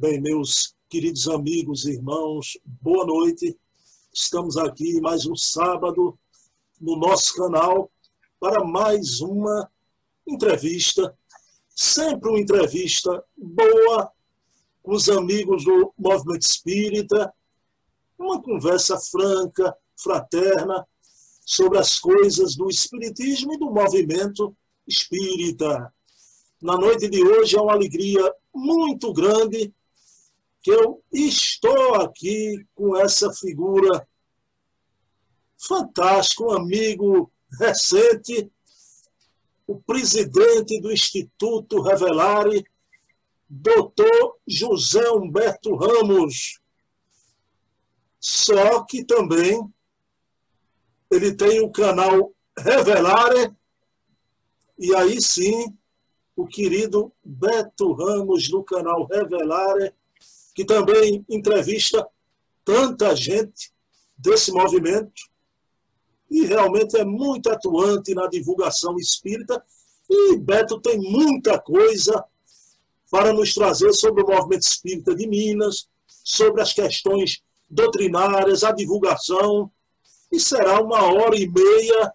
[0.00, 3.54] Bem, meus queridos amigos e irmãos, boa noite.
[4.10, 6.18] Estamos aqui mais um sábado
[6.80, 7.92] no nosso canal
[8.40, 9.70] para mais uma
[10.26, 11.14] entrevista.
[11.76, 14.10] Sempre uma entrevista boa
[14.82, 17.30] com os amigos do Movimento Espírita,
[18.18, 20.88] uma conversa franca, fraterna,
[21.44, 24.56] sobre as coisas do Espiritismo e do movimento
[24.88, 25.92] espírita.
[26.58, 29.74] Na noite de hoje é uma alegria muito grande
[30.62, 34.06] que eu estou aqui com essa figura
[35.58, 38.50] fantástica, um amigo recente,
[39.66, 42.64] o presidente do Instituto Revelare,
[43.48, 46.60] doutor José Humberto Ramos.
[48.18, 49.62] Só que também
[51.10, 53.54] ele tem o canal Revelare,
[54.78, 55.76] e aí sim,
[56.36, 59.94] o querido Beto Ramos do canal Revelare,
[60.60, 62.06] que também entrevista
[62.62, 63.72] tanta gente
[64.16, 65.22] desse movimento,
[66.30, 69.64] e realmente é muito atuante na divulgação espírita,
[70.08, 72.22] e Beto tem muita coisa
[73.10, 79.70] para nos trazer sobre o movimento espírita de Minas, sobre as questões doutrinárias, a divulgação,
[80.30, 82.12] e será uma hora e meia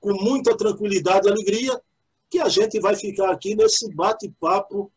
[0.00, 1.78] com muita tranquilidade e alegria
[2.30, 4.90] que a gente vai ficar aqui nesse bate-papo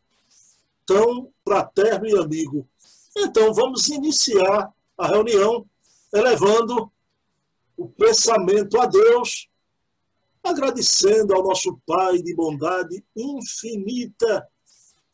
[0.86, 2.68] tão fraterno e amigo.
[3.16, 5.66] Então, vamos iniciar a reunião
[6.12, 6.90] elevando
[7.76, 9.48] o pensamento a Deus,
[10.42, 14.48] agradecendo ao nosso Pai de bondade infinita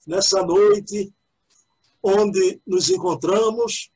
[0.07, 1.13] nessa noite
[2.03, 3.91] onde nos encontramos,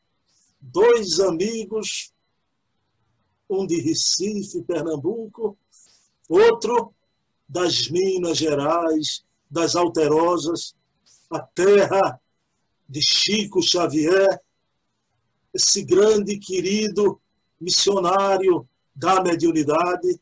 [0.60, 2.12] dois amigos,
[3.50, 5.58] um de Recife, Pernambuco,
[6.28, 6.94] outro
[7.48, 10.74] das Minas Gerais, das Alterosas,
[11.30, 12.20] a terra
[12.88, 14.40] de Chico Xavier,
[15.52, 17.20] esse grande querido
[17.60, 20.20] missionário da mediunidade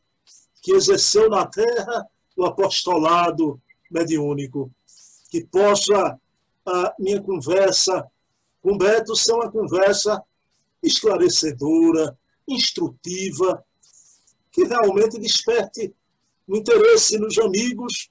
[0.61, 4.71] que exerceu na terra o apostolado mediúnico.
[5.29, 6.19] Que possa
[6.65, 8.09] a minha conversa
[8.61, 10.23] com Beto ser uma conversa
[10.81, 12.17] esclarecedora,
[12.47, 13.63] instrutiva,
[14.51, 15.93] que realmente desperte
[16.47, 18.09] o interesse nos amigos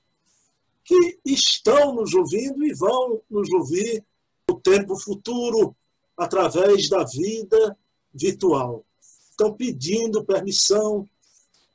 [0.85, 4.05] que estão nos ouvindo e vão nos ouvir
[4.49, 5.75] no tempo futuro
[6.17, 7.77] através da vida
[8.13, 8.85] virtual.
[9.33, 11.09] Então, pedindo permissão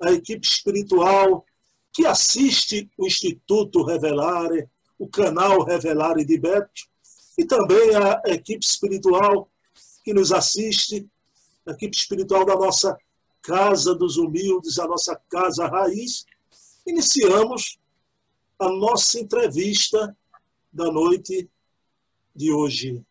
[0.02, 1.44] à equipe espiritual
[1.92, 6.88] que assiste o Instituto Revelare, o canal Revelare de Beto,
[7.38, 9.50] e também a equipe espiritual
[10.04, 11.08] que nos assiste,
[11.66, 12.98] a equipe espiritual da nossa
[13.42, 16.26] Casa dos Humildes, a nossa Casa Raiz.
[16.86, 17.79] Iniciamos
[18.60, 20.16] a nossa entrevista
[20.72, 21.50] da noite
[22.36, 23.02] de hoje.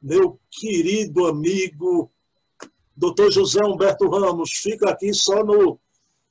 [0.00, 2.12] Meu querido amigo,
[2.94, 5.80] doutor José Humberto Ramos, fica aqui só no,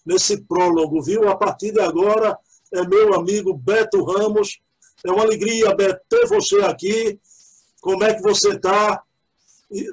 [0.06, 1.28] nesse prólogo, viu?
[1.28, 2.38] A partir de agora
[2.72, 4.62] é meu amigo Beto Ramos.
[5.04, 7.20] É uma alegria, Beto, ter você aqui.
[7.82, 9.04] Como é que você está?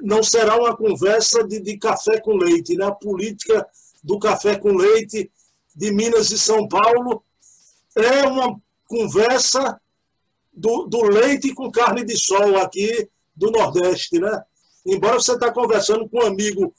[0.03, 2.85] Não será uma conversa de, de café com leite, né?
[2.85, 3.67] A política
[4.03, 5.31] do café com leite
[5.75, 7.23] de Minas e São Paulo
[7.95, 9.79] é uma conversa
[10.53, 14.43] do, do leite com carne de sol aqui do Nordeste, né?
[14.85, 16.73] Embora você está conversando com um amigo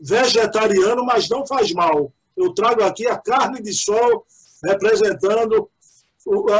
[0.00, 2.12] vegetariano, mas não faz mal.
[2.36, 4.24] Eu trago aqui a carne de sol
[4.64, 5.68] representando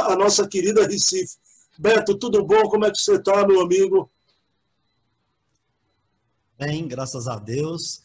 [0.06, 1.36] a nossa querida Recife.
[1.78, 2.68] Beto, tudo bom?
[2.68, 4.10] Como é que você está, meu amigo?
[6.58, 8.02] Bem, graças a Deus.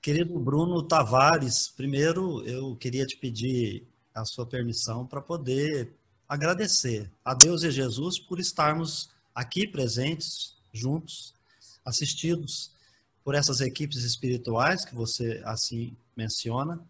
[0.00, 3.86] Querido Bruno Tavares, primeiro eu queria te pedir
[4.18, 5.92] a sua permissão para poder
[6.28, 11.34] agradecer a Deus e a Jesus por estarmos aqui presentes, juntos,
[11.84, 12.72] assistidos
[13.24, 16.84] por essas equipes espirituais que você assim menciona,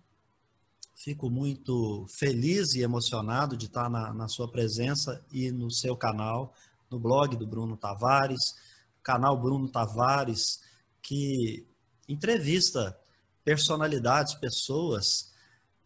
[0.99, 6.53] Fico muito feliz e emocionado de estar na, na sua presença e no seu canal,
[6.91, 8.57] no blog do Bruno Tavares,
[9.01, 10.61] canal Bruno Tavares,
[11.01, 11.65] que
[12.09, 12.99] entrevista
[13.45, 15.33] personalidades, pessoas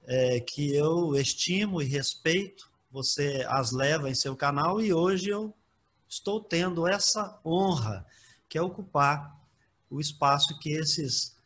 [0.04, 2.70] é, que eu estimo e respeito.
[2.90, 5.54] Você as leva em seu canal e hoje eu
[6.08, 8.06] estou tendo essa honra,
[8.48, 9.40] que é ocupar
[9.88, 11.36] o espaço que esses,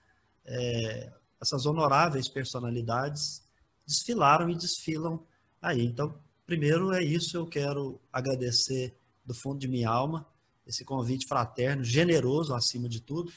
[0.45, 3.43] é, essas honoráveis personalidades
[3.87, 5.23] desfilaram e desfilam
[5.63, 5.85] aí.
[5.85, 10.27] Então, primeiro é isso, eu quero agradecer do fundo de minha alma
[10.67, 13.33] esse convite fraterno, generoso acima de tudo.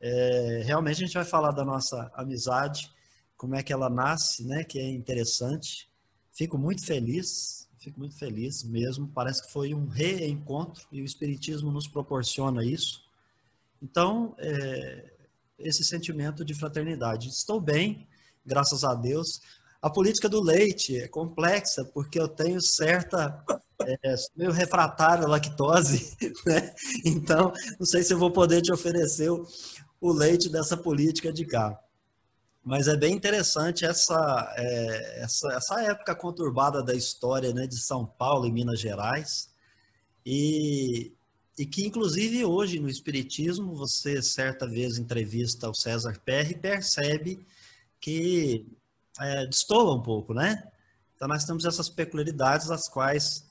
[0.00, 2.90] É, realmente a gente vai falar da nossa amizade,
[3.36, 4.64] como é que ela nasce, né?
[4.64, 5.88] Que é interessante.
[6.32, 9.08] Fico muito feliz, fico muito feliz mesmo.
[9.08, 13.04] Parece que foi um reencontro e o Espiritismo nos proporciona isso.
[13.82, 15.12] Então, é,
[15.58, 17.28] esse sentimento de fraternidade.
[17.28, 18.06] Estou bem,
[18.44, 19.40] graças a Deus.
[19.80, 23.44] A política do leite é complexa, porque eu tenho certa.
[23.82, 26.16] É, meio refratário à lactose,
[26.46, 26.74] né?
[27.04, 29.46] Então, não sei se eu vou poder te oferecer o,
[30.00, 31.78] o leite dessa política de cá.
[32.64, 38.06] Mas é bem interessante essa, é, essa, essa época conturbada da história né, de São
[38.06, 39.50] Paulo e Minas Gerais.
[40.24, 41.12] E,
[41.58, 47.46] e que, inclusive, hoje no Espiritismo, você certa vez entrevista o César Perry e percebe
[48.00, 48.66] que
[49.20, 50.66] é, destoa um pouco, né?
[51.14, 53.44] Então, nós temos essas peculiaridades as quais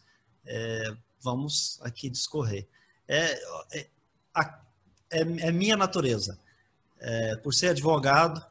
[0.44, 2.68] é, vamos aqui discorrer.
[3.08, 3.34] É,
[3.78, 3.88] é,
[5.12, 6.40] é, é minha natureza.
[7.00, 8.44] É, por ser advogado,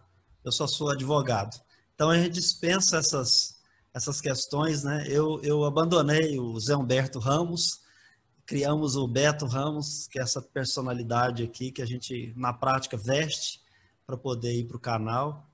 [0.44, 1.60] eu só sou advogado.
[1.94, 3.60] Então a gente dispensa essas,
[3.94, 5.04] essas questões, né?
[5.08, 7.80] Eu, eu abandonei o Zé Humberto Ramos,
[8.44, 13.60] criamos o Beto Ramos, que é essa personalidade aqui que a gente na prática veste
[14.06, 15.48] para poder ir para o canal.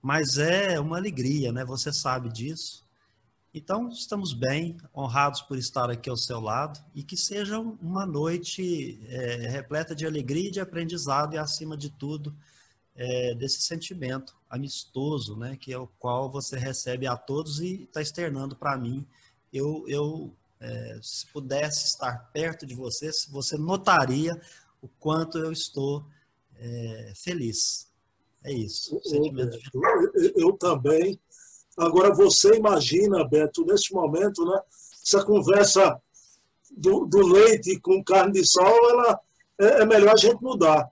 [0.00, 1.64] Mas é uma alegria, né?
[1.64, 2.88] Você sabe disso.
[3.52, 9.00] Então, estamos bem, honrados por estar aqui ao seu lado e que seja uma noite
[9.08, 12.34] é, repleta de alegria de aprendizado e, acima de tudo,
[13.00, 18.02] é, desse sentimento amistoso, né, que é o qual você recebe a todos e está
[18.02, 19.06] externando para mim.
[19.50, 20.30] Eu, eu
[20.60, 24.38] é, se pudesse estar perto de você, você notaria
[24.82, 26.04] o quanto eu estou
[26.58, 27.88] é, feliz.
[28.44, 29.00] É isso.
[29.02, 31.18] Sentimento eu, eu também.
[31.78, 34.60] Agora você imagina, Beto, neste momento, né,
[35.02, 35.98] essa conversa
[36.70, 39.20] do, do leite com carne de sol, ela
[39.58, 40.90] é, é melhor a gente mudar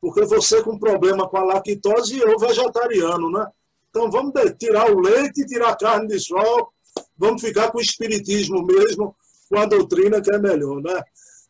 [0.00, 3.46] porque você com problema com a lactose e eu vegetariano, né?
[3.90, 6.72] Então vamos tirar o leite, tirar a carne de sol,
[7.16, 9.14] vamos ficar com o espiritismo mesmo,
[9.48, 11.02] com a doutrina que é melhor, né?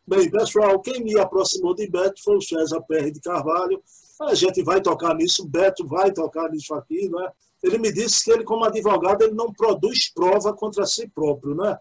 [0.05, 3.81] Bem, pessoal, quem me aproximou de Beto foi o César Perry de Carvalho.
[4.19, 7.31] A gente vai tocar nisso, Beto vai tocar nisso aqui, né?
[7.63, 11.77] Ele me disse que ele, como advogado, ele não produz prova contra si próprio, né?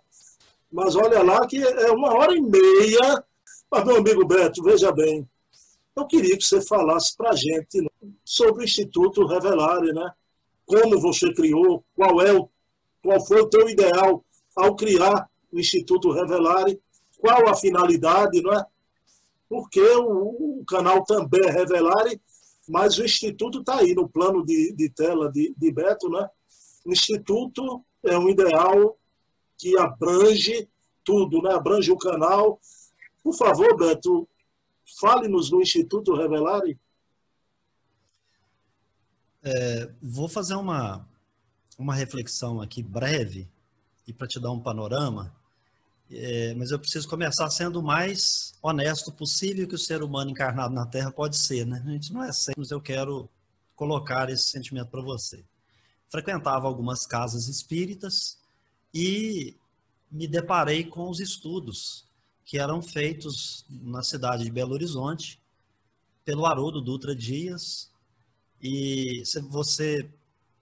[0.71, 3.25] Mas olha lá que é uma hora e meia.
[3.71, 5.27] Mas, meu amigo Beto, veja bem,
[5.97, 7.87] eu queria que você falasse para a gente
[8.25, 10.13] sobre o Instituto Revelare, né?
[10.65, 12.49] Como você criou, qual é o,
[13.03, 14.25] qual foi o teu ideal
[14.57, 16.81] ao criar o Instituto Revelare,
[17.19, 18.65] qual a finalidade, não é?
[19.49, 22.21] Porque o, o canal também é Revelare,
[22.69, 26.29] mas o Instituto está aí no plano de, de tela de, de Beto, né?
[26.85, 28.97] O Instituto é um ideal
[29.59, 30.69] que abrange
[31.05, 31.53] tudo, né?
[31.53, 32.61] Abrange o canal.
[33.23, 34.27] Por favor, Beto,
[34.99, 36.79] Fale-nos do Instituto Revelare.
[39.43, 41.07] É, vou fazer uma,
[41.79, 43.49] uma reflexão aqui breve
[44.07, 45.35] e para te dar um panorama,
[46.11, 50.75] é, mas eu preciso começar sendo o mais honesto possível que o ser humano encarnado
[50.75, 51.83] na Terra pode ser, né?
[51.87, 53.29] A gente não é sempre, mas eu quero
[53.77, 55.45] colocar esse sentimento para você.
[56.09, 58.39] Frequentava algumas casas espíritas
[58.93, 59.57] e
[60.11, 62.10] me deparei com os estudos
[62.51, 65.41] que eram feitos na cidade de Belo Horizonte
[66.25, 67.93] pelo Haroldo Dutra Dias.
[68.61, 70.11] E você,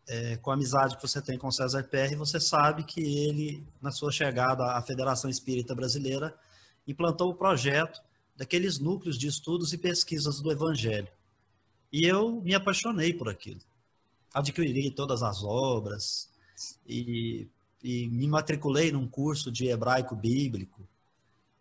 [0.07, 3.91] é, com a amizade que você tem com César Perry, você sabe que ele, na
[3.91, 6.39] sua chegada à Federação Espírita Brasileira,
[6.87, 8.03] implantou o projeto
[8.37, 11.09] daqueles núcleos de estudos e pesquisas do Evangelho.
[11.91, 13.63] E eu me apaixonei por aquilo.
[14.35, 16.29] Adquiri todas as obras
[16.87, 17.49] e,
[17.83, 20.87] e me matriculei num curso de hebraico bíblico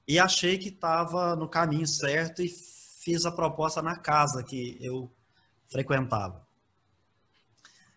[0.07, 5.11] e achei que estava no caminho certo e fiz a proposta na casa que eu
[5.67, 6.45] frequentava.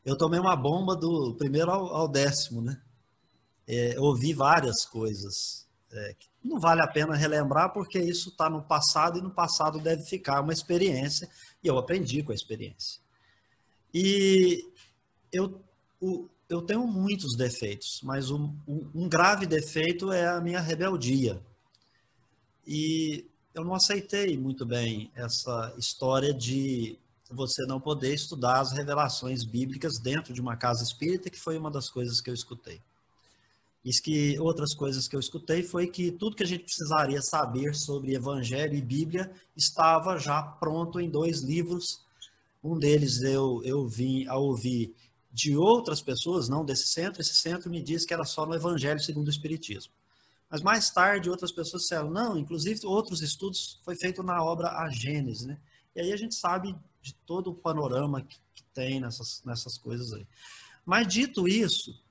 [0.04, 2.80] Eu tomei uma bomba do primeiro ao, ao décimo, né?
[3.66, 5.68] É, ouvi várias coisas.
[5.92, 10.02] É, não vale a pena relembrar porque isso está no passado e no passado deve
[10.04, 11.28] ficar uma experiência
[11.62, 13.00] e eu aprendi com a experiência.
[13.92, 14.68] E
[15.32, 15.60] eu,
[16.00, 21.40] o, eu tenho muitos defeitos, mas um, um grave defeito é a minha rebeldia.
[22.72, 26.96] E eu não aceitei muito bem essa história de
[27.28, 31.68] você não poder estudar as revelações bíblicas dentro de uma casa espírita, que foi uma
[31.68, 32.80] das coisas que eu escutei.
[33.84, 37.74] Isso que outras coisas que eu escutei foi que tudo que a gente precisaria saber
[37.74, 42.04] sobre Evangelho e Bíblia estava já pronto em dois livros.
[42.62, 44.94] Um deles eu, eu vim a ouvir
[45.32, 47.20] de outras pessoas, não desse centro.
[47.20, 49.92] Esse centro me disse que era só no Evangelho segundo o Espiritismo.
[50.50, 54.90] Mas mais tarde outras pessoas disseram, não, inclusive outros estudos foi feito na obra A
[54.90, 55.58] Gênese, né?
[55.94, 60.12] E aí a gente sabe de todo o panorama que, que tem nessas, nessas coisas
[60.12, 60.26] aí.
[60.84, 62.02] Mas dito isso,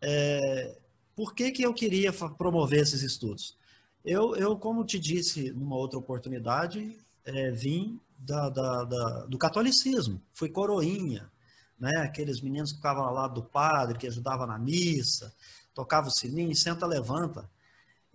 [0.00, 0.78] é,
[1.16, 3.56] por que, que eu queria promover esses estudos?
[4.04, 10.22] Eu, eu, como te disse numa outra oportunidade, é, vim da, da, da, do catolicismo,
[10.32, 11.30] fui coroinha,
[11.78, 11.96] né?
[11.98, 15.34] aqueles meninos que ficavam ao lado do padre, que ajudavam na missa,
[15.74, 17.48] tocava o sininho, senta, levanta.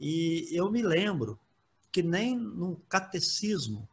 [0.05, 1.39] E eu me lembro
[1.89, 3.88] que nem no catecismo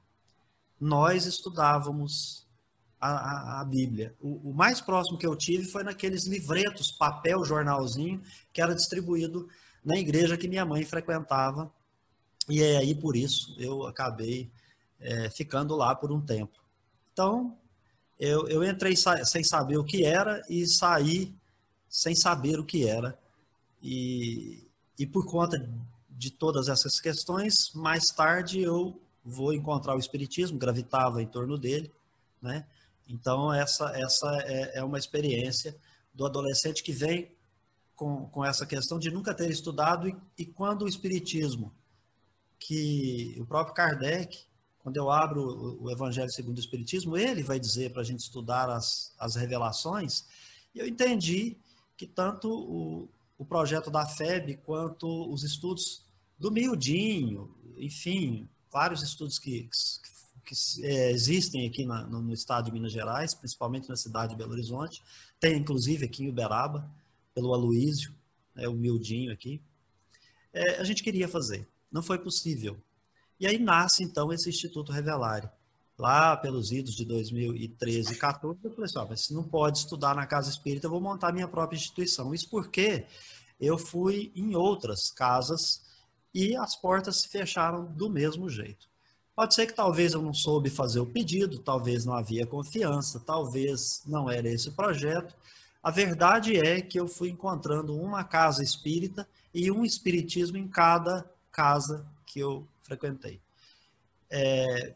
[0.80, 2.44] nós estudávamos
[3.00, 4.12] a, a, a Bíblia.
[4.20, 8.20] O, o, mais próximo que eu tive foi naqueles livretos, papel, jornalzinho,
[8.52, 9.48] que era distribuído
[9.84, 11.72] na igreja que minha mãe frequentava.
[12.48, 14.50] E é aí, por isso, eu acabei
[14.98, 16.58] é, ficando lá por um tempo.
[17.12, 17.56] Então,
[18.18, 21.32] eu, eu entrei sem saber o que era e saí
[21.88, 23.16] sem saber o que era.
[23.80, 24.66] E,
[24.98, 25.56] e por conta
[26.20, 31.90] de todas essas questões, mais tarde eu vou encontrar o Espiritismo, gravitava em torno dele,
[32.42, 32.66] né?
[33.08, 35.74] Então, essa, essa é, é uma experiência
[36.12, 37.34] do adolescente que vem
[37.96, 41.72] com, com essa questão de nunca ter estudado e, e quando o Espiritismo,
[42.58, 44.40] que o próprio Kardec,
[44.80, 48.68] quando eu abro o Evangelho segundo o Espiritismo, ele vai dizer para a gente estudar
[48.68, 50.26] as, as revelações,
[50.74, 51.56] e eu entendi
[51.96, 53.08] que tanto o,
[53.38, 56.09] o projeto da FEB quanto os estudos
[56.40, 60.10] do Miudinho, enfim, vários estudos que, que
[60.50, 64.52] que é, existem aqui na, no, estado de Minas Gerais, principalmente na cidade de Belo
[64.52, 65.00] Horizonte.
[65.38, 66.90] Tem, inclusive, aqui em Uberaba,
[67.32, 68.12] pelo Aloísio,
[68.54, 69.60] né, o Mildinho aqui.
[70.52, 72.76] É, a gente queria fazer, não foi possível.
[73.38, 75.48] E aí nasce, então, esse Instituto Revelare.
[75.96, 79.78] Lá pelos idos de 2013 e 2014, eu falei assim, ah, mas se não pode
[79.78, 82.34] estudar na Casa Espírita, eu vou montar minha própria instituição.
[82.34, 83.06] Isso porque
[83.60, 85.82] eu fui em outras casas
[86.34, 88.88] e as portas se fecharam do mesmo jeito.
[89.34, 94.02] Pode ser que talvez eu não soube fazer o pedido, talvez não havia confiança, talvez
[94.06, 95.34] não era esse o projeto.
[95.82, 101.24] A verdade é que eu fui encontrando uma casa espírita e um espiritismo em cada
[101.50, 103.40] casa que eu frequentei.
[104.28, 104.94] É,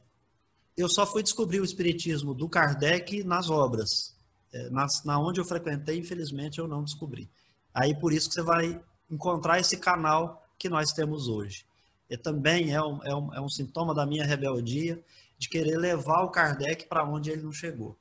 [0.77, 4.15] eu só fui descobrir o espiritismo do Kardec nas obras.
[4.53, 7.31] É, nas, na onde eu frequentei, infelizmente, eu não descobri.
[7.73, 11.67] Aí por isso que você vai encontrar esse canal que nós temos hoje
[12.09, 15.03] e também é um, é, um, é um sintoma da minha rebeldia
[15.39, 17.97] de querer levar o Kardec para onde ele não chegou.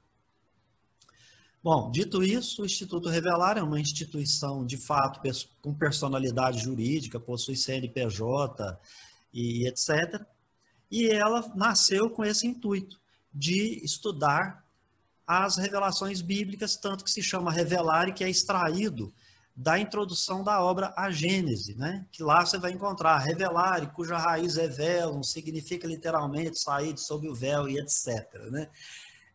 [1.63, 5.21] Bom, dito isso, o Instituto Revelar é uma instituição, de fato,
[5.61, 8.77] com personalidade jurídica, possui CNPJ
[9.33, 10.21] e etc.
[10.91, 12.99] E ela nasceu com esse intuito
[13.33, 14.63] de estudar
[15.25, 19.13] as revelações bíblicas, tanto que se chama Revelar e que é extraído
[19.55, 22.07] da introdução da obra A Gênese, né?
[22.11, 27.29] que lá você vai encontrar revelar, cuja raiz é véu, significa literalmente sair de sob
[27.29, 28.33] o véu e etc.
[28.49, 28.69] Né?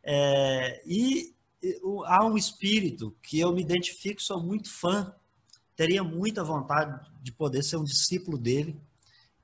[0.02, 1.34] É, e
[2.06, 5.14] há um espírito que eu me identifico, sou muito fã,
[5.76, 8.80] teria muita vontade de poder ser um discípulo dele,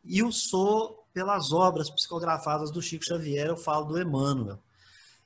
[0.02, 4.58] e o sou pelas obras psicografadas do Chico Xavier, eu falo do Emmanuel.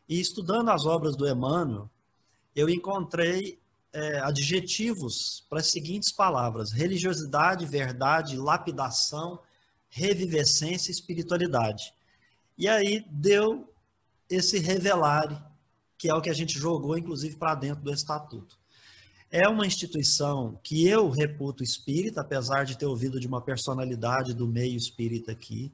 [0.06, 1.90] E estudando as obras do Emmanuel,
[2.54, 3.58] eu encontrei
[3.92, 9.40] é, adjetivos para as seguintes palavras: religiosidade, verdade, lapidação,
[9.88, 11.92] revivescência e espiritualidade.
[12.56, 13.72] E aí deu
[14.28, 15.38] esse revelare,
[15.96, 18.58] que é o que a gente jogou, inclusive, para dentro do estatuto.
[19.30, 24.46] É uma instituição que eu reputo espírita, apesar de ter ouvido de uma personalidade do
[24.46, 25.70] meio espírita aqui,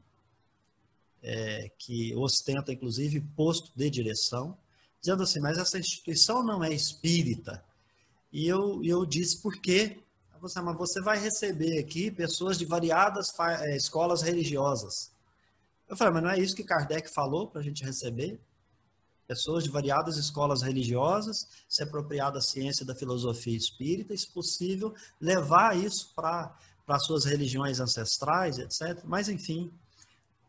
[1.23, 4.59] é, que ostenta, inclusive, posto de direção,
[5.01, 7.65] dizendo assim, mas essa instituição não é espírita,
[8.35, 10.01] e eu, eu disse, por quê?
[10.41, 15.13] Você, mas você vai receber aqui pessoas de variadas é, escolas religiosas.
[15.89, 18.41] Eu falei, mas não é isso que Kardec falou para a gente receber?
[19.29, 25.79] Pessoas de variadas escolas religiosas, se apropriar da ciência da filosofia espírita, se possível, levar
[25.79, 26.53] isso para
[26.89, 29.01] as suas religiões ancestrais, etc.
[29.05, 29.73] Mas, enfim,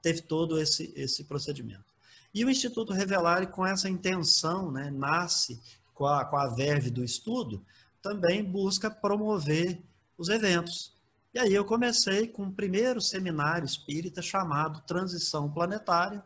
[0.02, 1.86] teve todo esse, esse procedimento.
[2.34, 5.62] E o Instituto Revelar, com essa intenção, né, nasce
[5.96, 7.66] com a, com a verve do estudo,
[8.02, 9.82] também busca promover
[10.16, 10.94] os eventos.
[11.34, 16.24] E aí eu comecei com o primeiro seminário espírita chamado Transição Planetária.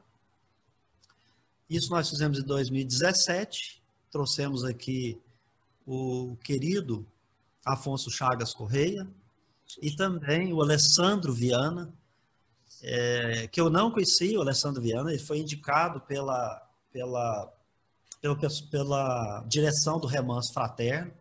[1.70, 3.82] Isso nós fizemos em 2017.
[4.12, 5.20] Trouxemos aqui
[5.86, 7.06] o querido
[7.66, 9.08] Afonso Chagas Correia
[9.82, 11.94] e também o Alessandro Viana,
[12.82, 17.52] é, que eu não conhecia, o Alessandro Viana, ele foi indicado pela, pela,
[18.70, 21.12] pela, direção do Remanso Fraterno,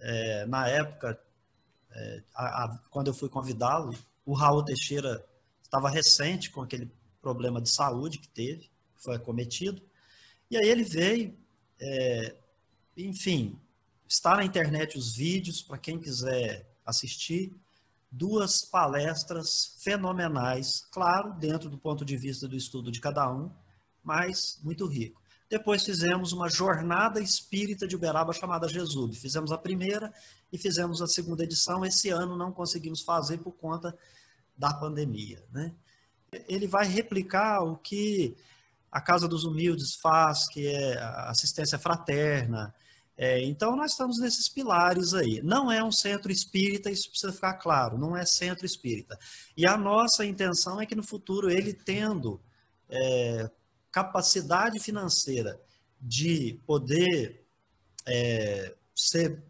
[0.00, 1.18] é, na época,
[1.90, 5.24] é, a, a, quando eu fui convidá-lo, o Raul Teixeira
[5.62, 6.90] estava recente com aquele
[7.22, 9.82] problema de saúde que teve, foi acometido,
[10.50, 11.36] e aí ele veio,
[11.80, 12.34] é,
[12.96, 13.58] enfim,
[14.06, 17.52] está na internet os vídeos, para quem quiser assisti
[18.10, 23.50] duas palestras fenomenais, claro, dentro do ponto de vista do estudo de cada um,
[24.02, 25.20] mas muito rico.
[25.48, 29.14] Depois fizemos uma jornada espírita de Uberaba chamada Jesub.
[29.14, 30.12] Fizemos a primeira
[30.52, 31.84] e fizemos a segunda edição.
[31.84, 33.96] Esse ano não conseguimos fazer por conta
[34.58, 35.44] da pandemia.
[35.52, 35.72] Né?
[36.48, 38.36] Ele vai replicar o que
[38.90, 40.98] a Casa dos Humildes faz, que é
[41.28, 42.74] assistência fraterna.
[43.16, 45.40] É, então, nós estamos nesses pilares aí.
[45.42, 49.18] Não é um centro espírita, isso precisa ficar claro, não é centro espírita.
[49.56, 52.40] E a nossa intenção é que no futuro ele tendo
[52.88, 53.50] é,
[53.90, 55.60] capacidade financeira
[56.00, 57.44] de poder
[58.06, 59.42] é, ser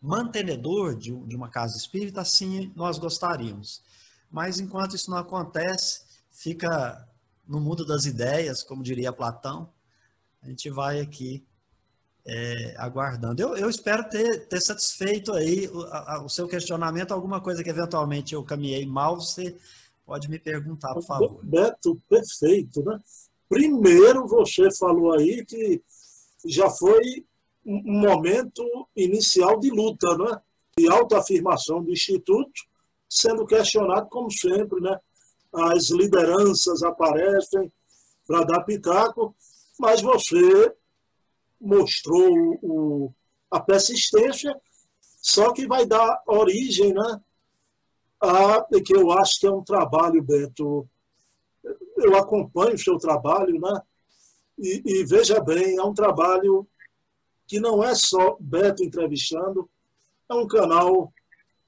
[0.00, 3.82] mantenedor de, de, uma casa espírita, sim, nós gostaríamos.
[4.30, 7.08] Mas enquanto isso não acontece, fica
[7.46, 9.72] no mundo das ideias, como diria Platão,
[10.42, 11.44] a gente vai aqui
[12.26, 13.40] é, aguardando.
[13.40, 17.70] Eu, eu, espero ter, ter satisfeito aí o, a, o, seu questionamento, alguma coisa que
[17.70, 19.56] eventualmente eu caminhei mal, você
[20.06, 21.40] pode me perguntar, por favor.
[21.42, 22.98] Beto, perfeito, né?
[23.54, 25.80] Primeiro, você falou aí que
[26.44, 27.24] já foi
[27.64, 28.64] um momento
[28.96, 30.40] inicial de luta, né?
[30.76, 32.50] de autoafirmação do Instituto,
[33.08, 34.98] sendo questionado, como sempre, né?
[35.52, 37.72] as lideranças aparecem
[38.26, 39.36] para dar pitaco,
[39.78, 40.74] mas você
[41.60, 43.14] mostrou o,
[43.48, 44.52] a persistência,
[45.22, 47.20] só que vai dar origem né,
[48.20, 50.88] a que eu acho que é um trabalho, Beto,
[51.96, 53.80] eu acompanho o seu trabalho, né?
[54.58, 56.66] E, e, veja bem, é um trabalho
[57.46, 59.68] que não é só Beto entrevistando,
[60.28, 61.12] é um canal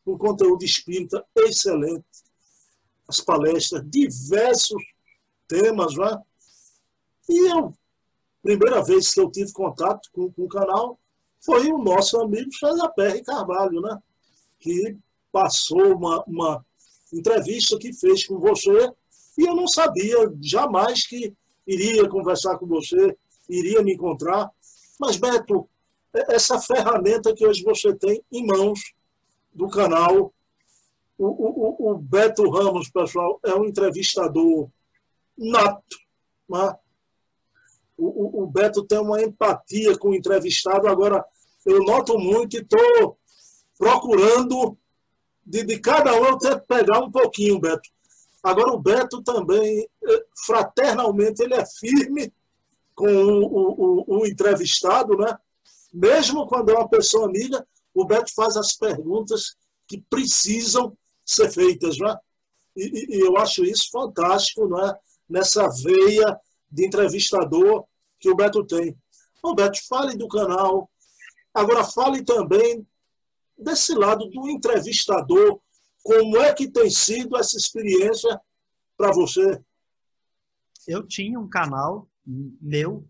[0.05, 2.05] com conteúdo espírita excelente,
[3.09, 4.83] as palestras, diversos
[5.49, 6.23] temas, né?
[7.29, 7.75] E eu,
[8.43, 10.99] primeira vez que eu tive contato com, com o canal
[11.45, 14.01] foi o nosso amigo César Perry Carvalho, né?
[14.59, 14.97] Que
[15.31, 16.65] passou uma, uma
[17.13, 18.93] entrevista que fez com você
[19.39, 21.35] e eu não sabia jamais que
[21.67, 23.17] iria conversar com você,
[23.49, 24.51] iria me encontrar.
[24.99, 25.69] Mas, Beto,
[26.29, 28.95] essa ferramenta que hoje você tem em mãos
[29.53, 30.33] do canal,
[31.19, 34.69] o, o, o Beto Ramos, pessoal, é um entrevistador
[35.37, 35.97] nato.
[36.49, 36.75] Né?
[37.97, 40.87] O, o, Beto tem uma empatia com o entrevistado.
[40.87, 41.25] Agora,
[41.65, 43.19] eu noto muito e estou
[43.79, 44.77] procurando
[45.45, 47.89] de, de cada um eu que pegar um pouquinho, Beto.
[48.47, 52.33] Agora, o Beto também, eh, fraternalmente, ele é firme
[52.95, 55.37] com o, o, o, entrevistado, né?
[55.93, 59.57] Mesmo quando é uma pessoa amiga, o Beto faz as perguntas
[59.89, 62.17] que precisam ser feitas, né?
[62.77, 64.95] E, e eu acho isso fantástico, né?
[65.29, 67.85] Nessa veia de entrevistador
[68.21, 68.97] que o Beto tem.
[69.43, 70.89] Ô, Beto, fale do canal.
[71.53, 72.87] Agora, fale também
[73.59, 75.61] desse lado do entrevistador
[76.07, 78.41] como é que tem sido essa experiência
[78.97, 79.61] para você?
[80.87, 83.05] Eu tinha um canal meu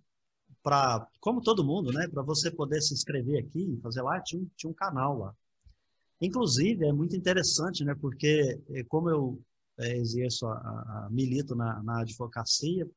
[0.62, 4.48] para, como todo mundo, né, para você poder se inscrever aqui, fazer lá, tinha um,
[4.56, 5.34] tinha um canal lá.
[6.22, 9.38] Inclusive, é muito interessante, né, porque eh, como eu
[9.78, 12.88] é, exerço, a, a, milito na, na advocacia,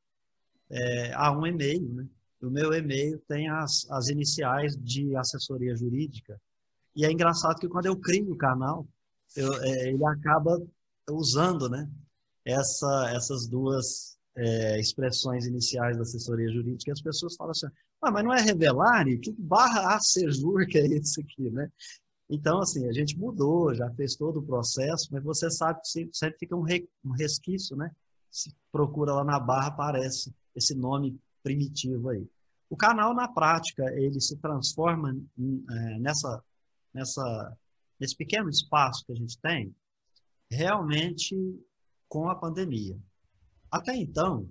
[0.70, 2.08] é, há um e-mail, né?
[2.42, 6.40] O meu e-mail tem as, as iniciais de assessoria jurídica.
[6.96, 8.88] E é engraçado que quando eu crio o canal,
[9.36, 10.60] eu, é, ele acaba
[11.08, 11.88] usando né,
[12.44, 17.66] essa, essas duas é, expressões iniciais da assessoria jurídica, e as pessoas falam assim,
[18.02, 19.04] ah, mas não é revelar?
[19.20, 21.70] Que barra ACEJUR que é isso aqui, né?
[22.28, 26.38] Então, assim, a gente mudou, já fez todo o processo, mas você sabe que sempre
[26.38, 27.90] fica um, re, um resquício, né?
[28.30, 32.24] Se procura lá na barra, aparece esse nome primitivo aí.
[32.70, 36.40] O canal, na prática, ele se transforma em, é, nessa,
[36.94, 37.56] nessa
[38.00, 39.74] nesse pequeno espaço que a gente tem,
[40.50, 41.36] realmente
[42.08, 42.98] com a pandemia.
[43.70, 44.48] Até então,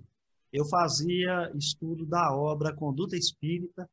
[0.52, 3.88] eu fazia estudo da obra Conduta Espírita,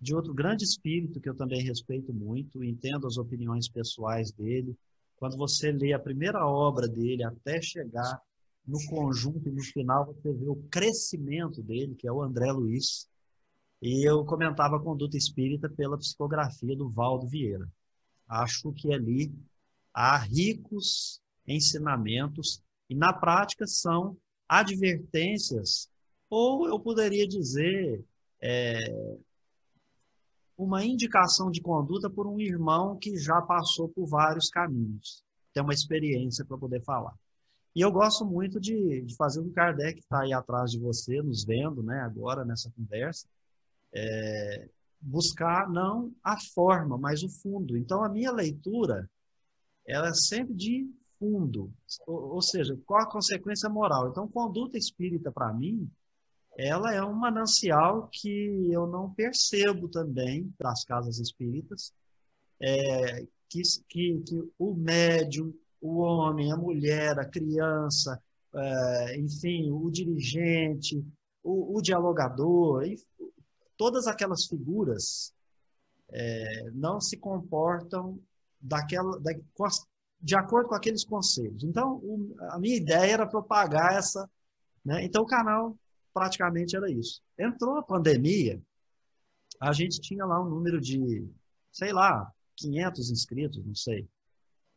[0.00, 4.76] de outro grande espírito que eu também respeito muito, entendo as opiniões pessoais dele.
[5.16, 8.20] Quando você lê a primeira obra dele até chegar
[8.66, 13.08] no conjunto e no final, você vê o crescimento dele, que é o André Luiz.
[13.80, 17.68] E eu comentava conduta espírita pela psicografia do Valdo Vieira.
[18.32, 19.30] Acho que ali
[19.92, 24.16] há ricos ensinamentos e na prática são
[24.48, 25.90] advertências,
[26.30, 28.02] ou eu poderia dizer
[28.40, 29.18] é,
[30.56, 35.74] uma indicação de conduta por um irmão que já passou por vários caminhos, tem uma
[35.74, 37.14] experiência para poder falar.
[37.76, 41.20] E eu gosto muito de, de fazer o Kardec que está aí atrás de você,
[41.20, 43.28] nos vendo né, agora nessa conversa,
[43.92, 44.70] é,
[45.02, 47.76] buscar não a forma, mas o fundo.
[47.76, 49.10] Então, a minha leitura
[49.86, 50.88] ela é sempre de
[51.18, 51.72] fundo,
[52.06, 54.08] ou, seja, qual a consequência moral.
[54.08, 55.88] Então, conduta espírita, para mim,
[56.56, 61.92] ela é um manancial que eu não percebo também para as casas espíritas,
[62.60, 68.20] é, que, que, que, o médium, o homem, a mulher, a criança,
[68.54, 71.04] é, enfim, o dirigente,
[71.42, 72.84] o, o dialogador,
[73.76, 75.34] todas aquelas figuras
[76.10, 78.20] é, não se comportam
[78.60, 79.32] daquela, da,
[80.20, 81.64] de acordo com aqueles conselhos.
[81.64, 84.28] Então, o, a minha ideia era propagar essa.
[84.84, 85.04] Né?
[85.04, 85.76] Então, o canal
[86.12, 87.22] praticamente era isso.
[87.38, 88.62] Entrou a pandemia,
[89.60, 91.28] a gente tinha lá um número de,
[91.70, 94.08] sei lá, 500 inscritos, não sei.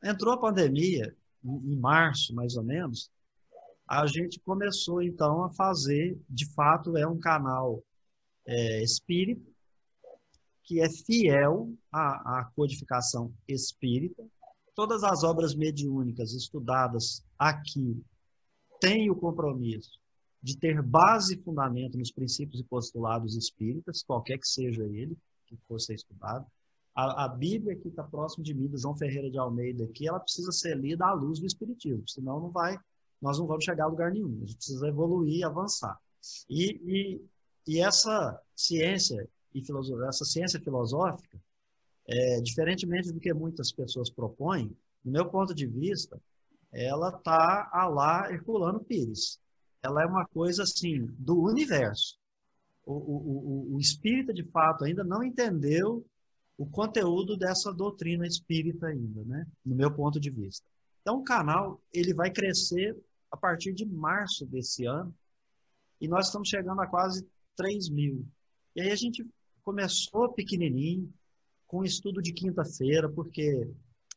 [0.04, 3.12] Entrou a pandemia, em março, mais ou menos,
[3.88, 7.84] a gente começou então a fazer, de fato, é um canal
[8.46, 9.50] é, espírita,
[10.64, 14.26] que é fiel à, à codificação espírita.
[14.74, 18.04] Todas as obras mediúnicas estudadas aqui
[18.80, 20.00] têm o compromisso
[20.42, 25.58] de ter base e fundamento nos princípios e postulados espíritas, qualquer que seja ele que
[25.68, 26.46] fosse estudado.
[26.96, 30.20] A, a Bíblia que está próximo de mim, do João Ferreira de Almeida, aqui, ela
[30.20, 32.78] precisa ser lida à luz do Espiritismo, senão não vai,
[33.22, 34.40] nós não vamos chegar a lugar nenhum.
[34.44, 36.00] A gente precisa evoluir avançar.
[36.50, 37.22] E, e,
[37.68, 39.64] e essa ciência e
[40.08, 41.40] essa ciência filosófica,
[42.08, 46.22] é, diferentemente do que muitas pessoas propõem, no meu ponto de vista,
[46.72, 49.40] ela está a lá Herculano Pires.
[49.82, 52.18] Ela é uma coisa assim do universo.
[52.86, 56.06] O, o, o, o espírita, de fato, ainda não entendeu
[56.58, 59.48] o conteúdo dessa doutrina espírita ainda, né?
[59.66, 60.66] No meu ponto de vista.
[61.02, 62.98] Então, o canal ele vai crescer
[63.32, 65.14] a partir de março desse ano
[66.00, 67.26] e nós estamos chegando a quase
[67.56, 68.26] 3 mil.
[68.76, 69.26] E aí a gente
[69.64, 71.12] começou pequenininho,
[71.68, 73.68] com estudo de quinta-feira, porque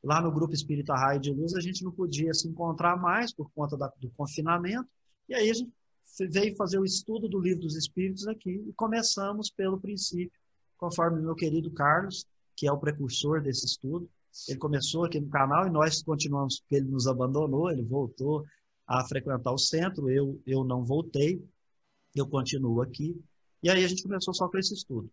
[0.02, 3.50] lá no Grupo Espírita Raio de Luz a gente não podia se encontrar mais por
[3.52, 4.88] conta da, do confinamento.
[5.28, 5.72] E aí a gente
[6.30, 10.38] veio fazer o estudo do Livro dos Espíritos aqui e começamos pelo princípio,
[10.76, 14.08] conforme meu querido Carlos, que é o precursor desse estudo.
[14.46, 18.44] Ele começou aqui no canal e nós continuamos, porque ele nos abandonou, ele voltou
[18.86, 21.42] a frequentar o centro, eu, eu não voltei,
[22.14, 23.20] eu continuo aqui.
[23.62, 25.10] E aí a gente começou só com esse estudo.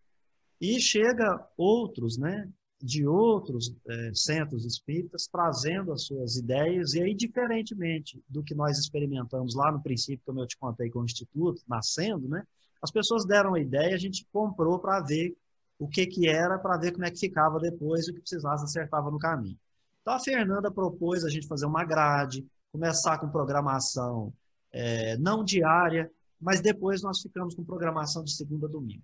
[0.60, 2.50] E chega outros, né,
[2.82, 8.78] de outros é, centros espíritas trazendo as suas ideias, e aí, diferentemente do que nós
[8.78, 12.46] experimentamos lá no princípio, como eu te contei com o Instituto, nascendo, né,
[12.82, 15.36] as pessoas deram a ideia, a gente comprou para ver
[15.80, 19.10] o que, que era, para ver como é que ficava depois, o que precisasse acertava
[19.10, 19.58] no caminho.
[20.02, 24.32] Então, a Fernanda propôs a gente fazer uma grade, começar com programação
[24.72, 29.04] é, não diária, mas depois nós ficamos com programação de segunda a domingo.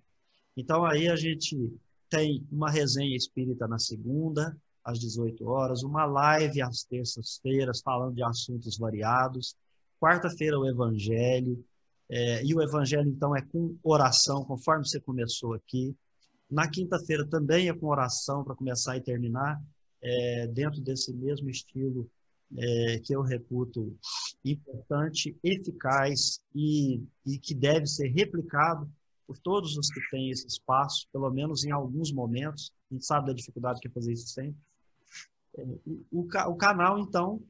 [0.56, 1.56] Então aí a gente
[2.08, 8.22] tem uma resenha espírita na segunda, às 18 horas, uma live às terças-feiras falando de
[8.22, 9.56] assuntos variados.
[10.00, 11.64] Quarta-feira o Evangelho,
[12.10, 15.96] é, e o Evangelho então é com oração, conforme você começou aqui.
[16.50, 19.58] Na quinta-feira também é com oração para começar e terminar,
[20.02, 22.10] é, dentro desse mesmo estilo
[22.58, 23.96] é, que eu reputo
[24.44, 28.90] importante, eficaz e, e que deve ser replicado
[29.26, 32.72] por todos os que têm esse espaço, pelo menos em alguns momentos.
[32.90, 34.56] A gente sabe da dificuldade que é fazer isso sempre.
[35.56, 35.64] É,
[36.10, 37.42] o, o canal, então,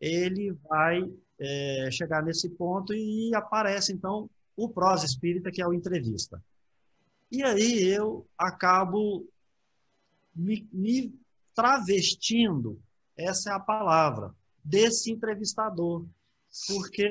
[0.00, 5.72] ele vai é, chegar nesse ponto e aparece, então, o prosa espírita, que é o
[5.72, 6.42] entrevista.
[7.30, 9.26] E aí eu acabo
[10.34, 11.14] me, me
[11.54, 12.78] travestindo,
[13.16, 16.06] essa é a palavra, desse entrevistador.
[16.66, 17.08] Porque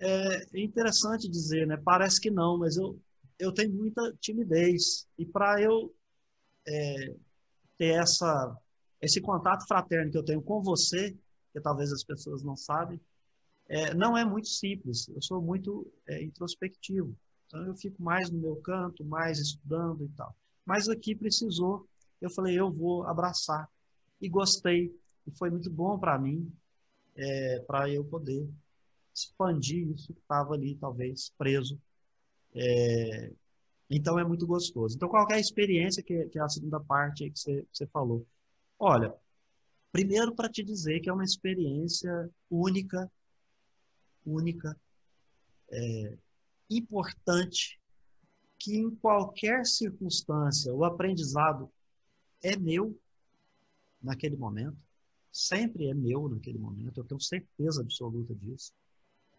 [0.00, 1.76] é interessante dizer, né?
[1.76, 2.98] Parece que não, mas eu,
[3.38, 5.06] eu tenho muita timidez.
[5.18, 5.94] E para eu
[6.66, 7.14] é,
[7.76, 8.56] ter essa,
[9.00, 11.16] esse contato fraterno que eu tenho com você,
[11.52, 13.00] que talvez as pessoas não sabem,
[13.68, 15.08] é, não é muito simples.
[15.08, 17.16] Eu sou muito é, introspectivo.
[17.46, 20.34] Então eu fico mais no meu canto, mais estudando e tal.
[20.64, 21.88] Mas aqui precisou,
[22.20, 23.68] eu falei, eu vou abraçar.
[24.20, 24.94] E gostei.
[25.28, 26.50] E foi muito bom para mim,
[27.14, 28.48] é, para eu poder
[29.14, 31.78] expandir isso que estava ali, talvez, preso.
[32.54, 33.30] É,
[33.90, 34.96] então é muito gostoso.
[34.96, 37.86] Então, qual é a experiência que, que é a segunda parte que você, que você
[37.88, 38.26] falou?
[38.78, 39.14] Olha,
[39.92, 43.10] primeiro para te dizer que é uma experiência única,
[44.24, 44.74] única,
[45.70, 46.16] é,
[46.70, 47.78] importante,
[48.58, 51.70] que em qualquer circunstância o aprendizado
[52.42, 52.98] é meu
[54.02, 54.87] naquele momento,
[55.32, 58.72] sempre é meu naquele momento, eu tenho certeza absoluta disso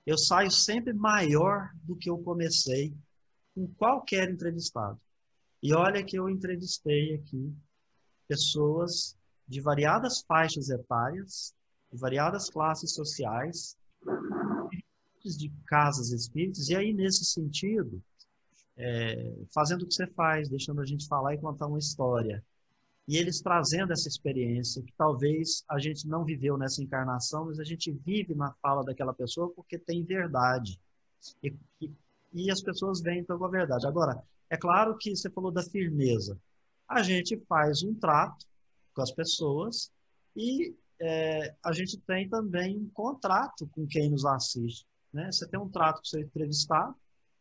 [0.10, 2.92] eu saio sempre maior do que eu comecei
[3.54, 5.00] com qualquer entrevistado.
[5.62, 7.54] E olha que eu entrevistei aqui
[8.28, 9.16] pessoas
[9.48, 11.54] de variadas faixas etárias,
[11.92, 13.78] de variadas classes sociais,
[15.24, 18.02] de casas espíritas, e aí, nesse sentido,
[18.78, 22.44] é, fazendo o que você faz, deixando a gente falar e contar uma história.
[23.10, 27.64] E eles trazendo essa experiência que talvez a gente não viveu nessa encarnação, mas a
[27.64, 30.80] gente vive na fala daquela pessoa porque tem verdade.
[31.42, 31.92] E, e,
[32.32, 33.88] e as pessoas veem então com a verdade.
[33.88, 36.38] Agora, é claro que você falou da firmeza.
[36.88, 38.46] A gente faz um trato
[38.94, 39.92] com as pessoas
[40.36, 44.86] e é, a gente tem também um contrato com quem nos assiste.
[45.12, 45.32] Né?
[45.32, 46.96] Você tem um trato com seu entrevistado,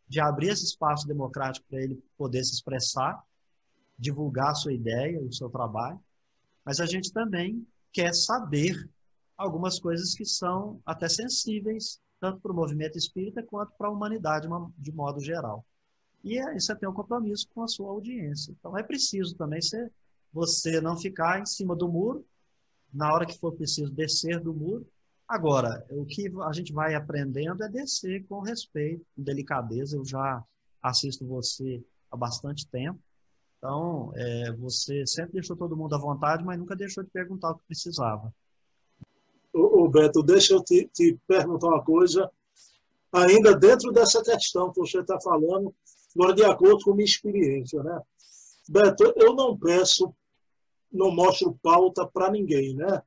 [0.08, 3.22] de abrir esse espaço democrático para ele poder se expressar,
[3.98, 6.00] divulgar a sua ideia, o seu trabalho,
[6.64, 8.88] mas a gente também quer saber
[9.36, 14.48] algumas coisas que são até sensíveis, tanto para o movimento espírita quanto para a humanidade
[14.76, 15.64] de modo geral.
[16.22, 18.52] E aí você tem um compromisso com a sua audiência.
[18.58, 19.90] Então é preciso também ser,
[20.32, 22.24] você não ficar em cima do muro,
[22.92, 24.86] na hora que for preciso descer do muro,
[25.28, 29.94] Agora, o que a gente vai aprendendo é descer com respeito, com delicadeza.
[29.94, 30.42] Eu já
[30.82, 32.98] assisto você há bastante tempo.
[33.58, 37.56] Então, é, você sempre deixou todo mundo à vontade, mas nunca deixou de perguntar o
[37.56, 38.32] que precisava.
[39.52, 42.30] Ô, Beto, deixa eu te, te, perguntar uma coisa,
[43.12, 45.74] ainda dentro dessa questão que você está falando,
[46.14, 48.00] agora de acordo com minha experiência, né?
[48.68, 50.14] Beto, eu não peço,
[50.92, 53.02] não mostro pauta para ninguém, né?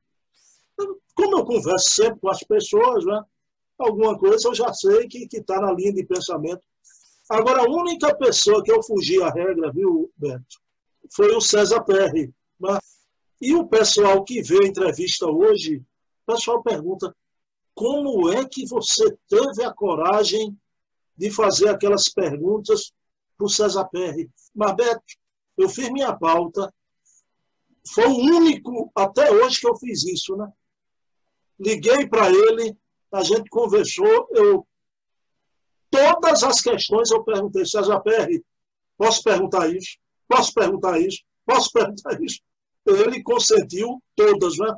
[1.14, 3.22] como eu converso sempre com as pessoas, né,
[3.78, 6.62] alguma coisa eu já sei que está na linha de pensamento.
[7.30, 10.60] Agora, a única pessoa que eu fugi a regra, viu, Beto,
[11.14, 12.32] foi o César Perry.
[13.40, 15.82] E o pessoal que vê a entrevista hoje,
[16.26, 17.14] o pessoal pergunta
[17.74, 20.56] como é que você teve a coragem
[21.16, 22.92] de fazer aquelas perguntas
[23.36, 24.30] para o César Perry.
[24.54, 25.02] Mas, Beto,
[25.56, 26.72] eu fiz minha pauta,
[27.94, 30.50] foi o único até hoje que eu fiz isso, né?
[31.62, 32.76] liguei para ele,
[33.12, 34.66] a gente conversou, eu
[35.92, 38.42] todas as questões eu perguntei, César Perry,
[38.96, 39.98] posso perguntar isso?
[40.26, 41.22] Posso perguntar isso?
[41.44, 42.40] Posso perguntar isso?
[42.86, 44.74] Ele consentiu todas, né?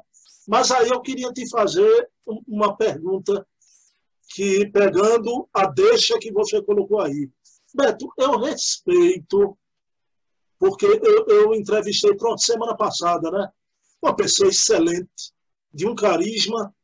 [0.46, 2.10] Mas aí eu queria te fazer
[2.46, 3.46] uma pergunta
[4.34, 7.30] que, pegando a deixa que você colocou aí.
[7.72, 9.56] Beto, eu respeito,
[10.58, 13.48] porque eu, eu entrevistei, pronto, semana passada, né?
[14.02, 15.32] Uma pessoa excelente,
[15.72, 16.74] de um carisma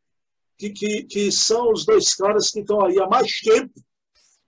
[0.56, 3.72] que, que, que são os dois caras que estão aí há mais tempo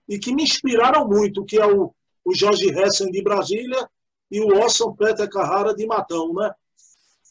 [0.07, 1.93] e que me inspiraram muito, que é o,
[2.25, 3.89] o Jorge Hessen de Brasília
[4.29, 6.53] e o Orson Peter Carrara de Matão, né?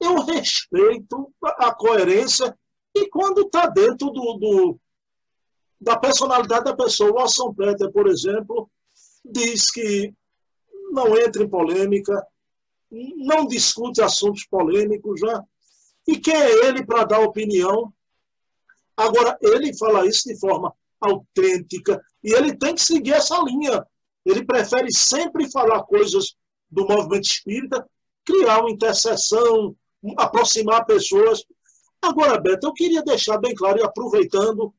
[0.00, 2.56] Eu respeito a coerência
[2.94, 4.80] e quando está dentro do, do,
[5.80, 8.70] da personalidade da pessoa, o Orson Peter, por exemplo,
[9.24, 10.12] diz que
[10.90, 12.26] não entra em polêmica,
[12.90, 15.40] não discute assuntos polêmicos, né?
[16.06, 17.92] E quem é ele para dar opinião?
[18.96, 23.84] Agora, ele fala isso de forma autêntica e ele tem que seguir essa linha.
[24.24, 26.34] Ele prefere sempre falar coisas
[26.70, 27.84] do movimento espírita,
[28.24, 29.76] criar uma interseção,
[30.16, 31.44] aproximar pessoas.
[32.00, 34.72] Agora, Beto, eu queria deixar bem claro, e aproveitando,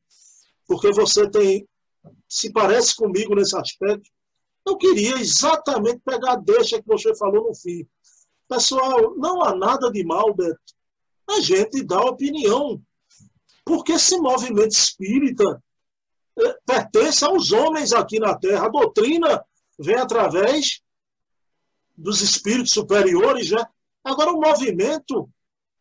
[0.66, 1.68] porque você tem,
[2.28, 4.10] se parece comigo nesse aspecto,
[4.66, 7.86] eu queria exatamente pegar a deixa que você falou no fim.
[8.48, 10.58] Pessoal, não há nada de mal, Beto,
[11.28, 12.80] a gente dá opinião.
[13.64, 15.62] Porque esse movimento espírita
[16.66, 18.66] pertence aos homens aqui na Terra.
[18.66, 19.44] A doutrina
[19.78, 20.80] vem através
[21.96, 23.64] dos espíritos superiores, né?
[24.02, 25.28] Agora, o movimento,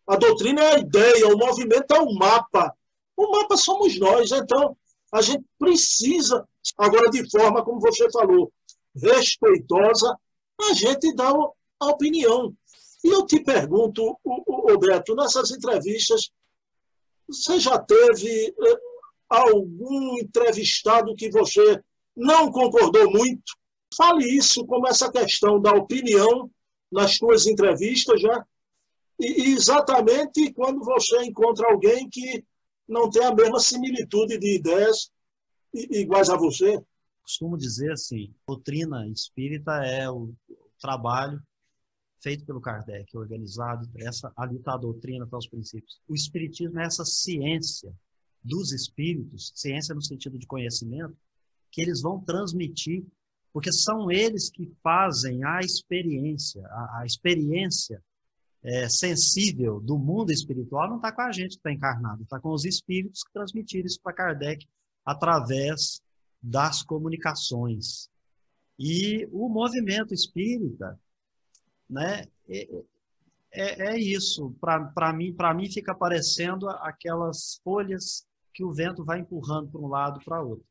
[0.07, 2.75] a doutrina é a ideia, o movimento é o mapa.
[3.15, 4.77] O mapa somos nós, então
[5.11, 8.51] a gente precisa, agora de forma, como você falou,
[8.95, 10.17] respeitosa,
[10.61, 11.31] a gente dá
[11.79, 12.55] a opinião.
[13.03, 16.31] E eu te pergunto, Roberto, nessas entrevistas,
[17.27, 18.79] você já teve eh,
[19.37, 21.81] algum entrevistado que você
[22.15, 23.53] não concordou muito?
[23.95, 26.49] Fale isso como essa questão da opinião
[26.91, 28.45] nas suas entrevistas, já.
[29.19, 32.43] E, exatamente quando você encontra alguém que
[32.87, 35.11] não tem a mesma similitude de ideias
[35.73, 36.81] iguais a você.
[37.21, 40.33] Costumo dizer assim, doutrina espírita é o
[40.79, 41.41] trabalho
[42.21, 45.99] feito pelo Kardec, organizado, essa, ali está a doutrina, está os princípios.
[46.07, 47.93] O Espiritismo é essa ciência
[48.43, 51.15] dos espíritos, ciência no sentido de conhecimento,
[51.71, 53.05] que eles vão transmitir,
[53.51, 58.03] porque são eles que fazem a experiência, a, a experiência
[58.63, 62.49] é, sensível do mundo espiritual não está com a gente que está encarnado, está com
[62.49, 64.65] os espíritos que transmitiram isso para Kardec
[65.05, 66.01] através
[66.41, 68.09] das comunicações.
[68.79, 70.99] E o movimento espírita,
[71.89, 72.25] né,
[73.51, 74.55] é, é isso.
[74.59, 80.19] Para mim, mim fica parecendo aquelas folhas que o vento vai empurrando para um lado
[80.23, 80.65] para outro.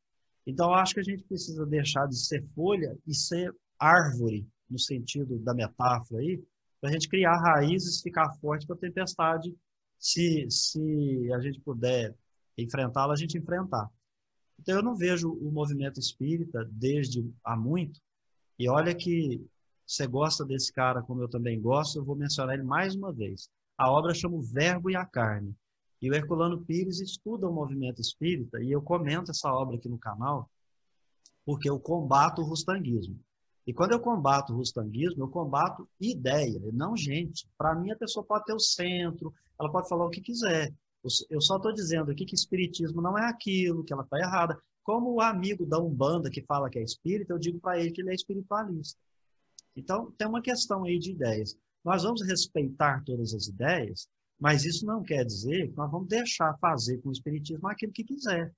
[0.46, 5.38] Então, acho que a gente precisa deixar de ser folha e ser árvore, no sentido
[5.38, 6.42] da metáfora aí,
[6.80, 9.54] para a gente criar raízes, ficar forte para a tempestade,
[9.98, 12.14] se, se a gente puder
[12.58, 13.88] enfrentá-la, a gente enfrentar.
[14.58, 18.00] Então, eu não vejo o movimento espírita desde há muito,
[18.58, 19.44] e olha que
[19.86, 23.48] você gosta desse cara como eu também gosto, eu vou mencionar ele mais uma vez.
[23.76, 25.54] A obra chama O Verbo e a Carne.
[26.02, 29.98] E o Herculano Pires estuda o movimento espírita, e eu comento essa obra aqui no
[29.98, 30.50] canal,
[31.46, 33.18] porque eu combato o rustanguismo.
[33.64, 37.48] E quando eu combato o rustanguismo, eu combato ideia, não gente.
[37.56, 40.74] Para mim, a pessoa pode ter o centro, ela pode falar o que quiser.
[41.30, 44.60] Eu só estou dizendo aqui que espiritismo não é aquilo, que ela está errada.
[44.82, 48.00] Como o amigo da Umbanda que fala que é espírita, eu digo para ele que
[48.00, 48.98] ele é espiritualista.
[49.76, 51.56] Então, tem uma questão aí de ideias.
[51.84, 54.08] Nós vamos respeitar todas as ideias,
[54.42, 58.02] mas isso não quer dizer que nós vamos deixar fazer com o Espiritismo aquilo que
[58.02, 58.52] quiser.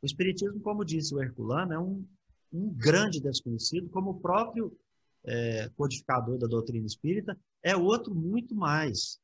[0.00, 2.06] O Espiritismo, como disse o Herculano, é um,
[2.52, 4.72] um grande desconhecido, como o próprio
[5.24, 9.18] é, codificador da doutrina espírita, é outro muito mais.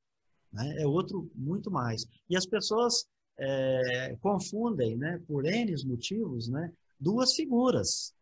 [0.52, 0.82] Né?
[0.82, 2.04] É outro muito mais.
[2.28, 3.06] E as pessoas
[3.38, 8.12] é, confundem, né, por N motivos, né, duas figuras.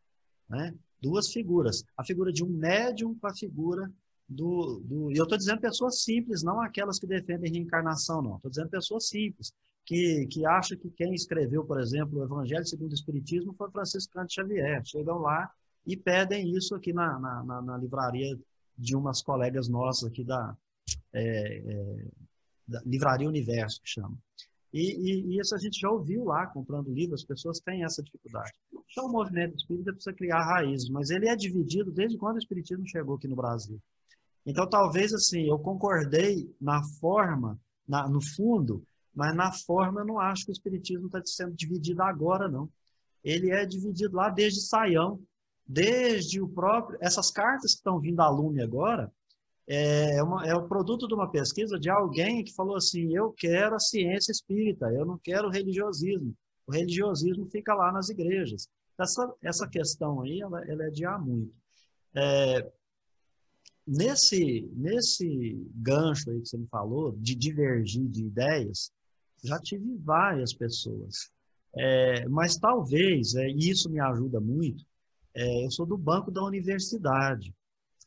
[0.46, 0.74] Né?
[1.00, 1.82] Duas figuras.
[1.96, 3.90] A figura de um médium com a figura
[4.28, 8.36] do, do, eu estou dizendo pessoas simples, não aquelas que defendem reencarnação, não.
[8.36, 9.52] Estou dizendo pessoas simples,
[9.86, 14.12] que, que acham que quem escreveu, por exemplo, o Evangelho segundo o Espiritismo foi Francisco
[14.12, 14.82] Cante Xavier.
[14.84, 15.50] Chegam lá
[15.86, 18.38] e pedem isso aqui na, na, na, na livraria
[18.76, 20.54] de umas colegas nossas aqui da,
[21.12, 22.04] é, é,
[22.66, 24.16] da Livraria Universo, que chama.
[24.72, 28.02] E, e, e, isso a gente já ouviu lá, comprando livros, as pessoas têm essa
[28.02, 28.52] dificuldade.
[28.92, 32.86] Então, o movimento espírita precisa criar raízes, mas ele é dividido desde quando o espiritismo
[32.86, 33.80] chegou aqui no Brasil.
[34.46, 38.82] Então, talvez assim, eu concordei na forma, na, no fundo,
[39.14, 42.68] mas na forma eu não acho que o Espiritismo está sendo dividido agora, não.
[43.22, 45.20] Ele é dividido lá desde Saião,
[45.66, 46.98] desde o próprio.
[47.00, 49.12] Essas cartas que estão vindo à lume agora
[49.66, 53.74] é, uma, é o produto de uma pesquisa de alguém que falou assim: eu quero
[53.74, 56.34] a ciência espírita, eu não quero o religiosismo.
[56.66, 58.68] O religiosismo fica lá nas igrejas.
[58.98, 61.52] Essa, essa questão aí, ela, ela é de há muito.
[62.14, 62.72] É,
[63.88, 68.92] nesse, nesse gancho aí que você me falou, de divergir de ideias,
[69.42, 71.30] já tive várias pessoas.
[71.74, 74.84] É, mas talvez, é, e isso me ajuda muito,
[75.34, 77.54] é, eu sou do banco da universidade.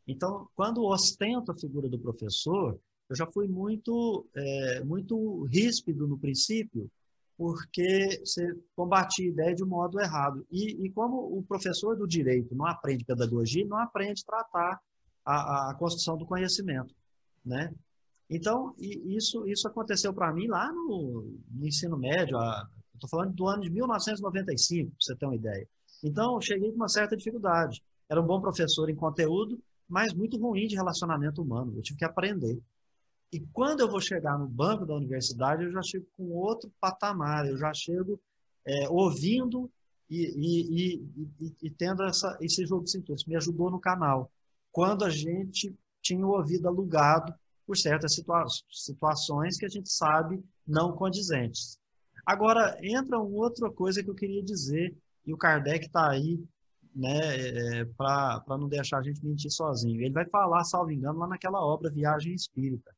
[0.07, 6.17] Então, quando ostento a figura do professor, eu já fui muito, é, muito ríspido no
[6.17, 6.89] princípio,
[7.37, 10.45] porque você combatia a ideia de um modo errado.
[10.51, 14.79] E, e como o professor do direito não aprende pedagogia, não aprende tratar
[15.25, 16.93] a, a construção do conhecimento,
[17.45, 17.73] né?
[18.29, 22.37] Então, isso, isso aconteceu para mim lá no, no ensino médio,
[22.93, 25.67] estou falando do ano de 1995, para você ter uma ideia.
[26.01, 27.83] Então, cheguei com uma certa dificuldade.
[28.09, 31.73] Era um bom professor em conteúdo, mas muito ruim de relacionamento humano.
[31.75, 32.57] Eu tive que aprender.
[33.33, 37.45] E quando eu vou chegar no banco da universidade, eu já chego com outro patamar,
[37.47, 38.19] eu já chego
[38.65, 39.69] é, ouvindo
[40.09, 40.95] e, e,
[41.39, 43.15] e, e, tendo essa, esse jogo de cintura.
[43.15, 44.31] Isso me ajudou no canal
[44.71, 47.33] quando a gente tinha o ouvido alugado
[47.65, 51.79] por certas situa situações que a gente sabe não condizentes.
[52.25, 56.43] Agora, entra uma outra coisa que eu queria dizer, e o Kardec está aí
[56.95, 60.01] né, é, para não deixar a gente mentir sozinho.
[60.01, 62.93] Ele vai falar, salvo engano, lá naquela obra Viagem Espírita.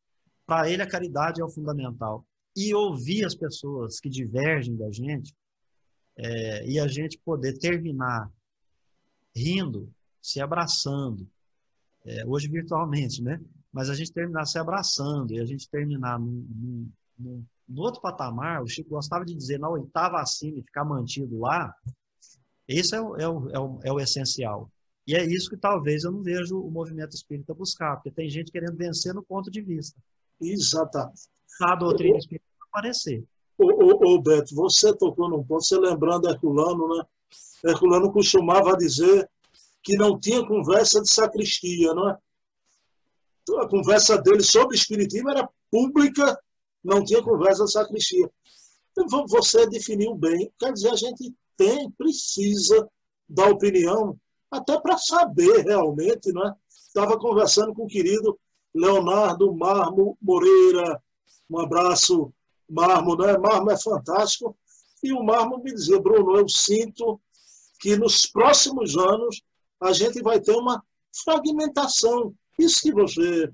[0.46, 2.26] Para ele, a caridade é o fundamental.
[2.56, 5.34] E ouvir as pessoas que divergem da gente
[6.18, 8.30] é, e a gente poder terminar
[9.36, 11.28] rindo, se abraçando,
[12.06, 13.40] é, hoje virtualmente, né?
[13.72, 18.02] Mas a gente terminar se abraçando e a gente terminar num, num, num, no outro
[18.02, 21.74] patamar, o Chico gostava de dizer na oitava acima e ficar mantido lá,
[22.68, 24.70] esse é o, é, o, é, o, é o essencial.
[25.06, 28.52] E é isso que talvez eu não vejo o movimento espírita buscar, porque tem gente
[28.52, 30.00] querendo vencer no ponto de vista.
[30.40, 31.28] Exatamente.
[31.62, 33.24] A doutrina espírita aparecer.
[33.58, 37.04] Ô, ô, ô, Beto, você tocou num ponto, você lembrando Herculano, né?
[37.66, 39.30] Herculano costumava dizer
[39.84, 42.18] que não tinha conversa de sacristia, não é?
[43.42, 46.40] Então, a conversa dele sobre espiritismo era pública,
[46.84, 48.30] não tinha conversa de sacristia.
[48.92, 50.52] Então, você definiu bem.
[50.58, 52.88] Quer dizer, a gente tem, precisa
[53.28, 54.18] da opinião,
[54.50, 56.54] até para saber realmente, não é?
[56.70, 58.40] Estava conversando com o querido
[58.74, 61.02] Leonardo Marmo Moreira.
[61.50, 62.32] Um abraço,
[62.70, 63.38] Marmo, né?
[63.38, 64.56] Marmo é fantástico.
[65.04, 67.20] E o Marmo me dizia, Bruno, eu sinto
[67.80, 69.42] que nos próximos anos
[69.84, 70.82] a gente vai ter uma
[71.24, 72.34] fragmentação.
[72.58, 73.52] Isso que você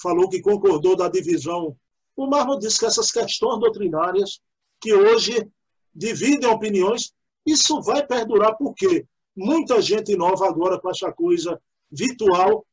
[0.00, 1.76] falou que concordou da divisão.
[2.16, 4.40] O Marmo disse que essas questões doutrinárias,
[4.80, 5.48] que hoje
[5.94, 7.12] dividem opiniões,
[7.46, 11.60] isso vai perdurar porque muita gente nova agora com essa coisa
[11.90, 12.66] virtual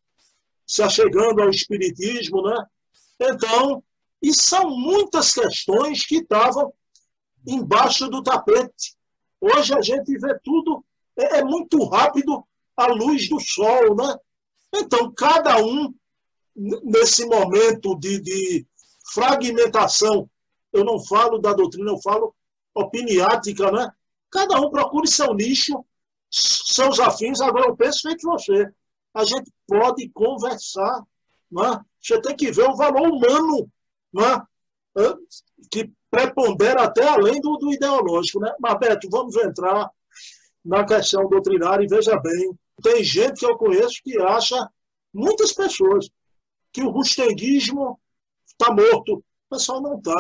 [0.68, 2.66] se achegando ao espiritismo, né?
[3.20, 3.84] Então,
[4.22, 6.74] e são muitas questões que estavam
[7.48, 8.96] embaixo do tapete.
[9.40, 10.84] Hoje a gente vê tudo,
[11.18, 12.46] é, é muito rápido
[12.84, 14.16] a luz do sol, né?
[14.74, 15.94] Então, cada um,
[16.56, 18.68] nesse momento de, de
[19.14, 20.30] fragmentação,
[20.72, 22.34] eu não falo da doutrina, eu falo
[22.74, 23.92] opiniática, né?
[24.32, 25.84] Cada um procure seu nicho,
[26.30, 27.42] seus afins.
[27.42, 28.72] Agora, eu penso feito você.
[29.14, 31.04] A gente pode conversar,
[31.52, 31.82] né?
[32.02, 33.70] Você tem que ver o valor humano,
[34.14, 34.42] né?
[35.70, 38.40] que prepondera até além do, do ideológico.
[38.40, 38.54] Né?
[38.60, 39.90] Mas, Beto, vamos entrar
[40.64, 44.70] na questão doutrinária e veja bem, tem gente que eu conheço que acha,
[45.14, 46.10] muitas pessoas,
[46.72, 48.00] que o rustenguismo
[48.48, 49.16] está morto.
[49.16, 50.14] O pessoal não está.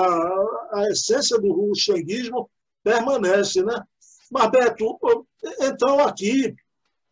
[0.74, 2.50] A, essência do rustenguismo
[2.84, 3.82] permanece, né?
[4.30, 4.98] Mas, Beto,
[5.62, 6.56] então aqui,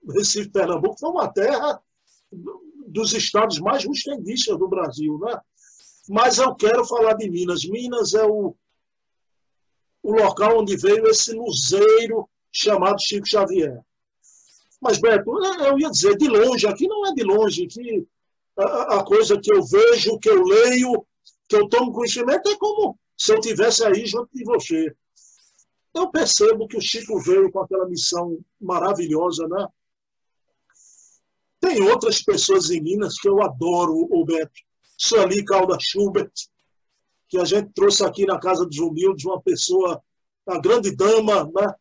[0.08, 1.82] Recife, Pernambuco, foi uma terra
[2.88, 5.40] dos estados mais rustenguistas do Brasil, né?
[6.08, 7.64] Mas eu quero falar de Minas.
[7.66, 8.56] Minas é o,
[10.02, 13.80] o local onde veio esse luzeiro chamado Chico Xavier.
[14.82, 15.30] Mas, Beto,
[15.66, 18.08] eu ia dizer, de longe, aqui não é de longe, que
[18.58, 21.06] a, a coisa que eu vejo, que eu leio,
[21.48, 24.96] que eu tomo conhecimento, é como se eu tivesse aí junto de você.
[25.94, 29.68] Eu percebo que o Chico veio com aquela missão maravilhosa, né?
[31.60, 34.62] Tem outras pessoas em Minas que eu adoro, o Beto.
[34.98, 36.32] Sueli Calda Schubert,
[37.28, 40.02] que a gente trouxe aqui na Casa dos Humildes, uma pessoa,
[40.48, 41.74] a grande dama, né?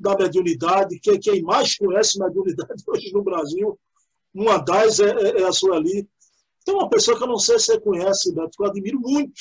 [0.00, 3.78] Da mediunidade, que quem mais conhece mediunidade hoje no Brasil,
[4.34, 6.08] uma das é, é, é a Sueli.
[6.64, 9.40] Tem uma pessoa que eu não sei se você conhece, Beto, que eu admiro muito.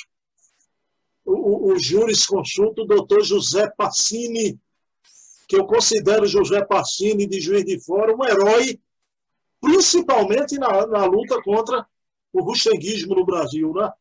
[1.25, 4.59] O, o, o Júris Consulto, o doutor José Passini,
[5.47, 8.79] que eu considero José Passini de Juiz de Fora um herói,
[9.59, 11.85] principalmente na, na luta contra
[12.31, 13.73] o ruxenguismo no Brasil.
[13.73, 13.91] Né?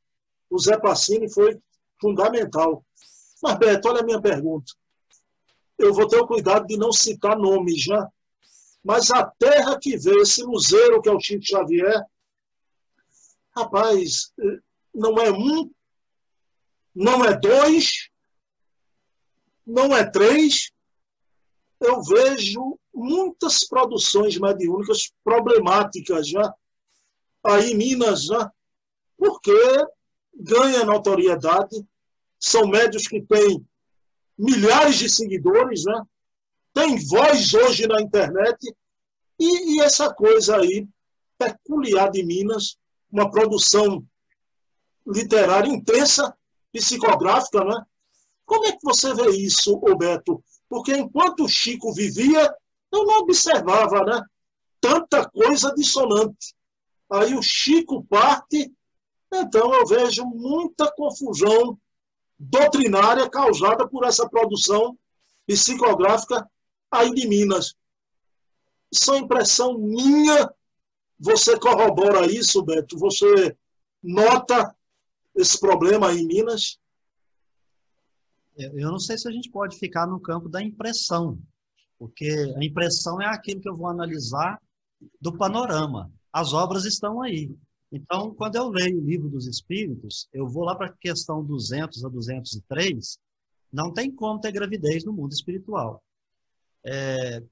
[0.49, 1.59] O Passini foi
[2.01, 2.85] fundamental.
[3.43, 4.73] Mas, Beto, olha a minha pergunta
[5.79, 8.09] eu vou ter o cuidado de não citar nomes já,
[8.83, 12.05] mas a terra que vê esse luzeiro que é o Chico Xavier,
[13.55, 14.33] rapaz,
[14.95, 15.71] não é um,
[16.95, 18.09] não é dois,
[19.67, 20.71] não é três,
[21.81, 26.55] eu vejo muitas produções mediúnicas problemáticas já,
[27.45, 28.51] aí em Minas já,
[29.17, 29.53] porque
[30.35, 31.85] ganha notoriedade,
[32.39, 33.67] são médios que têm
[34.39, 36.03] milhares de seguidores, né?
[36.77, 38.59] tem voz hoje na internet,
[39.41, 40.87] e, e, essa coisa aí,
[41.39, 42.77] peculiar de Minas,
[43.11, 44.05] uma produção
[45.07, 46.37] literária intensa,
[46.71, 47.83] psicográfica, né?
[48.45, 50.45] Como é que você vê isso, Roberto?
[50.69, 52.55] Porque enquanto o Chico vivia,
[52.93, 54.23] eu não observava, né?
[54.79, 56.55] Tanta coisa dissonante.
[57.11, 58.71] Aí o Chico parte,
[59.33, 61.79] então eu vejo muita confusão
[62.39, 64.99] doutrinária causada por essa produção
[65.47, 66.49] psicográfica
[66.91, 67.75] aí de Minas.
[68.93, 70.51] Isso é impressão minha.
[71.19, 72.99] Você corrobora isso, Beto?
[72.99, 73.57] Você
[74.03, 74.75] nota
[75.35, 76.79] esse problema aí em Minas?
[78.57, 81.39] Eu não sei se a gente pode ficar no campo da impressão,
[81.99, 84.61] porque a impressão é aquilo que eu vou analisar
[85.21, 86.11] do panorama.
[86.33, 87.55] As obras estão aí.
[87.91, 92.05] Então, quando eu leio o livro dos Espíritos, eu vou lá para a questão 200
[92.05, 93.19] a 203,
[93.73, 96.03] não tem como ter gravidez no mundo espiritual.
[96.85, 97.43] É,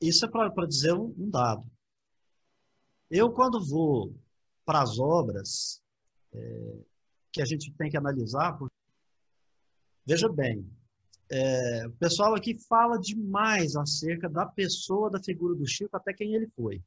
[0.00, 1.64] isso é para dizer um, um, dado.
[3.10, 4.14] Eu, quando vou
[4.64, 5.82] para as obras
[6.32, 6.78] é,
[7.32, 8.74] que a gente tem que analisar, porque,
[10.06, 10.66] veja bem,
[11.30, 16.34] é, o pessoal aqui fala demais acerca da pessoa, da figura do Chico, até quem
[16.34, 16.82] ele foi.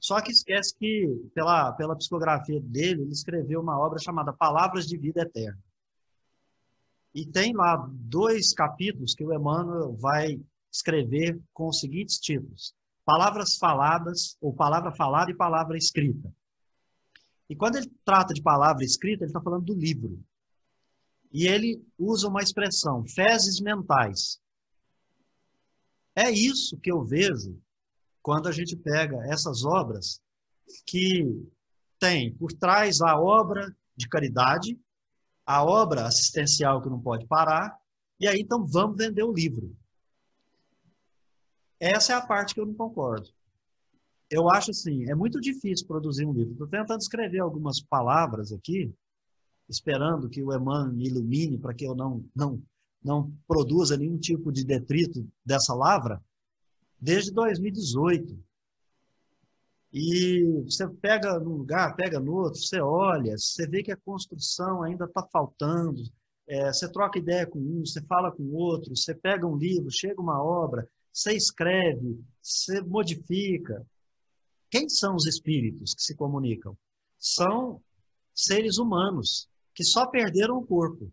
[0.00, 4.96] Só que esquece que, pela, pela psicografia dele, ele escreveu uma obra chamada Palavras de
[4.96, 5.58] Vida Eterna.
[7.14, 10.40] E tem lá dois capítulos que o Emmanuel vai
[10.72, 16.32] escrever com os seguintes títulos: Palavras faladas, ou palavra falada e palavra escrita.
[17.48, 20.22] E quando ele trata de palavra escrita, ele está falando do livro.
[21.32, 24.40] E ele usa uma expressão, fezes mentais.
[26.14, 27.60] É isso que eu vejo
[28.22, 30.20] quando a gente pega essas obras
[30.86, 31.24] que
[31.98, 34.78] tem por trás a obra de caridade,
[35.44, 37.76] a obra assistencial que não pode parar,
[38.18, 39.74] e aí então vamos vender o livro.
[41.78, 43.28] Essa é a parte que eu não concordo.
[44.30, 46.52] eu acho assim, é muito difícil produzir um livro.
[46.52, 48.94] Estou tentando escrever algumas palavras aqui,
[49.68, 52.62] esperando que o Emmanuel me ilumine para que eu não, não,
[53.02, 56.22] não produza nenhum tipo de detrito dessa lavra,
[57.00, 58.38] desde 2018.
[59.92, 64.82] E você pega num lugar, pega no outro, você olha, você vê que a construção
[64.82, 66.02] ainda está faltando.
[66.46, 70.20] É, você troca ideia com um, você fala com outro, você pega um livro, chega
[70.20, 73.84] uma obra, você escreve, você modifica.
[74.70, 76.76] Quem são os espíritos que se comunicam?
[77.18, 77.82] São
[78.32, 81.12] seres humanos que só perderam o corpo.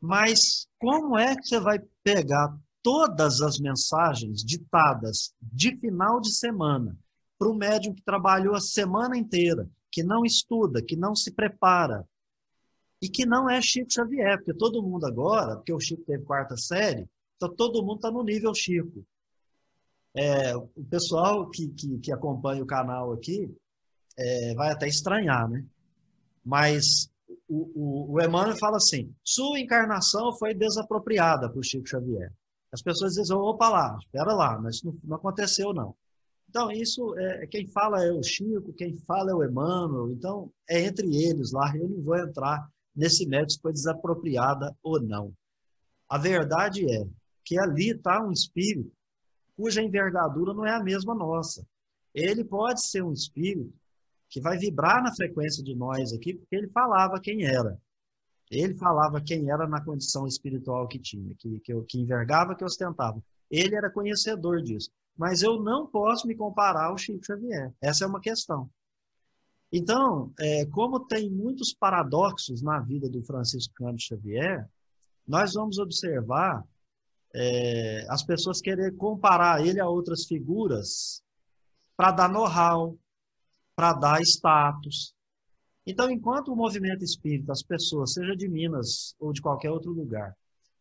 [0.00, 2.54] Mas como é que você vai pegar
[2.86, 6.96] todas as mensagens ditadas de final de semana
[7.36, 12.08] para o médium que trabalhou a semana inteira, que não estuda, que não se prepara,
[13.02, 16.56] e que não é Chico Xavier, porque todo mundo agora, porque o Chico teve quarta
[16.56, 19.04] série, então todo mundo está no nível Chico.
[20.14, 23.52] É, o pessoal que, que, que, acompanha o canal aqui
[24.16, 25.64] é, vai até estranhar, né?
[26.44, 27.10] Mas
[27.48, 32.32] o, o, o Emmanuel fala assim: sua encarnação foi desapropriada por Chico Xavier.
[32.72, 35.94] As pessoas dizem: opa lá, espera lá, mas não, não aconteceu não.
[36.48, 40.80] Então, isso, é, quem fala é o Chico, quem fala é o Emmanuel, então é
[40.80, 45.32] entre eles lá, eu não vou entrar nesse mérito se foi desapropriada ou não.
[46.08, 47.06] A verdade é
[47.44, 48.90] que ali está um espírito
[49.56, 51.66] cuja envergadura não é a mesma nossa.
[52.14, 53.72] Ele pode ser um espírito
[54.28, 57.78] que vai vibrar na frequência de nós aqui, porque ele falava quem era.
[58.50, 63.22] Ele falava quem era na condição espiritual que tinha, que, que, que envergava, que ostentava.
[63.50, 64.90] Ele era conhecedor disso.
[65.16, 67.72] Mas eu não posso me comparar ao Chico Xavier.
[67.80, 68.70] Essa é uma questão.
[69.72, 74.68] Então, é, como tem muitos paradoxos na vida do Francisco Cândido Xavier,
[75.26, 76.64] nós vamos observar
[77.34, 81.22] é, as pessoas querer comparar ele a outras figuras
[81.96, 82.96] para dar know-how,
[83.74, 85.15] para dar status.
[85.86, 90.36] Então, enquanto o movimento espírita, as pessoas, seja de Minas ou de qualquer outro lugar,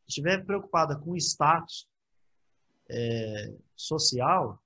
[0.08, 1.88] estiver preocupada com status
[2.90, 4.60] é, social,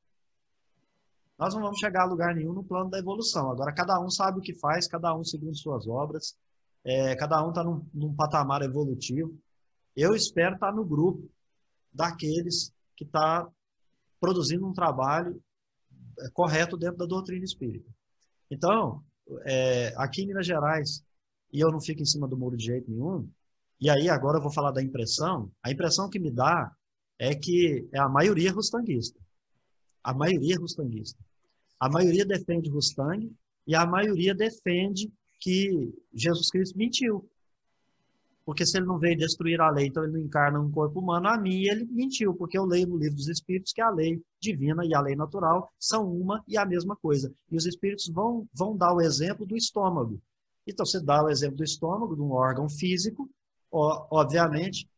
[1.38, 3.52] nós não vamos chegar a lugar nenhum no plano da evolução.
[3.52, 6.38] Agora, cada um sabe o que faz, cada um segundo suas obras,
[6.84, 9.38] é, cada um está num, num patamar evolutivo.
[9.96, 11.30] Eu espero estar no grupo
[11.94, 13.48] daqueles que está
[14.20, 15.42] produzindo um trabalho
[16.20, 17.90] é, correto dentro da doutrina espírita.
[18.50, 19.04] Então,
[19.44, 21.04] é, aqui em Minas Gerais,
[21.52, 23.28] e eu não fico em cima do muro de jeito nenhum,
[23.80, 26.72] e aí agora eu vou falar da impressão, a impressão que me dá
[27.18, 29.20] é que é a maioria rustanguista.
[30.04, 31.20] A maioria rustanguista.
[31.80, 33.32] A maioria defende Rustang
[33.66, 37.30] e a maioria defende que Jesus Cristo mentiu.
[38.50, 41.28] Porque se ele não veio destruir a lei, então ele não encarna um corpo humano,
[41.28, 44.84] a mim ele mentiu, porque eu leio no livro dos Espíritos que a lei divina
[44.84, 47.32] e a lei natural são uma e a mesma coisa.
[47.52, 50.20] E os Espíritos vão, vão dar o exemplo do estômago.
[50.66, 53.30] Então, você dá o exemplo do estômago, de um órgão físico,
[53.72, 54.90] obviamente,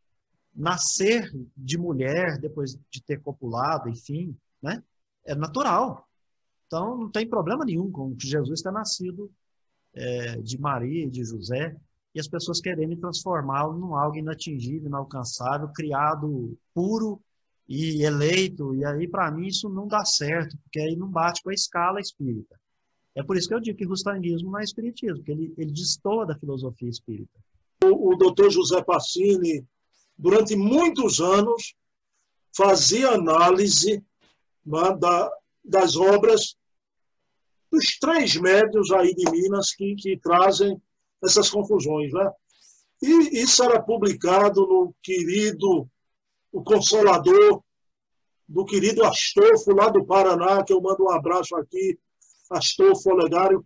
[0.56, 4.82] nascer de mulher depois de ter copulado, enfim, né?
[5.26, 6.08] É natural.
[6.68, 9.30] Então, não tem problema nenhum com que Jesus tenha nascido
[9.94, 11.76] é, de Maria e de José
[12.14, 17.22] e as pessoas querendo transformá-lo num algo inatingível, inalcançável, criado puro
[17.68, 18.76] e eleito.
[18.76, 22.00] E aí, para mim, isso não dá certo, porque aí não bate com a escala
[22.00, 22.60] espírita.
[23.16, 25.72] É por isso que eu digo que o rustanguismo não é espiritismo, porque ele, ele
[25.72, 27.40] destoa da filosofia espírita.
[27.84, 29.66] O, o doutor José Passini,
[30.18, 31.74] durante muitos anos,
[32.56, 34.04] fazia análise
[34.66, 35.32] né, da,
[35.64, 36.56] das obras
[37.72, 40.82] dos três médios aí de Minas que, que trazem
[41.24, 42.12] essas confusões.
[42.12, 42.32] Né?
[43.02, 45.88] E isso era publicado no querido,
[46.52, 47.64] o Consolador,
[48.48, 51.98] do querido Astolfo, lá do Paraná, que eu mando um abraço aqui,
[52.50, 53.64] Astolfo Olegário.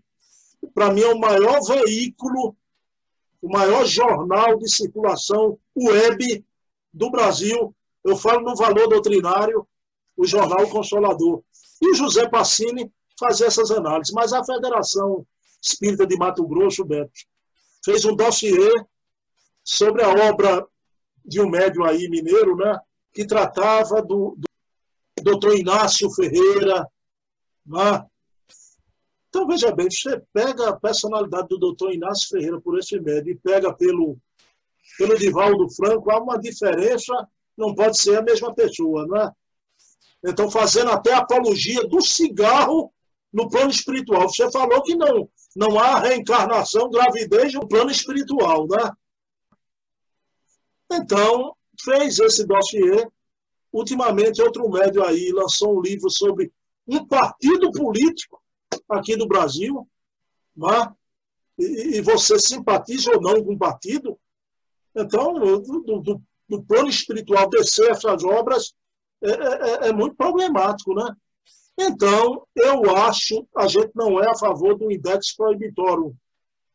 [0.73, 2.55] Para mim é o maior veículo,
[3.41, 6.45] o maior jornal de circulação web
[6.93, 7.75] do Brasil.
[8.03, 9.67] Eu falo no valor doutrinário,
[10.15, 11.43] o jornal Consolador.
[11.81, 14.13] E o José Passini fazia essas análises.
[14.13, 15.25] Mas a Federação
[15.61, 17.11] Espírita de Mato Grosso, Beto,
[17.85, 18.71] fez um dossiê
[19.63, 20.67] sobre a obra
[21.23, 22.79] de um médium aí mineiro, né,
[23.13, 26.87] que tratava do, do doutor Inácio Ferreira.
[27.65, 28.05] Né?
[29.29, 33.37] Então, veja bem, você pega a personalidade do doutor Inácio Ferreira por esse médium e
[33.37, 34.17] pega pelo,
[34.97, 37.13] pelo Divaldo Franco, há uma diferença,
[37.55, 39.31] não pode ser a mesma pessoa, não é?
[40.27, 42.91] Então, fazendo até apologia do cigarro
[43.35, 44.29] no plano espiritual.
[44.29, 48.91] Você falou que não, não há reencarnação, gravidez no plano espiritual, né?
[50.93, 53.05] Então, fez esse dossiê.
[53.73, 56.49] Ultimamente, outro médio aí lançou um livro sobre
[56.87, 58.41] um partido político
[58.87, 59.85] aqui do Brasil,
[60.55, 60.95] né?
[61.59, 64.17] e, e você simpatiza ou não com um partido,
[64.95, 68.73] então, do, do, do plano espiritual descer essas obras
[69.21, 71.13] é, é, é, muito problemático, né?
[71.77, 76.15] Então, eu acho, a gente não é a favor do index proibitório,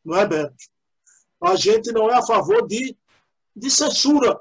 [0.05, 0.55] não é, Beto?
[1.41, 2.95] A gente não é a favor de,
[3.55, 4.39] de censura.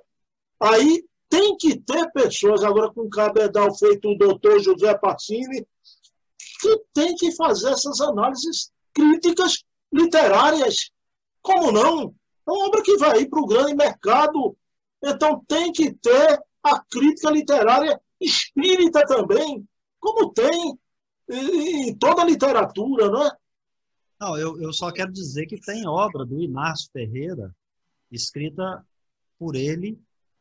[0.61, 5.67] Aí tem que ter pessoas, agora com cabedal feito o doutor José Pacini,
[6.61, 10.91] que tem que fazer essas análises críticas literárias.
[11.41, 12.15] Como não?
[12.47, 14.57] É uma obra que vai ir para o grande mercado.
[15.03, 19.67] Então tem que ter a crítica literária espírita também,
[20.01, 20.79] como tem
[21.29, 23.31] em toda a literatura, não é?
[24.21, 27.55] Não, eu, eu só quero dizer que tem obra do Inácio Ferreira
[28.11, 28.85] escrita
[29.39, 29.99] por ele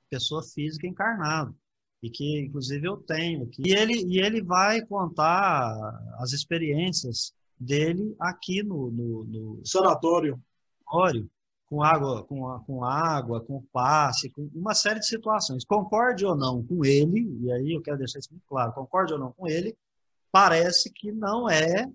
[0.09, 1.55] pessoa física encarnado.
[2.01, 3.61] E que, inclusive, eu tenho aqui.
[3.65, 5.75] E ele, e ele vai contar
[6.17, 10.41] as experiências dele aqui no, no, no sanatório.
[11.69, 15.63] Com água, com, com água, com passe, com uma série de situações.
[15.63, 19.19] Concorde ou não com ele, e aí eu quero deixar isso muito claro, concorde ou
[19.19, 19.77] não com ele,
[20.31, 21.85] parece que não é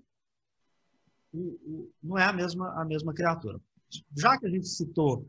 [2.01, 3.59] não é a mesma, a mesma criatura.
[4.15, 5.27] Já que a gente citou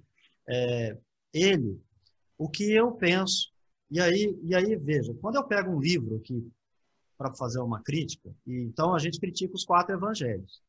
[0.49, 0.97] é,
[1.33, 1.81] ele,
[2.39, 3.51] o que eu penso.
[3.91, 6.49] E aí, e aí veja, quando eu pego um livro aqui
[7.17, 10.63] para fazer uma crítica, e então a gente critica os quatro evangelhos.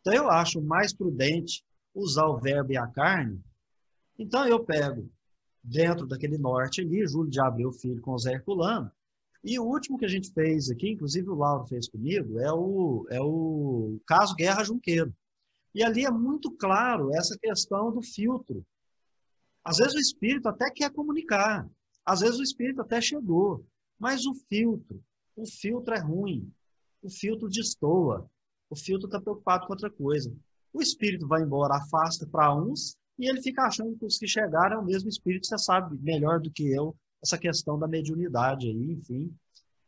[0.00, 1.62] Então eu acho mais prudente
[1.94, 3.42] usar o verbo e a carne.
[4.18, 5.10] Então eu pego
[5.62, 8.90] dentro daquele norte ali, Júlio de Abreu Filho com o Zé Herculano,
[9.42, 13.06] e o último que a gente fez aqui, inclusive o Lauro fez comigo, é o,
[13.10, 15.14] é o caso Guerra Junqueiro.
[15.74, 18.64] E ali é muito claro essa questão do filtro.
[19.64, 21.68] Às vezes o espírito até quer comunicar,
[22.04, 23.64] às vezes o espírito até chegou,
[23.98, 25.02] mas o filtro,
[25.36, 26.52] o filtro é ruim,
[27.02, 28.28] o filtro destoa,
[28.68, 30.34] o filtro está preocupado com outra coisa.
[30.72, 34.76] O espírito vai embora, afasta para uns, e ele fica achando que os que chegaram
[34.76, 38.92] é o mesmo espírito, você sabe melhor do que eu essa questão da mediunidade aí,
[38.92, 39.34] enfim.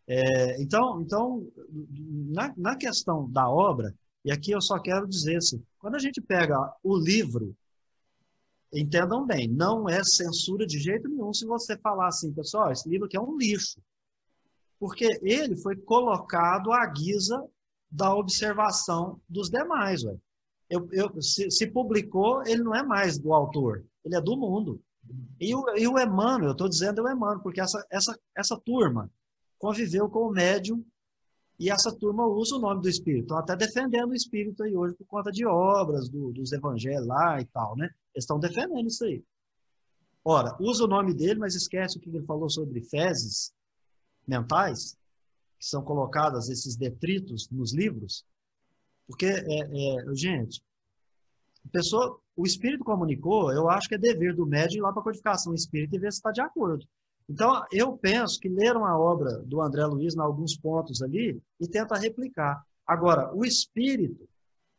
[0.06, 1.46] É, então, então
[2.30, 6.20] na, na questão da obra, e aqui eu só quero dizer assim, quando a gente
[6.20, 7.56] pega o livro
[8.72, 13.04] Entendam bem, não é censura de jeito nenhum se você falar assim, pessoal, esse livro
[13.04, 13.78] aqui é um lixo.
[14.78, 17.46] Porque ele foi colocado à guisa
[17.90, 20.02] da observação dos demais.
[20.72, 24.80] Eu, eu, se, se, publicou, ele não é mais do autor, ele é do mundo.
[25.38, 29.10] E o, e o Emmanuel, eu estou dizendo o Emmanuel, porque essa, essa, essa turma
[29.58, 30.82] conviveu com o médium
[31.58, 33.24] e essa turma usa o nome do Espírito.
[33.24, 37.38] Estão até defendendo o Espírito aí hoje por conta de obras do, dos evangelhos lá
[37.38, 37.90] e tal, né?
[38.14, 39.22] Eles estão defendendo isso aí.
[40.24, 43.52] Ora, usa o nome dele, mas esquece o que ele falou sobre fezes
[44.26, 44.96] mentais,
[45.58, 48.24] que são colocadas esses detritos nos livros.
[49.06, 50.62] Porque, é, é, gente,
[51.70, 55.04] pessoa, o espírito comunicou, eu acho que é dever do médium ir lá para a
[55.04, 56.86] codificação espírita e ver se está de acordo.
[57.28, 61.68] Então, eu penso que leram a obra do André Luiz em alguns pontos ali e
[61.68, 62.62] tenta replicar.
[62.86, 64.28] Agora, o espírito,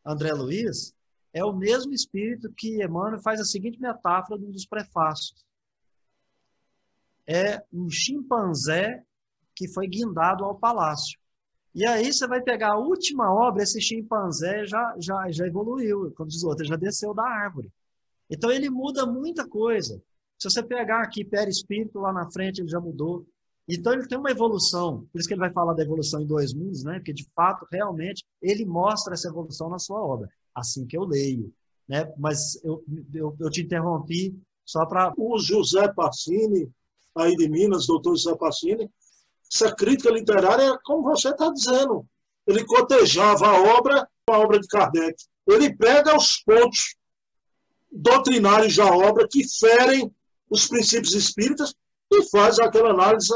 [0.06, 0.94] André Luiz,
[1.34, 5.44] é o mesmo espírito que Emmanuel faz a seguinte metáfora num dos prefácios.
[7.26, 9.04] É um chimpanzé
[9.56, 11.18] que foi guindado ao palácio.
[11.76, 16.30] E aí você vai pegar a última obra, esse chimpanzé já, já, já evoluiu, como
[16.30, 17.72] diz o outro, já desceu da árvore.
[18.30, 20.02] Então ele muda muita coisa.
[20.38, 23.26] Se você pegar aqui perispírito lá na frente, ele já mudou.
[23.68, 26.54] Então ele tem uma evolução, por isso que ele vai falar da evolução em dois
[26.54, 26.96] mundos, né?
[26.96, 31.52] Porque de fato, realmente, ele mostra essa evolução na sua obra assim que eu leio.
[31.88, 32.12] Né?
[32.18, 35.14] Mas eu, eu, eu te interrompi só para.
[35.18, 36.70] O José Passini,
[37.16, 38.90] aí de Minas, doutor José Passini,
[39.52, 42.06] essa crítica literária, como você está dizendo,
[42.46, 45.16] ele cotejava a obra a obra de Kardec.
[45.48, 46.96] Ele pega os pontos
[47.92, 50.14] doutrinários da obra que ferem
[50.50, 51.74] os princípios espíritas
[52.12, 53.34] e faz aquela análise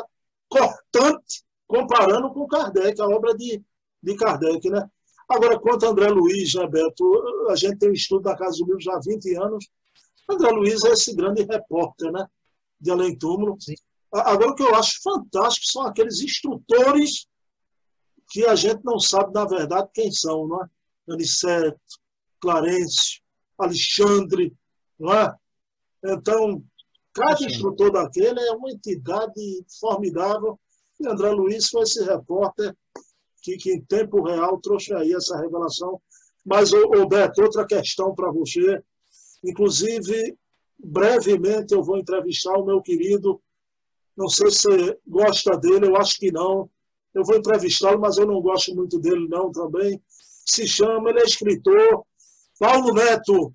[0.49, 3.62] cortante comparando com Kardec, a obra de,
[4.01, 4.70] de Kardec.
[4.70, 4.89] Né?
[5.28, 8.66] Agora, quanto a André Luiz, né, Beto, a gente tem um estudo da Casa do
[8.66, 9.68] Livro já há 20 anos.
[10.30, 12.26] André Luiz é esse grande repórter né,
[12.80, 13.58] de Além Túmulo.
[13.60, 13.76] Sim.
[14.12, 17.28] Agora, o que eu acho fantástico são aqueles instrutores
[18.30, 20.68] que a gente não sabe, na verdade, quem são, não é?
[21.10, 21.80] Aniceto,
[22.41, 23.22] Clarence,
[23.58, 24.53] Alexandre,
[24.99, 25.34] não é?
[26.03, 26.64] Então,
[27.14, 30.60] cada instrutor daquele é uma entidade formidável.
[30.99, 32.76] E André Luiz foi esse repórter
[33.41, 36.01] que, que em tempo real trouxe aí essa revelação.
[36.45, 38.82] Mas, ô, Beto, outra questão para você.
[39.43, 40.38] Inclusive,
[40.78, 43.41] brevemente eu vou entrevistar o meu querido,
[44.18, 46.70] não sei se você gosta dele, eu acho que não,
[47.13, 50.01] eu vou entrevistá-lo, mas eu não gosto muito dele não também.
[50.45, 52.03] Se chama, ele é escritor,
[52.59, 53.53] Paulo Neto,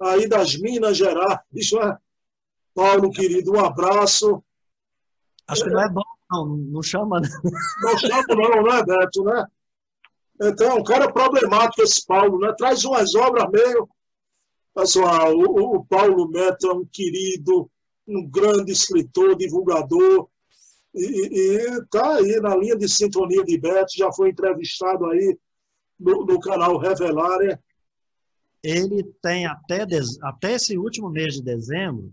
[0.00, 1.38] aí das Minas Gerais.
[1.52, 1.98] Né?
[2.74, 4.42] Paulo, querido, um abraço.
[5.46, 7.28] Acho que não é bom, não, não chama, né?
[7.82, 9.46] Não chama, não, né, Neto, né?
[10.42, 12.52] Então, é um cara problemático esse Paulo, né?
[12.56, 13.88] Traz umas obras meio.
[14.74, 17.70] Pessoal, o, o Paulo Neto é um querido,
[18.16, 20.28] um grande escritor, divulgador,
[20.94, 25.38] e está aí na linha de sintonia de Beto, já foi entrevistado aí
[25.98, 27.62] no, no canal Revelária.
[28.62, 29.86] Ele tem até,
[30.22, 32.12] até esse último mês de dezembro,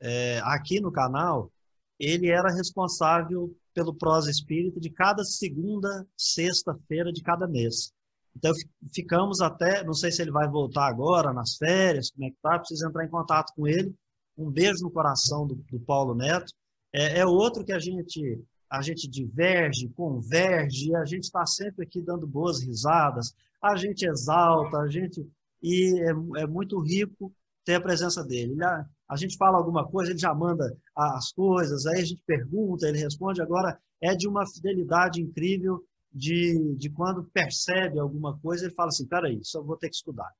[0.00, 1.50] é, aqui no canal,
[1.98, 7.92] ele era responsável pelo Prosa Espírita de cada segunda, sexta-feira de cada mês.
[8.36, 8.52] Então,
[8.94, 12.58] ficamos até, não sei se ele vai voltar agora, nas férias, como é que tá,
[12.58, 13.92] preciso entrar em contato com ele.
[14.38, 16.52] Um beijo no coração do, do Paulo Neto.
[16.92, 22.00] É, é, outro que a gente, a gente diverge, converge, a gente está sempre aqui
[22.00, 25.26] dando boas risadas, a gente exalta, a gente...
[25.60, 27.32] E é, é muito rico
[27.64, 28.52] ter a presença dele.
[28.52, 32.86] Ele, a gente fala alguma coisa, ele já manda as coisas, aí a gente pergunta,
[32.86, 33.42] ele responde.
[33.42, 35.82] Agora, é de uma fidelidade incrível
[36.12, 40.30] de, de quando percebe alguma coisa, ele fala assim: peraí, só vou ter que estudar.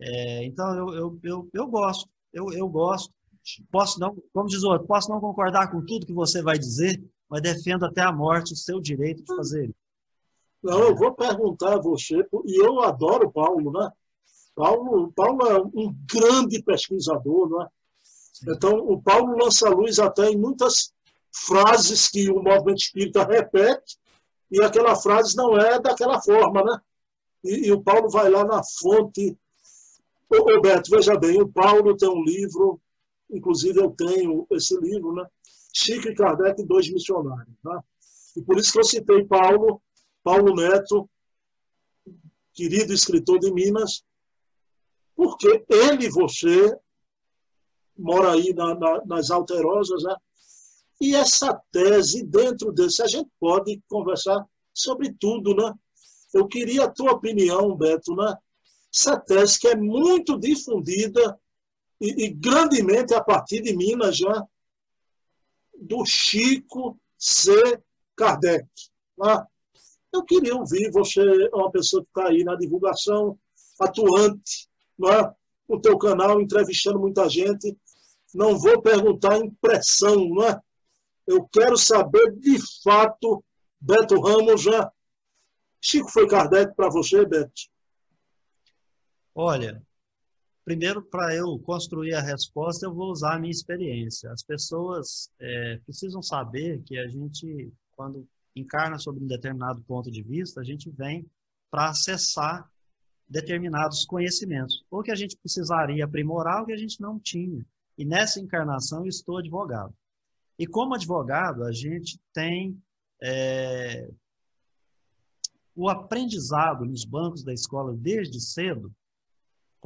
[0.00, 3.12] É, então, eu, eu, eu, eu gosto, eu, eu gosto.
[3.70, 7.02] Posso não, como diz o outro, posso não concordar com tudo que você vai dizer,
[7.28, 9.74] mas defendo até a morte o seu direito de fazer.
[10.62, 13.90] Não, eu vou perguntar a você, e eu adoro Paulo, né?
[14.54, 17.68] Paulo, Paulo é um grande pesquisador, não é?
[18.48, 20.92] Então, o Paulo lança luz até em muitas
[21.30, 23.98] frases que o movimento espírita repete,
[24.50, 26.80] e aquela frase não é daquela forma, né?
[27.44, 29.36] E, e o Paulo vai lá na fonte.
[30.28, 32.80] Ô, Beto, veja bem, o Paulo tem um livro,
[33.30, 35.26] inclusive eu tenho esse livro, né?
[35.72, 37.54] Chico e Kardec, dois missionários.
[37.64, 37.80] Né?
[38.36, 39.82] E por isso que eu citei Paulo,
[40.22, 41.08] Paulo Neto,
[42.54, 44.02] querido escritor de Minas,
[45.14, 46.74] porque ele e você
[47.96, 50.14] mora aí na, na, nas Alterosas, né?
[51.00, 55.72] E essa tese, dentro desse, a gente pode conversar sobre tudo, né?
[56.32, 58.34] Eu queria a tua opinião, Beto, né?
[58.94, 61.38] Essa tese que é muito difundida
[62.00, 64.46] e, e grandemente a partir de Minas já,
[65.78, 67.82] do Chico C.
[68.14, 68.66] Kardec.
[69.18, 69.46] Né?
[70.12, 73.38] Eu queria ouvir, você é uma pessoa que está aí na divulgação,
[73.78, 74.68] atuante,
[74.98, 75.32] né?
[75.68, 77.76] o teu canal, entrevistando muita gente,
[78.34, 80.60] não vou perguntar impressão, não é?
[81.26, 83.44] Eu quero saber de fato,
[83.80, 84.92] Beto Ramos já.
[85.80, 87.62] Chico foi Kardec para você, Beto?
[89.34, 89.82] Olha,
[90.66, 94.32] primeiro, para eu construir a resposta, eu vou usar a minha experiência.
[94.32, 100.24] As pessoas é, precisam saber que a gente, quando encarna sobre um determinado ponto de
[100.24, 101.24] vista, a gente vem
[101.70, 102.68] para acessar
[103.28, 107.64] determinados conhecimentos, ou que a gente precisaria aprimorar, ou que a gente não tinha.
[107.96, 109.94] E nessa encarnação eu estou advogado.
[110.58, 112.76] E como advogado, a gente tem
[113.22, 114.10] é,
[115.76, 118.92] o aprendizado nos bancos da escola desde cedo,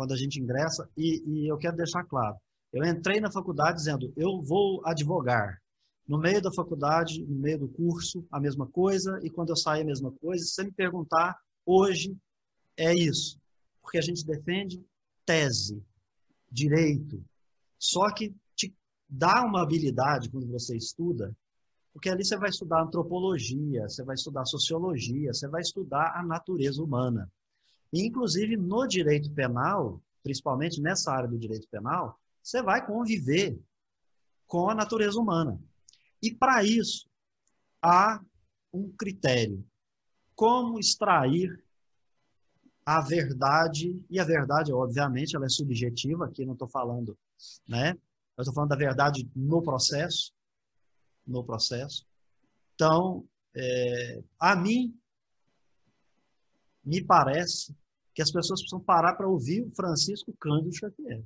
[0.01, 2.35] quando a gente ingressa, e, e eu quero deixar claro,
[2.73, 5.61] eu entrei na faculdade dizendo, eu vou advogar.
[6.09, 9.83] No meio da faculdade, no meio do curso, a mesma coisa, e quando eu sair
[9.83, 12.17] a mesma coisa, se você me perguntar, hoje
[12.79, 13.39] é isso.
[13.83, 14.83] Porque a gente defende
[15.27, 15.85] tese,
[16.51, 17.23] direito,
[17.79, 18.75] só que te
[19.07, 21.31] dá uma habilidade quando você estuda,
[21.93, 26.83] porque ali você vai estudar antropologia, você vai estudar sociologia, você vai estudar a natureza
[26.83, 27.31] humana.
[27.93, 33.59] Inclusive, no direito penal, principalmente nessa área do direito penal, você vai conviver
[34.47, 35.61] com a natureza humana.
[36.23, 37.09] E, para isso,
[37.83, 38.21] há
[38.73, 39.65] um critério.
[40.35, 41.63] Como extrair
[42.85, 47.17] a verdade, e a verdade, obviamente, ela é subjetiva, aqui não estou falando
[47.67, 47.97] né?
[48.37, 50.33] Eu estou falando da verdade no processo,
[51.27, 52.07] no processo.
[52.75, 54.99] Então, é, a mim,
[56.85, 57.77] me parece
[58.21, 61.25] que as pessoas precisam parar para ouvir o Francisco Cândido Xavier.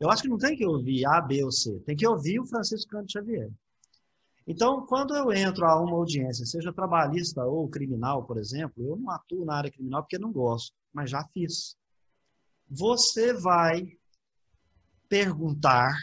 [0.00, 2.46] Eu acho que não tem que ouvir A, B ou C, tem que ouvir o
[2.46, 3.50] Francisco Cândido Xavier.
[4.46, 9.10] Então, quando eu entro a uma audiência, seja trabalhista ou criminal, por exemplo, eu não
[9.10, 11.76] atuo na área criminal porque não gosto, mas já fiz.
[12.70, 13.86] Você vai
[15.10, 15.94] perguntar.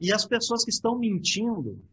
[0.00, 1.84] E as pessoas que estão mentindo,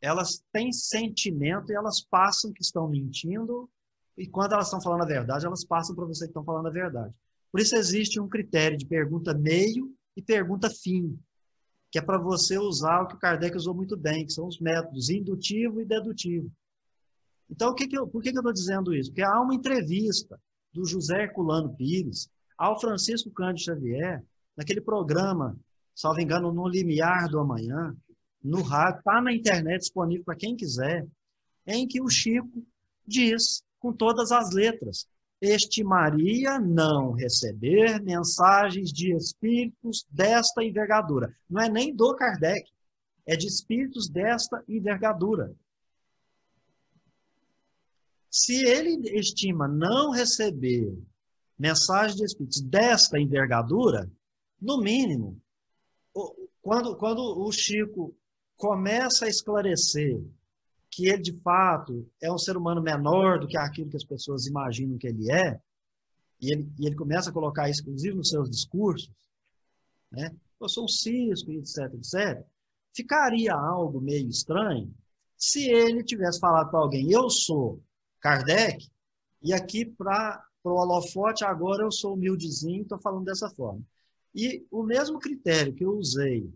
[0.00, 3.68] elas têm sentimento e elas passam que estão mentindo.
[4.16, 6.70] E quando elas estão falando a verdade, elas passam para você que estão falando a
[6.70, 7.12] verdade.
[7.50, 11.18] Por isso existe um critério de pergunta meio e pergunta fim,
[11.90, 14.60] que é para você usar o que o Kardec usou muito bem, que são os
[14.60, 16.50] métodos indutivo e dedutivo.
[17.48, 19.10] Então, que que eu, por que, que eu estou dizendo isso?
[19.10, 20.40] Porque há uma entrevista
[20.72, 24.24] do José Herculano Pires ao Francisco Cândido Xavier,
[24.56, 25.56] naquele programa,
[25.94, 27.94] salvo engano, no Limiar do Amanhã,
[28.42, 31.06] no rádio, está na internet disponível para quem quiser,
[31.66, 32.66] em que o Chico
[33.06, 35.06] diz, com todas as letras,
[35.42, 41.36] estimaria não receber mensagens de espíritos desta envergadura.
[41.50, 42.66] Não é nem do Kardec,
[43.26, 45.54] é de espíritos desta envergadura.
[48.30, 50.98] Se ele estima não receber
[51.58, 54.10] mensagem de espíritos desta envergadura,
[54.58, 55.38] no mínimo,
[56.62, 58.16] quando, quando o Chico
[58.56, 60.24] começa a esclarecer
[60.94, 64.46] que ele, de fato, é um ser humano menor do que aquilo que as pessoas
[64.46, 65.60] imaginam que ele é,
[66.40, 69.10] e ele, e ele começa a colocar isso, inclusive, nos seus discursos,
[70.10, 70.34] né?
[70.60, 72.44] eu sou um cisco, etc, etc,
[72.94, 74.94] ficaria algo meio estranho
[75.36, 77.82] se ele tivesse falado para alguém, eu sou
[78.20, 78.88] Kardec,
[79.42, 83.82] e aqui para o holofote agora eu sou humildezinho, estou falando dessa forma.
[84.34, 86.50] E o mesmo critério que eu usei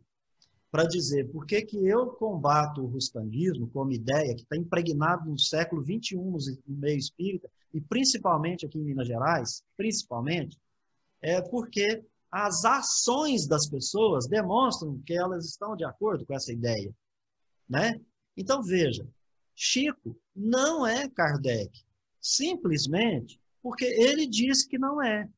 [0.71, 5.39] para dizer por que, que eu combato o rustanguismo como ideia que está impregnado no
[5.39, 10.59] século XXI no meio espírita, e principalmente aqui em Minas Gerais, principalmente,
[11.21, 16.95] é porque as ações das pessoas demonstram que elas estão de acordo com essa ideia.
[17.69, 18.01] Né?
[18.37, 19.07] Então, veja,
[19.55, 21.85] Chico não é Kardec,
[22.21, 25.29] simplesmente porque ele disse que não é.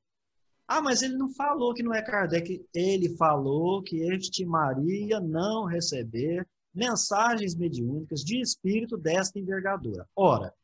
[0.72, 2.64] Ah, mas ele não falou que não é Kardec.
[2.72, 10.08] Ele falou que estimaria não receber mensagens mediúnicas de espírito desta envergadura.
[10.14, 10.54] Ora,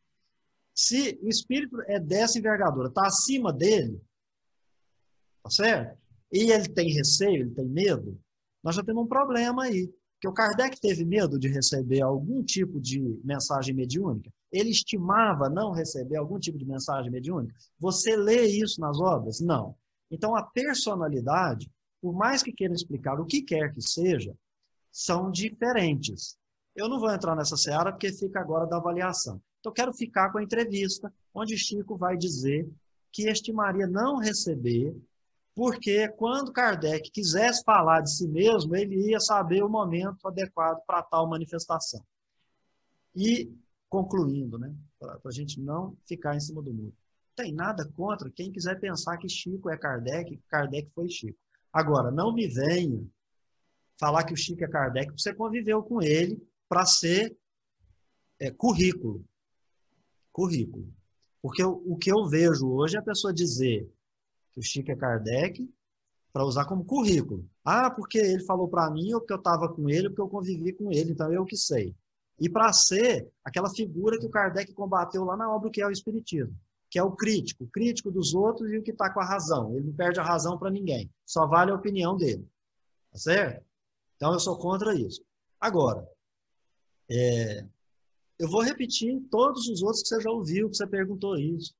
[0.72, 4.00] se o espírito é dessa envergadura, está acima dele,
[5.42, 5.98] tá certo?
[6.32, 8.16] E ele tem receio, ele tem medo,
[8.62, 9.92] nós já temos um problema aí.
[10.20, 14.30] Que o Kardec teve medo de receber algum tipo de mensagem mediúnica.
[14.52, 17.57] Ele estimava não receber algum tipo de mensagem mediúnica.
[17.80, 19.40] Você lê isso nas obras?
[19.40, 19.74] Não.
[20.11, 24.36] Então, a personalidade, por mais que queira explicar o que quer que seja,
[24.92, 26.38] são diferentes.
[26.74, 29.40] Eu não vou entrar nessa seara porque fica agora da avaliação.
[29.61, 32.68] Então, quero ficar com a entrevista, onde Chico vai dizer
[33.11, 34.94] que estimaria não receber,
[35.54, 41.02] porque quando Kardec quisesse falar de si mesmo, ele ia saber o momento adequado para
[41.02, 42.04] tal manifestação.
[43.14, 43.50] E,
[43.88, 46.94] concluindo, né, para a gente não ficar em cima do muro
[47.37, 51.39] tem nada contra quem quiser pensar que Chico é Kardec, Kardec foi Chico.
[51.72, 53.07] Agora, não me venha
[54.01, 57.37] falar que o Chico é Kardec, você conviveu com ele para ser
[58.41, 59.22] é, currículo.
[60.32, 60.91] Currículo.
[61.43, 63.89] Porque o, o que eu vejo hoje é a pessoa dizer
[64.53, 65.70] que o Chico é Kardec
[66.32, 67.49] para usar como currículo.
[67.64, 70.28] Ah, porque ele falou para mim, ou porque eu estava com ele, ou porque eu
[70.28, 71.95] convivi com ele, então eu que sei.
[72.39, 75.91] E para ser aquela figura que o Kardec combateu lá na obra que é o
[75.91, 76.55] Espiritismo
[76.97, 79.76] que é o crítico, o crítico dos outros e o que está com a razão.
[79.76, 82.49] Ele não perde a razão para ninguém, só vale a opinião dele.
[83.12, 83.66] Tá certo?
[84.16, 85.22] Então eu sou contra isso.
[85.61, 86.09] Agora,
[87.11, 87.66] é,
[88.38, 91.74] eu vou repetir todos os outros que você já ouviu, que você perguntou isso.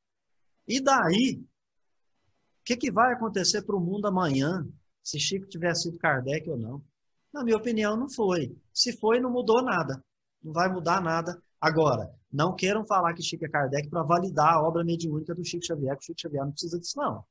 [0.69, 4.69] E daí, o que, que vai acontecer para o mundo amanhã,
[5.03, 6.85] se Chico tivesse sido Kardec ou não?
[7.33, 8.55] Na minha opinião, não foi.
[8.71, 10.05] Se foi, não mudou nada.
[10.43, 11.43] Não vai mudar nada.
[11.59, 15.65] Agora, não queiram falar que Chico é Kardec para validar a obra mediúnica do Chico
[15.65, 17.25] Xavier, que o Chico Xavier não precisa disso, não.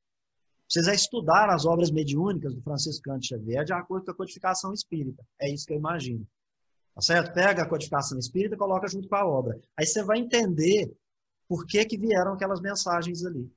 [0.65, 5.23] Precisa estudar as obras mediúnicas do Francisco Cândido Xavier de acordo com a codificação espírita.
[5.39, 6.27] É isso que eu imagino.
[6.95, 7.35] Tá certo?
[7.35, 9.61] Pega a codificação espírita e coloca junto com a obra.
[9.77, 10.91] Aí você vai entender
[11.47, 13.47] por que, que vieram aquelas mensagens ali.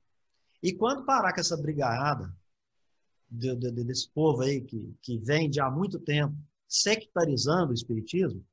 [0.61, 2.31] E quando parar com essa brigada
[3.27, 6.35] de, de, desse povo aí que, que vem de há muito tempo
[6.67, 8.45] sectarizando o espiritismo,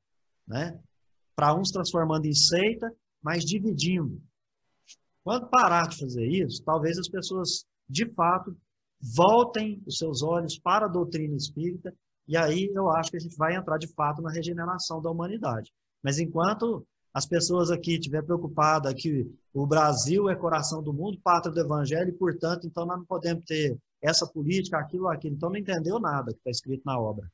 [0.47, 0.79] né?
[1.37, 4.19] Para uns transformando em seita, mas dividindo.
[5.23, 8.57] Quando parar de fazer isso, talvez as pessoas, de fato,
[8.99, 11.93] voltem os seus olhos para a doutrina espírita,
[12.27, 15.71] e aí eu acho que a gente vai entrar, de fato, na regeneração da humanidade.
[16.01, 16.83] Mas enquanto
[17.13, 22.09] as pessoas aqui estiverem preocupadas que o Brasil é coração do mundo, pátria do evangelho,
[22.09, 25.35] e, portanto, então nós não podemos ter essa política, aquilo, aquilo.
[25.35, 27.31] Então não entendeu nada que está escrito na obra.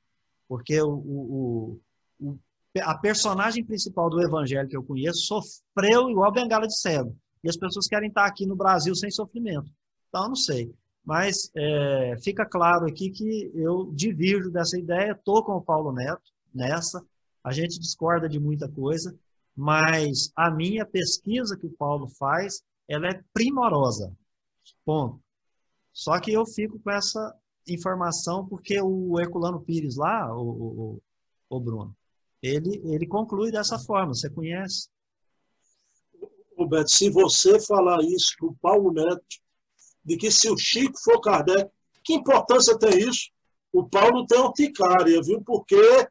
[0.48, 1.82] Porque o, o,
[2.20, 2.40] o,
[2.82, 7.16] a personagem principal do evangelho que eu conheço sofreu igual bengala de cego.
[7.44, 9.70] E as pessoas querem estar aqui no Brasil sem sofrimento.
[10.10, 10.74] Então, não sei.
[11.04, 16.22] Mas é, fica claro aqui que eu divirjo dessa ideia, estou com o Paulo Neto
[16.54, 17.06] nessa,
[17.44, 19.14] a gente discorda de muita coisa,
[19.56, 24.16] mas a minha pesquisa que o Paulo faz, ela é primorosa.
[24.86, 25.20] Ponto.
[25.92, 27.36] Só que eu fico com essa
[27.68, 31.02] informação porque o Herculano Pires lá, o, o,
[31.50, 31.96] o Bruno,
[32.44, 34.90] ele, ele conclui dessa forma, você conhece?
[36.58, 39.24] Roberto, se você falar isso para o Paulo Neto,
[40.04, 41.72] de que se o Chico for Kardec,
[42.04, 43.32] que importância tem isso?
[43.72, 45.42] O Paulo tem urticária, viu?
[45.42, 46.08] Porque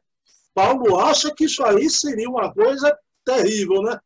[0.53, 3.99] Paulo acha que isso aí seria uma coisa terrível, né?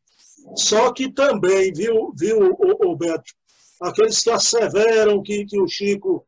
[0.56, 2.54] Só que também, viu, viu
[2.84, 3.34] Roberto,
[3.82, 6.28] aqueles que asseveram que, que o Chico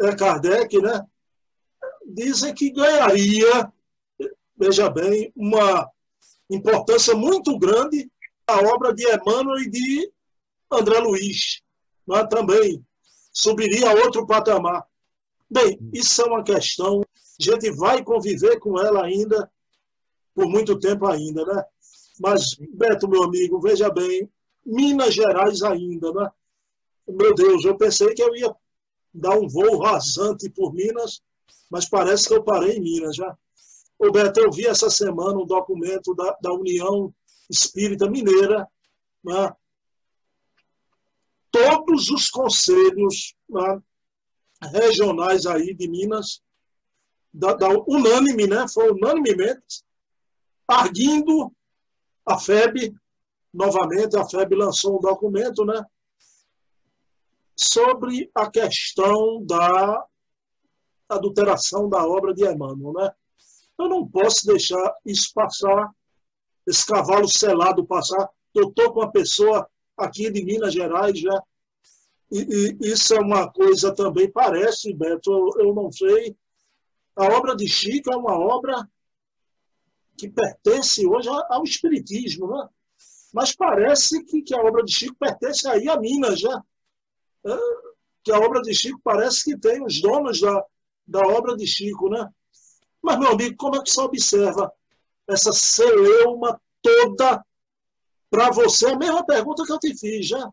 [0.00, 1.04] é Kardec, né?
[2.06, 3.72] Dizem que ganharia,
[4.58, 5.88] veja bem, uma
[6.50, 8.10] importância muito grande
[8.46, 10.10] a obra de Emmanuel e de
[10.72, 11.60] André Luiz.
[12.06, 12.82] Mas também
[13.30, 14.86] subiria a outro patamar.
[15.50, 19.50] Bem, isso é uma questão, a gente vai conviver com ela ainda
[20.34, 21.64] por muito tempo ainda, né?
[22.20, 24.30] Mas, Beto, meu amigo, veja bem,
[24.64, 26.30] Minas Gerais ainda, né?
[27.06, 28.54] Meu Deus, eu pensei que eu ia
[29.12, 31.22] dar um voo rasante por Minas,
[31.70, 33.36] mas parece que eu parei em Minas já.
[33.98, 37.12] Ô Beto, eu vi essa semana um documento da, da União
[37.50, 38.68] Espírita Mineira,
[39.24, 39.52] né?
[41.50, 43.82] todos os conselhos né,
[44.72, 46.40] regionais aí de Minas,
[47.32, 48.66] da, da, unânime, né?
[48.72, 49.82] Foi unanimemente,
[50.66, 51.52] arguindo
[52.24, 52.94] a FEB,
[53.52, 55.84] novamente, a FEB lançou um documento, né?
[57.56, 60.06] Sobre a questão da
[61.08, 63.10] adulteração da obra de Emmanuel, né?
[63.78, 65.90] Eu não posso deixar isso passar,
[66.66, 68.28] esse cavalo selado passar.
[68.54, 71.42] Eu estou com uma pessoa aqui de Minas Gerais já.
[72.30, 76.36] E, e, isso é uma coisa também, parece, Beto, eu, eu não sei.
[77.16, 78.88] A obra de Chico é uma obra
[80.16, 82.68] que pertence hoje ao Espiritismo, né?
[83.32, 86.62] mas parece que, que a obra de Chico pertence aí a Minas já.
[87.46, 87.56] É,
[88.24, 90.64] que a obra de Chico parece que tem os donos da,
[91.06, 92.28] da obra de Chico, né?
[93.02, 94.72] Mas, meu amigo, como é que você observa
[95.28, 97.44] essa celeuma toda
[98.30, 98.88] para você?
[98.88, 100.50] A mesma pergunta que eu te fiz já.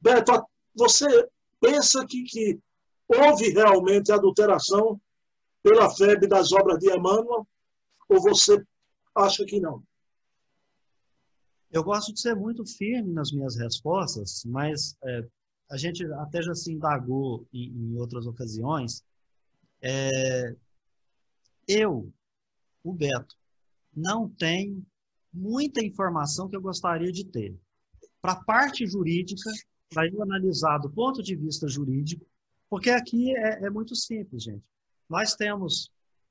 [0.00, 1.28] Beto, você
[1.60, 2.60] pensa que, que
[3.08, 5.00] houve realmente adulteração
[5.62, 7.46] pela febre das obras de Emmanuel?
[8.08, 8.62] Ou você
[9.14, 9.82] acha que não?
[11.70, 15.26] Eu gosto de ser muito firme nas minhas respostas, mas é,
[15.70, 19.02] a gente até já se indagou em, em outras ocasiões.
[19.80, 20.54] É,
[21.66, 22.12] eu,
[22.82, 23.36] o Beto,
[23.94, 24.84] não tenho
[25.32, 27.58] muita informação que eu gostaria de ter.
[28.20, 29.50] Para a parte jurídica,
[29.88, 32.24] para eu analisar do ponto de vista jurídico,
[32.68, 34.64] porque aqui é, é muito simples, gente.
[35.08, 35.90] Nós temos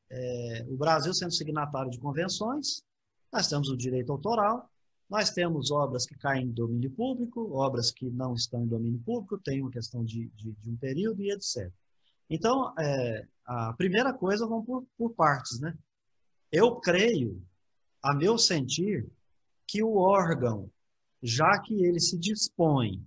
[0.09, 2.84] é, o Brasil sendo signatário de convenções,
[3.32, 4.69] nós temos o direito autoral,
[5.09, 9.38] nós temos obras que caem em domínio público, obras que não estão em domínio público,
[9.38, 11.71] tem uma questão de, de, de um período e etc.
[12.34, 15.77] Então, é, a primeira coisa, vamos por, por partes, né?
[16.49, 17.45] Eu creio,
[18.01, 19.05] a meu sentir,
[19.67, 20.71] que o órgão,
[21.21, 23.05] já que ele se dispõe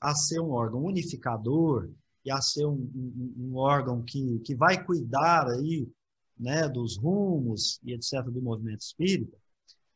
[0.00, 1.88] a ser um órgão unificador
[2.24, 5.88] e a ser um, um, um órgão que, que vai cuidar aí
[6.36, 8.24] né, dos rumos e etc.
[8.24, 9.36] do movimento espírita,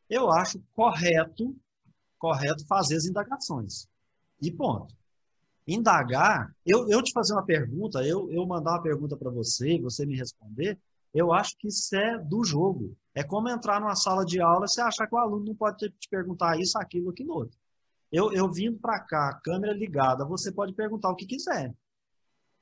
[0.09, 1.53] eu acho correto,
[2.17, 3.85] correto fazer as indagações.
[4.41, 4.95] E ponto.
[5.73, 9.81] Indagar, eu, eu te fazer uma pergunta, eu, eu mandar uma pergunta para você e
[9.81, 10.79] você me responder,
[11.13, 12.95] eu acho que isso é do jogo.
[13.13, 15.89] É como entrar numa sala de aula e você achar que o aluno não pode
[15.89, 17.57] te perguntar isso, aquilo, aquilo outro.
[18.11, 21.73] Eu, eu vindo para cá, câmera ligada, você pode perguntar o que quiser.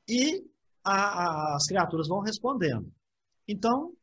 [0.07, 0.45] E
[0.83, 2.91] a, a, as criaturas vão respondendo.
[3.47, 3.93] Então,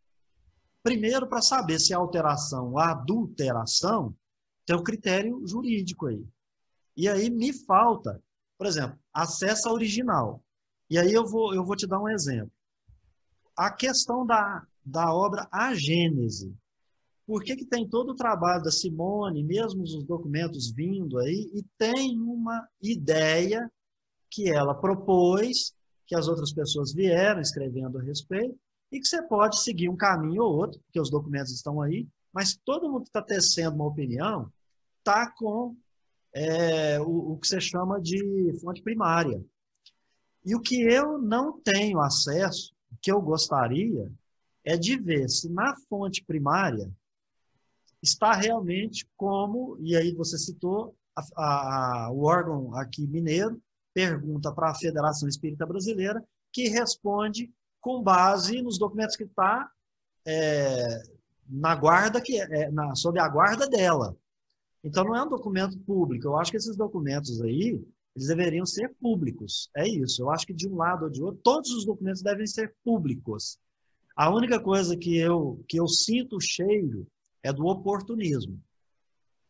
[0.82, 4.14] primeiro, para saber se é alteração ou adulteração,
[4.64, 6.24] tem o critério jurídico aí.
[6.96, 8.20] E aí me falta,
[8.56, 10.42] por exemplo, acesso original.
[10.88, 12.50] E aí eu vou, eu vou te dar um exemplo.
[13.56, 16.54] A questão da, da obra A Gênese.
[17.26, 21.64] Por que, que tem todo o trabalho da Simone, mesmo os documentos vindo aí, e
[21.76, 23.70] tem uma ideia
[24.30, 25.74] que ela propôs,
[26.06, 28.56] que as outras pessoas vieram escrevendo a respeito,
[28.92, 32.56] e que você pode seguir um caminho ou outro, porque os documentos estão aí, mas
[32.64, 34.52] todo mundo que está tecendo uma opinião
[34.98, 35.76] está com
[36.36, 39.42] é, o, o que você chama de fonte primária.
[40.44, 44.12] E o que eu não tenho acesso, que eu gostaria,
[44.62, 46.90] é de ver se na fonte primária
[48.02, 53.58] está realmente como, e aí você citou, a, a, o órgão aqui mineiro
[53.94, 56.22] pergunta para a Federação Espírita Brasileira,
[56.52, 59.70] que responde com base nos documentos que está
[60.26, 61.02] é,
[61.48, 64.14] na guarda que é, na, sob a guarda dela.
[64.86, 66.28] Então não é um documento público.
[66.28, 67.84] Eu acho que esses documentos aí
[68.14, 69.68] eles deveriam ser públicos.
[69.76, 70.22] É isso.
[70.22, 73.58] Eu acho que de um lado ou de outro todos os documentos devem ser públicos.
[74.14, 77.04] A única coisa que eu que eu sinto cheiro
[77.42, 78.62] é do oportunismo.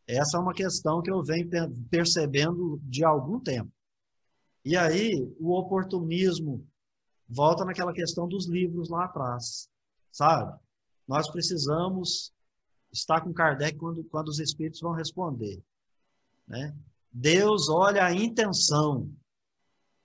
[0.07, 1.51] Essa é uma questão que eu venho
[1.91, 3.71] percebendo de algum tempo.
[4.65, 6.67] E aí, o oportunismo
[7.29, 9.69] volta naquela questão dos livros lá atrás,
[10.11, 10.59] sabe?
[11.07, 12.33] Nós precisamos
[12.97, 15.63] estar com Kardec quando, quando os espíritos vão responder.
[16.47, 16.75] Né?
[17.13, 19.11] Deus olha a intenção.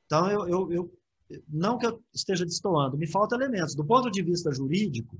[0.06, 3.76] Então, eu, eu, eu, não que eu esteja destoando, me faltam elementos.
[3.76, 5.18] Do ponto de vista jurídico,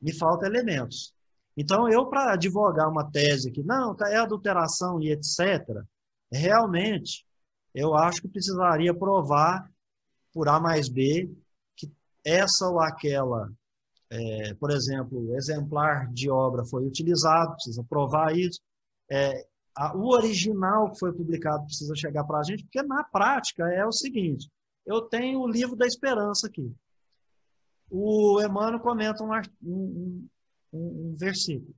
[0.00, 1.12] me faltam elementos.
[1.56, 5.82] Então, eu, para advogar uma tese que não, é adulteração e etc.,
[6.30, 7.26] realmente,
[7.74, 9.70] eu acho que precisaria provar
[10.32, 11.30] por A mais B
[11.74, 11.90] que
[12.24, 13.50] essa ou aquela,
[14.10, 18.60] é, por exemplo, exemplar de obra foi utilizado, precisa provar isso.
[19.10, 23.64] É, a, o original que foi publicado precisa chegar para a gente, porque na prática
[23.72, 24.48] é o seguinte:
[24.86, 26.72] eu tenho o livro da esperança aqui.
[27.90, 29.30] O Emmanuel comenta um,
[29.62, 30.28] um,
[30.72, 31.74] um, um versículo.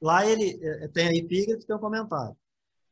[0.00, 2.36] Lá ele é, tem a epígrafe tem um comentário.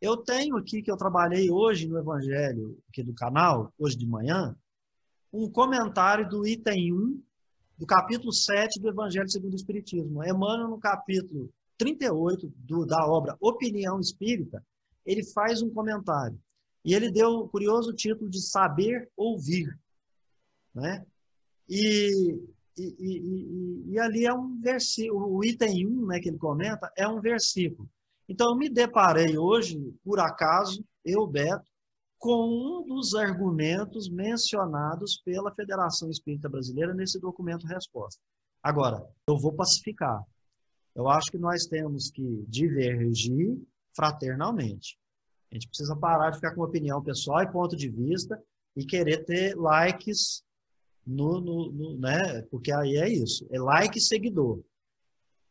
[0.00, 4.54] Eu tenho aqui, que eu trabalhei hoje no Evangelho, aqui do canal, hoje de manhã,
[5.32, 7.22] um comentário do item 1,
[7.78, 10.24] do capítulo 7 do Evangelho segundo o Espiritismo.
[10.24, 11.48] Emmanuel, no capítulo
[11.78, 14.62] 38 do, da obra Opinião Espírita,
[15.06, 16.38] ele faz um comentário.
[16.84, 19.78] E ele deu o curioso título de Saber Ouvir.
[20.74, 21.06] Né?
[21.68, 22.36] E,
[22.76, 27.06] e, e, e, ali é um versículo, o item 1 né, que ele comenta é
[27.06, 27.88] um versículo.
[28.28, 31.70] Então, eu me deparei hoje, por acaso, eu, Beto,
[32.18, 38.20] com um dos argumentos mencionados pela Federação Espírita Brasileira nesse documento resposta.
[38.62, 40.22] Agora, eu vou pacificar.
[40.94, 43.56] Eu acho que nós temos que divergir
[43.94, 44.98] fraternalmente.
[45.50, 48.42] A gente precisa parar de ficar com opinião pessoal e ponto de vista
[48.76, 50.42] e querer ter likes
[51.06, 52.42] no, no, no né?
[52.50, 54.60] Porque aí é isso, é like e seguidor.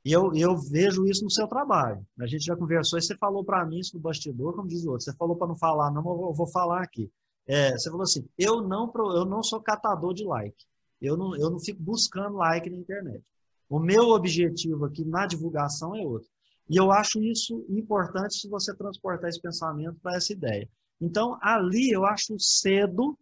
[0.07, 2.01] E eu, eu vejo isso no seu trabalho.
[2.17, 4.91] A gente já conversou e você falou para mim isso no bastidor, como diz o
[4.91, 5.03] outro.
[5.03, 7.11] Você falou para não falar, não, eu vou, falar aqui.
[7.45, 10.55] É, você falou assim: eu não, eu não sou catador de like.
[11.01, 13.21] Eu não, eu não fico buscando like na internet.
[13.69, 16.29] O meu objetivo aqui na divulgação é outro.
[16.69, 20.69] E eu acho isso importante se você transportar esse pensamento para essa ideia.
[21.01, 23.19] Então, ali eu acho cedo,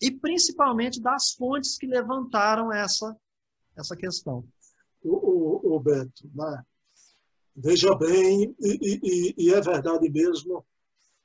[0.00, 3.14] e principalmente das fontes que levantaram essa,
[3.76, 4.42] essa questão
[5.06, 6.30] o, o, o Beto.
[6.34, 6.64] Né?
[7.54, 10.64] Veja bem, e, e, e, é verdade mesmo,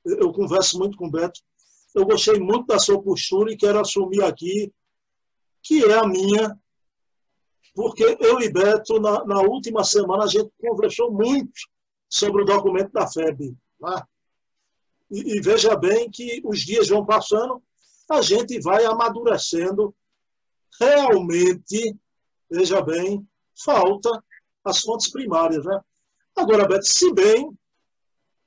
[0.06, 1.42] eu converso muito com o Beto,
[1.94, 4.72] eu gostei muito da sua postura e quero assumir aqui
[5.64, 6.58] que é a minha,
[7.76, 11.52] porque eu e Beto, na, na última semana, a gente conversou muito
[12.10, 13.56] sobre o documento da FEB.
[13.80, 14.04] Né?
[15.12, 17.62] E, e veja bem que os dias vão passando,
[18.10, 19.96] a gente vai amadurecendo
[20.80, 21.96] realmente,
[22.50, 23.26] veja bem,
[23.64, 24.10] falta
[24.64, 25.66] as fontes primárias.
[25.66, 25.80] Né?
[26.36, 27.58] Agora, Beto, se bem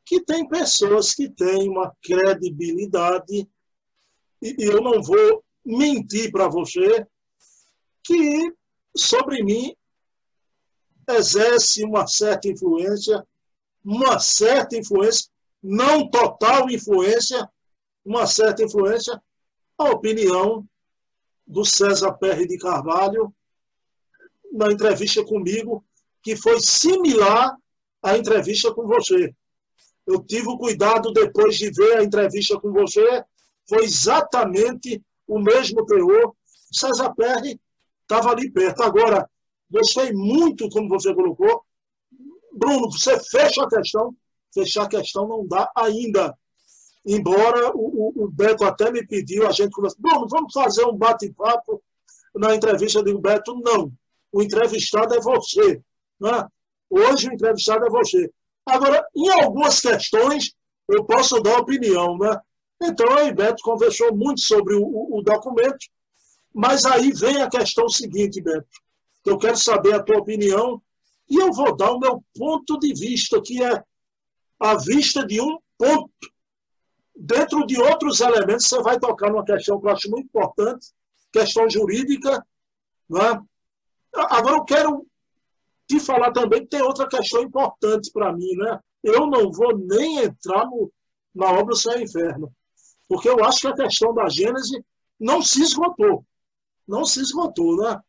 [0.04, 3.48] que tem pessoas que têm uma credibilidade,
[4.42, 7.06] e eu não vou mentir para você,
[8.02, 8.52] que
[8.94, 9.74] sobre mim
[11.08, 13.26] exerce uma certa influência,
[13.82, 15.30] uma certa influência,
[15.62, 17.48] não total influência,
[18.04, 19.20] uma certa influência,
[19.78, 20.66] a opinião
[21.46, 23.34] do César Perry de Carvalho,
[24.54, 25.84] na entrevista comigo,
[26.22, 27.54] que foi similar
[28.02, 29.34] à entrevista com você.
[30.06, 33.24] Eu tive o cuidado, depois de ver a entrevista com você,
[33.68, 36.34] foi exatamente o mesmo teor.
[36.72, 37.60] César Perry
[38.02, 38.82] estava ali perto.
[38.82, 39.28] Agora,
[39.70, 41.64] gostei muito como você colocou.
[42.52, 44.14] Bruno, você fecha a questão.
[44.52, 46.36] Fechar a questão não dá ainda.
[47.04, 51.82] Embora o, o, Beto até me pediu, a gente conversou, Bruno, vamos fazer um bate-papo
[52.34, 53.02] na entrevista.
[53.02, 53.92] Digo, Beto, não
[54.34, 55.80] o entrevistado é você.
[56.20, 56.48] Né?
[56.90, 58.28] Hoje o entrevistado é você.
[58.66, 60.52] Agora, em algumas questões,
[60.88, 62.18] eu posso dar opinião.
[62.18, 62.36] Né?
[62.82, 65.86] Então, a Beto conversou muito sobre o, o, documento,
[66.52, 68.66] mas aí vem a questão seguinte, Beto.
[69.24, 70.82] Eu quero saber a tua opinião
[71.30, 73.82] e eu vou dar o meu ponto de vista, que é
[74.58, 76.10] a vista de um ponto.
[77.16, 80.88] Dentro de outros elementos, você vai tocar numa questão que eu acho muito importante,
[81.32, 82.44] questão jurídica,
[83.08, 83.40] né?
[84.14, 85.06] Agora, eu quero
[85.86, 88.78] te falar também que tem outra questão importante para mim, né?
[89.02, 90.90] Eu não vou nem entrar no,
[91.34, 92.52] na obra Céu e Inferno,
[93.08, 94.82] porque eu acho que a questão da Gênese
[95.20, 96.24] não se esgotou.
[96.86, 98.00] Não se esgotou, né?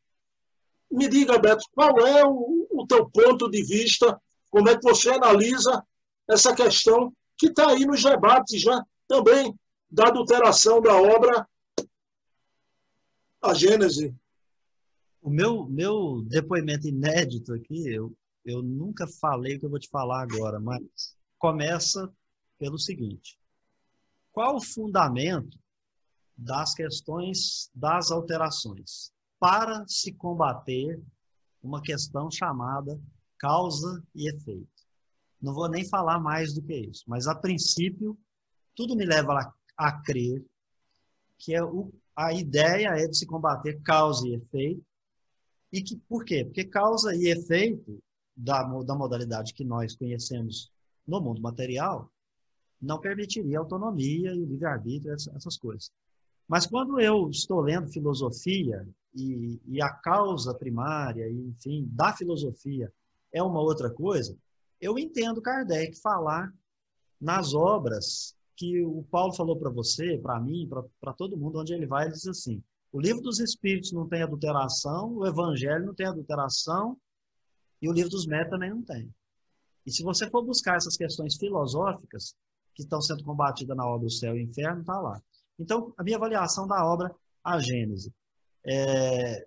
[0.91, 4.21] Me diga, Beto, qual é o, o teu ponto de vista?
[4.49, 5.83] Como é que você analisa
[6.29, 8.81] essa questão que está aí nos debates, né?
[9.07, 9.53] Também
[9.89, 11.47] da adulteração da obra
[13.41, 14.15] A Gênese
[15.25, 18.15] o meu, meu depoimento inédito aqui, eu,
[18.45, 20.83] eu nunca falei o que eu vou te falar agora, mas
[21.39, 22.13] começa
[22.59, 23.35] pelo seguinte:
[24.31, 25.57] qual o fundamento
[26.37, 31.01] das questões das alterações para se combater
[31.63, 33.01] uma questão chamada
[33.39, 34.69] causa e efeito?
[35.41, 38.15] Não vou nem falar mais do que isso, mas a princípio,
[38.75, 40.45] tudo me leva a, a crer
[41.39, 44.85] que é o, a ideia é de se combater causa e efeito.
[45.75, 46.45] E que, por quê?
[46.45, 48.01] Porque causa e efeito
[48.33, 50.71] da, da modalidade que nós conhecemos
[51.05, 52.09] no mundo material
[52.81, 55.91] não permitiria autonomia e livre-arbítrio, essas coisas.
[56.47, 62.89] Mas quando eu estou lendo filosofia e, e, a causa primária, enfim, da filosofia
[63.33, 64.33] é uma outra coisa,
[64.79, 66.53] eu entendo Kardec falar
[67.19, 70.69] nas obras que o Paulo falou para você, para mim,
[71.01, 72.63] para todo mundo, onde ele vai, ele diz assim:
[72.95, 76.97] o livro dos Espíritos não tem adulteração, o Evangelho não tem adulteração
[77.81, 79.13] e o livro dos Métodos também não tem.
[79.85, 82.35] E se você for buscar essas questões filosóficas
[82.73, 85.21] que estão sendo combatidas na obra O Céu e o Inferno, está lá.
[85.59, 87.13] Então, a minha avaliação da obra
[87.43, 88.13] A Gênese.
[88.65, 89.45] É,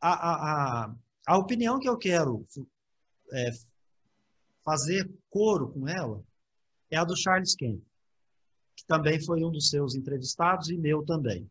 [0.00, 0.94] a, a, a,
[1.28, 2.44] a opinião que eu quero
[3.32, 3.50] é,
[4.64, 6.20] fazer coro com ela
[6.90, 7.80] é a do Charles Kemp
[8.78, 11.50] que também foi um dos seus entrevistados e meu também.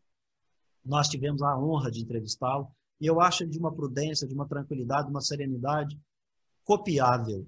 [0.88, 2.68] Nós tivemos a honra de entrevistá-lo
[3.00, 5.98] e eu acho de uma prudência, de uma tranquilidade, de uma serenidade
[6.64, 7.46] copiável,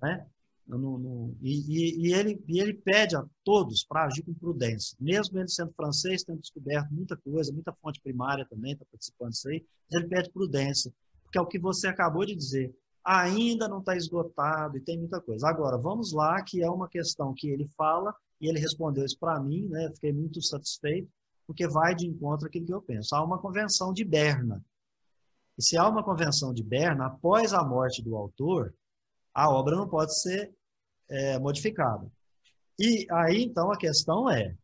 [0.00, 0.26] né?
[0.66, 5.36] No, no, e, e, ele, e ele pede a todos para agir com prudência, mesmo
[5.36, 9.66] ele sendo francês, tendo descoberto muita coisa, muita fonte primária também, está participando disso aí,
[9.90, 10.92] ele pede prudência,
[11.24, 12.72] porque é o que você acabou de dizer,
[13.04, 15.48] ainda não está esgotado e tem muita coisa.
[15.48, 19.40] Agora, vamos lá, que é uma questão que ele fala e ele respondeu isso para
[19.40, 19.90] mim, né?
[19.94, 21.10] Fiquei muito satisfeito,
[21.50, 23.12] porque vai de encontro àquilo que eu penso.
[23.12, 24.64] Há uma convenção de Berna.
[25.58, 28.72] E se há uma convenção de Berna, após a morte do autor,
[29.34, 30.54] a obra não pode ser
[31.08, 32.08] é, modificada.
[32.78, 34.56] E aí, então, a questão é: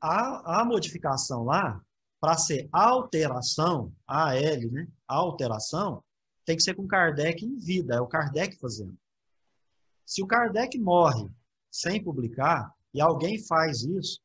[0.00, 1.78] a, a modificação lá,
[2.18, 4.88] para ser alteração, AL, né?
[5.06, 6.02] Alteração,
[6.46, 8.96] tem que ser com Kardec em vida, é o Kardec fazendo.
[10.06, 11.28] Se o Kardec morre
[11.70, 14.24] sem publicar, e alguém faz isso,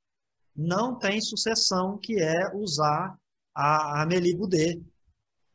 [0.61, 3.17] não tem sucessão, que é usar
[3.53, 4.81] a Amélie Boudet.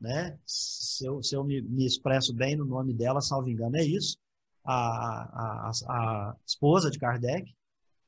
[0.00, 0.38] Né?
[0.44, 4.18] Se eu, se eu me, me, expresso bem no nome dela, salvo engano, é isso.
[4.64, 7.54] A, a, a esposa de Kardec,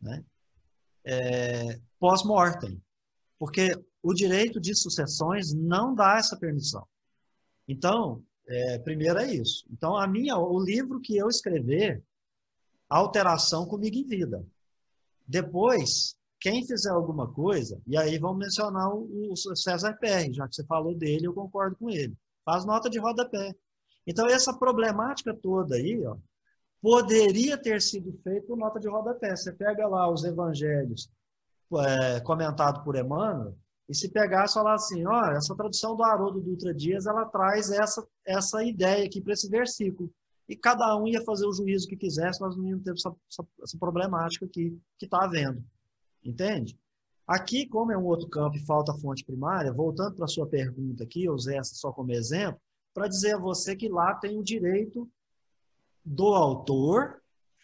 [0.01, 0.25] né?
[1.05, 2.83] É, pós-mortem.
[3.39, 3.73] Porque
[4.03, 6.87] o direito de sucessões não dá essa permissão.
[7.67, 9.65] Então, é, primeiro é isso.
[9.71, 12.03] Então, a minha, o livro que eu escrever,
[12.89, 14.45] alteração comigo em vida.
[15.27, 20.65] Depois, quem fizer alguma coisa, e aí vamos mencionar o, César Perry, já que você
[20.65, 22.17] falou dele, eu concordo com ele.
[22.45, 23.55] Faz nota de rodapé.
[24.07, 26.17] Então, essa problemática toda aí, ó,
[26.81, 29.35] poderia ter sido feita por nota de rodapé.
[29.35, 31.11] Você pega lá os evangelhos
[31.85, 33.55] é, comentado por Emmanuel,
[33.89, 37.71] e se pegar e falar assim, ó, essa tradução do Haroldo Dutra Dias, ela traz
[37.71, 40.13] essa, essa ideia aqui para esse versículo
[40.49, 43.47] e cada um ia fazer o juízo que quisesse, nós não íamos ter essa, essa,
[43.63, 45.63] essa problemática aqui que está havendo.
[46.29, 46.79] Entende?
[47.27, 51.05] Aqui, como é um outro campo e falta fonte primária, voltando para a sua pergunta
[51.05, 52.61] aqui, eu usei essa só como exemplo,
[52.93, 55.11] para dizer a você que lá tem o direito
[56.05, 57.23] do autor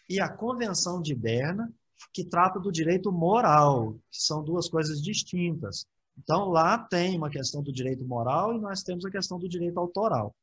[0.09, 1.71] e a Convenção de Berna,
[2.11, 5.85] que trata do direito moral, que são duas coisas distintas.
[6.17, 9.79] Então, lá tem uma questão do direito moral e nós temos a questão do direito
[9.79, 10.33] autoral.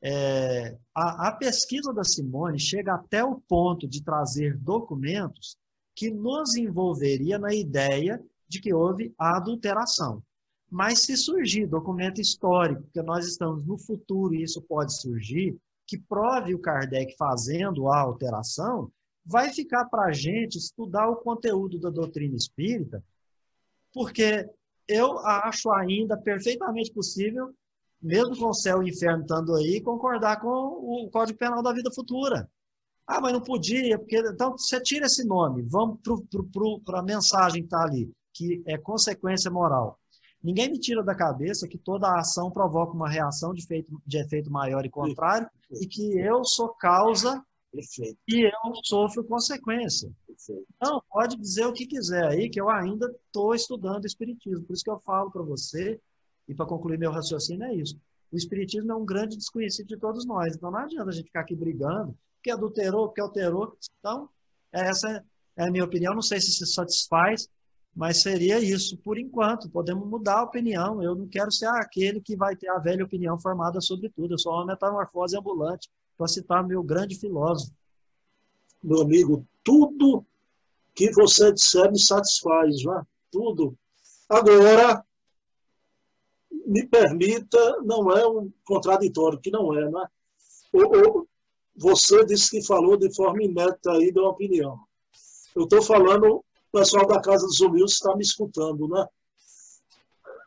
[0.00, 5.56] É, a, a pesquisa da Simone chega até o ponto de trazer documentos
[5.96, 10.22] que nos envolveria na ideia de que houve a adulteração.
[10.70, 15.56] Mas se surgir documento histórico, que nós estamos no futuro e isso pode surgir,
[15.86, 18.92] que prove o Kardec fazendo a alteração,
[19.24, 23.02] vai ficar para a gente estudar o conteúdo da doutrina espírita,
[23.92, 24.48] porque
[24.86, 27.54] eu acho ainda perfeitamente possível
[28.00, 31.72] mesmo com o céu e o inferno estando aí, concordar com o Código Penal da
[31.72, 32.48] vida futura.
[33.06, 34.18] Ah, mas não podia, porque.
[34.18, 36.00] Então, você tira esse nome, vamos
[36.84, 39.98] para a mensagem que está ali, que é consequência moral.
[40.42, 44.50] Ninguém me tira da cabeça que toda ação provoca uma reação de efeito, de efeito
[44.50, 48.18] maior e contrário, e que eu sou causa Perfeito.
[48.28, 50.10] e eu sofro consequência.
[50.26, 50.66] Perfeito.
[50.80, 54.64] Não, pode dizer o que quiser aí, que eu ainda estou estudando Espiritismo.
[54.64, 56.00] Por isso que eu falo para você
[56.48, 57.98] e para concluir meu raciocínio é isso.
[58.30, 60.54] O espiritismo é um grande desconhecido de todos nós.
[60.54, 62.16] Então não adianta a gente ficar aqui brigando,
[62.46, 63.76] porque adulterou, porque alterou.
[63.98, 64.28] Então,
[64.72, 65.24] essa
[65.56, 66.14] é a minha opinião.
[66.14, 67.48] Não sei se se satisfaz,
[67.94, 69.68] mas seria isso por enquanto.
[69.68, 71.02] Podemos mudar a opinião.
[71.02, 74.34] Eu não quero ser aquele que vai ter a velha opinião formada sobre tudo.
[74.34, 75.90] Eu sou uma metamorfose ambulante.
[76.16, 77.72] para citar meu grande filósofo.
[78.82, 80.24] Meu amigo, tudo
[80.94, 83.02] que você disser me satisfaz, não é?
[83.30, 83.76] tudo.
[84.28, 85.04] Agora,
[86.66, 90.08] me permita, não é um contraditório, que não é, não é?
[91.76, 94.80] Você disse que falou de forma ineta aí, uma opinião.
[95.54, 99.06] Eu estou falando, o pessoal da Casa dos Humildes está me escutando, né?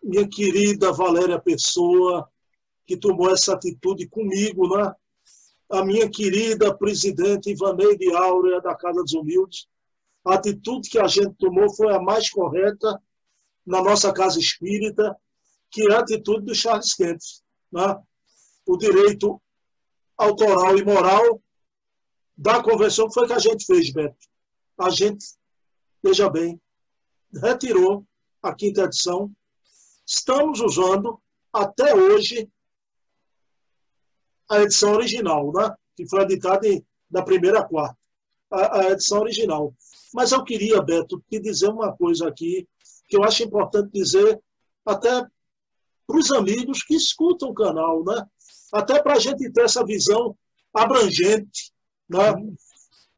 [0.02, 2.28] Minha querida Valéria Pessoa,
[2.86, 4.94] que tomou essa atitude comigo, né?
[5.70, 9.68] A minha querida presidente Ivaneide Áurea, da Casa dos Humildes,
[10.26, 13.00] a atitude que a gente tomou foi a mais correta
[13.66, 15.16] na nossa casa espírita,
[15.70, 17.20] que é a atitude do Charles Kemp.
[17.72, 17.96] Né?
[18.66, 19.40] O direito
[20.20, 21.42] autoral e moral
[22.38, 24.18] da convenção que foi que a gente fez, Beto.
[24.78, 25.26] A gente,
[26.04, 26.62] veja bem,
[27.42, 28.06] retirou
[28.44, 29.32] a quinta edição.
[30.06, 31.22] Estamos usando
[31.54, 32.50] até hoje
[34.50, 35.74] a edição original, né?
[35.96, 37.98] que foi editada em, da primeira a quarta,
[38.52, 39.74] a, a edição original.
[40.14, 42.68] Mas eu queria, Beto, te dizer uma coisa aqui
[43.08, 44.42] que eu acho importante dizer
[44.86, 45.26] até
[46.08, 48.26] para os amigos que escutam o canal, né?
[48.74, 50.36] Até para a gente ter essa visão
[50.74, 51.72] abrangente.
[52.08, 52.20] Né?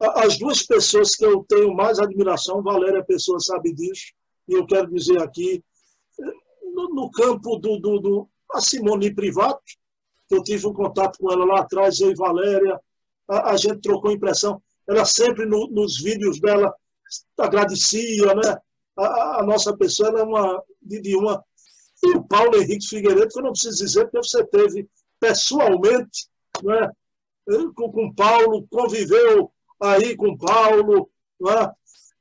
[0.00, 4.12] As duas pessoas que eu tenho mais admiração, Valéria a pessoa sabe disso,
[4.48, 5.62] e eu quero dizer aqui,
[6.74, 9.62] no, no campo do, do, do, a Simone Privato,
[10.28, 12.80] que eu tive um contato com ela lá atrás, eu e Valéria,
[13.28, 16.74] a, a gente trocou impressão, ela sempre no, nos vídeos dela
[17.38, 18.58] agradecia, né?
[18.96, 21.42] A, a, nossa pessoa é uma de, de uma
[22.04, 24.88] e o Paulo Henrique Figueiredo, que eu não preciso dizer, porque você teve
[25.22, 26.28] pessoalmente
[26.64, 26.90] né,
[27.76, 31.08] com, com Paulo, conviveu aí com Paulo.
[31.40, 31.72] Né?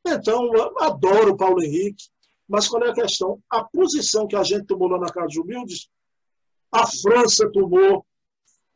[0.06, 2.06] Então, adoro Paulo Henrique.
[2.48, 3.42] Mas qual é a questão?
[3.50, 5.90] A posição que a gente tomou lá na Casa dos Humildes,
[6.72, 8.06] a França tomou,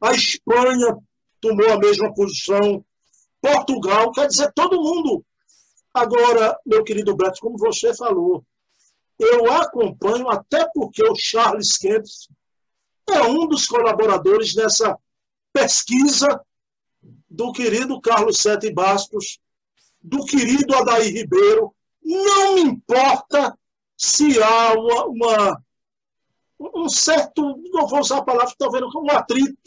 [0.01, 0.97] a Espanha
[1.39, 2.83] tomou a mesma posição,
[3.39, 5.23] Portugal, quer dizer, todo mundo.
[5.93, 8.43] Agora, meu querido Beto, como você falou,
[9.19, 12.05] eu acompanho até porque o Charles Kemp
[13.07, 14.97] é um dos colaboradores dessa
[15.53, 16.41] pesquisa
[17.29, 19.39] do querido Carlos Sete Bastos,
[20.01, 21.73] do querido Adair Ribeiro.
[22.03, 23.57] Não me importa
[23.97, 25.63] se há uma, uma
[26.59, 27.41] um certo,
[27.71, 29.57] não vou usar a palavra, estou vendo um atrito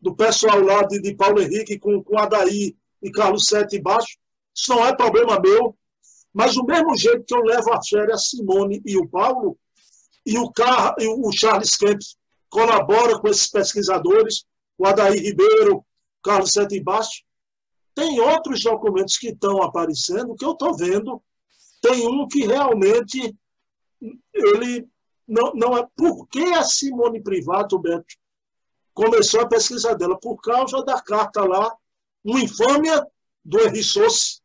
[0.00, 4.16] do pessoal lá de, de Paulo Henrique com, com Adair e Carlos Sete Bastos.
[4.54, 5.76] Isso não é problema meu.
[6.32, 9.56] Mas do mesmo jeito que eu levo a sério a Simone e o Paulo,
[10.26, 10.94] e o, Car...
[10.98, 12.00] e o Charles Kemp
[12.54, 14.44] colabora com esses pesquisadores,
[14.78, 15.84] o Adair Ribeiro,
[16.22, 17.24] Carlos Sete Baixo,
[17.96, 21.20] tem outros documentos que estão aparecendo que eu estou vendo.
[21.82, 23.36] Tem um que realmente
[24.32, 24.88] ele
[25.26, 25.84] não, não é.
[25.96, 28.14] Por que a Simone Privato, Beto,
[28.92, 30.16] começou a pesquisa dela?
[30.18, 31.76] Por causa da carta lá,
[32.22, 33.04] uma infâmia
[33.44, 34.38] do Henri Souza,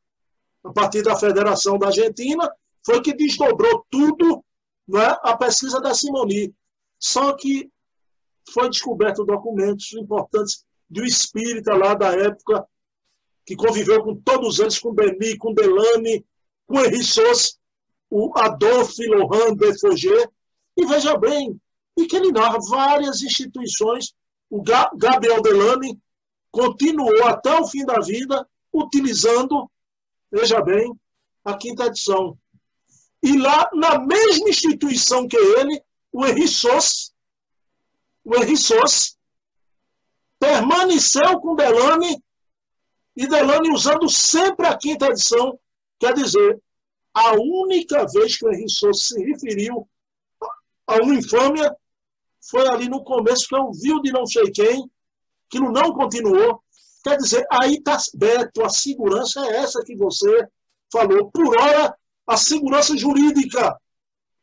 [0.64, 2.52] a partir da Federação da Argentina,
[2.84, 4.44] foi que desdobrou tudo
[4.88, 6.54] né, a pesquisa da Simoni.
[7.00, 7.72] Só que
[8.52, 12.66] foi descoberto documentos importantes um espírita lá da época,
[13.46, 16.26] que conviveu com todos eles, com Beni, com Delane,
[16.66, 17.54] com Henri Souza,
[18.10, 20.30] o Adolphe Laurent de Fauger,
[20.76, 21.60] e veja bem,
[21.96, 24.14] e que ele narra várias instituições,
[24.50, 26.00] o Gabriel Delane
[26.52, 29.70] continuou até o fim da vida utilizando
[30.32, 30.94] veja bem,
[31.44, 32.38] a quinta edição.
[33.22, 37.09] E lá, na mesma instituição que ele, o Henri Sos,
[38.30, 39.18] o Henri Sos,
[40.40, 42.24] permaneceu com Delane,
[43.16, 45.60] e Delane usando sempre a quinta edição,
[46.00, 46.62] quer dizer,
[47.14, 49.90] a única vez que o Henri Sos se referiu
[50.88, 51.76] a uma infâmia
[52.42, 54.90] foi ali no começo, que eu vi de não sei quem,
[55.50, 56.64] que não continuou,
[57.04, 60.48] Quer dizer, aí está Beto, a segurança é essa que você
[60.92, 61.32] falou.
[61.32, 61.98] Por hora,
[62.28, 63.78] a segurança jurídica,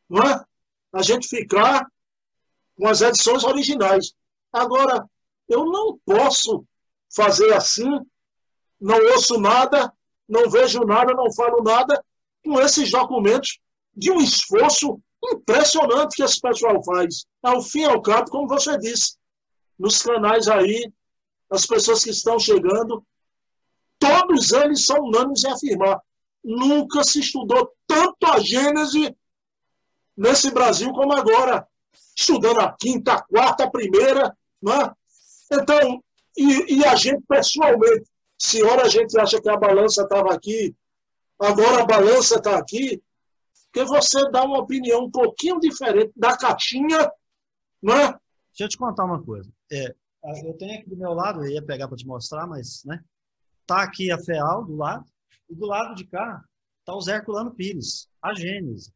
[0.09, 0.43] não é?
[0.93, 1.87] A gente ficar
[2.77, 4.13] com as edições originais.
[4.53, 5.05] Agora,
[5.49, 6.63] eu não posso
[7.13, 7.89] fazer assim,
[8.79, 9.91] não ouço nada,
[10.27, 12.03] não vejo nada, não falo nada,
[12.43, 13.59] com esses documentos
[13.95, 17.25] de um esforço impressionante que esse pessoal faz.
[17.41, 19.17] Ao fim e ao cabo, como você disse,
[19.77, 20.91] nos canais aí
[21.49, 23.05] as pessoas que estão chegando,
[23.97, 25.99] todos eles são unânimes em afirmar.
[26.43, 29.15] Nunca se estudou tanto a Gênese
[30.15, 31.67] nesse Brasil como agora.
[32.15, 34.35] Estudando a quinta, a quarta, a primeira.
[34.61, 34.91] Né?
[35.51, 36.03] Então,
[36.37, 40.75] e, e a gente pessoalmente, se a gente acha que a balança estava aqui,
[41.39, 43.01] agora a balança está aqui,
[43.71, 47.11] porque você dá uma opinião um pouquinho diferente da caixinha,
[47.81, 48.07] né?
[48.49, 49.51] Deixa eu te contar uma coisa.
[49.71, 49.93] É,
[50.43, 53.03] eu tenho aqui do meu lado, eu ia pegar para te mostrar, mas, né?
[53.65, 55.05] Tá aqui a FEAL do lado,
[55.49, 56.43] e do lado de cá
[56.85, 58.93] tá o Zé Herculano Pires, a Gênese.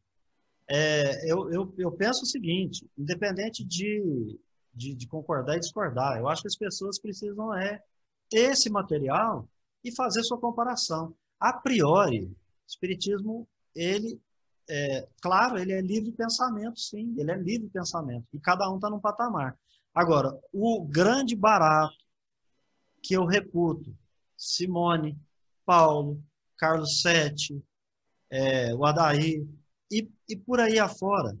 [0.74, 4.40] É, eu, eu, eu penso o seguinte, independente de,
[4.72, 7.82] de, de concordar e discordar, eu acho que as pessoas precisam é
[8.30, 9.46] ter esse material
[9.84, 11.14] e fazer sua comparação.
[11.38, 12.36] A priori, o
[12.66, 14.18] Espiritismo, ele,
[14.66, 18.70] é, claro, ele é livre de pensamento, sim, ele é livre de pensamento, e cada
[18.70, 19.58] um está num patamar.
[19.94, 22.02] Agora, o grande barato
[23.02, 23.94] que eu reputo,
[24.38, 25.18] Simone,
[25.66, 26.18] Paulo,
[26.56, 27.62] Carlos Sete,
[28.30, 29.46] é, o Adair,
[29.92, 31.36] e, e por aí afora,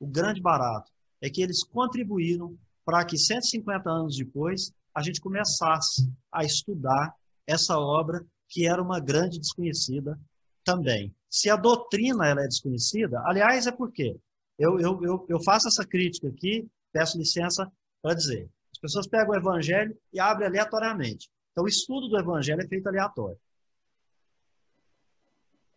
[0.00, 0.90] o grande barato
[1.20, 7.14] é que eles contribuíram para que 150 anos depois a gente começasse a estudar
[7.46, 10.18] essa obra que era uma grande desconhecida
[10.64, 11.14] também.
[11.28, 14.18] Se a doutrina ela é desconhecida, aliás, é porque
[14.58, 17.70] eu, eu, eu, eu faço essa crítica aqui, peço licença
[18.02, 18.48] para dizer.
[18.72, 21.28] As pessoas pegam o evangelho e abrem aleatoriamente.
[21.52, 23.38] Então, o estudo do evangelho é feito aleatório.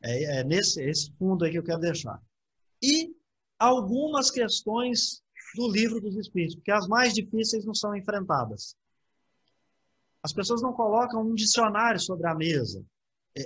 [0.01, 2.21] É, é nesse esse fundo aí que eu quero deixar.
[2.81, 3.13] E
[3.57, 5.21] algumas questões
[5.55, 8.76] do livro dos Espíritos, porque as mais difíceis não são enfrentadas.
[10.23, 12.84] As pessoas não colocam um dicionário sobre a mesa.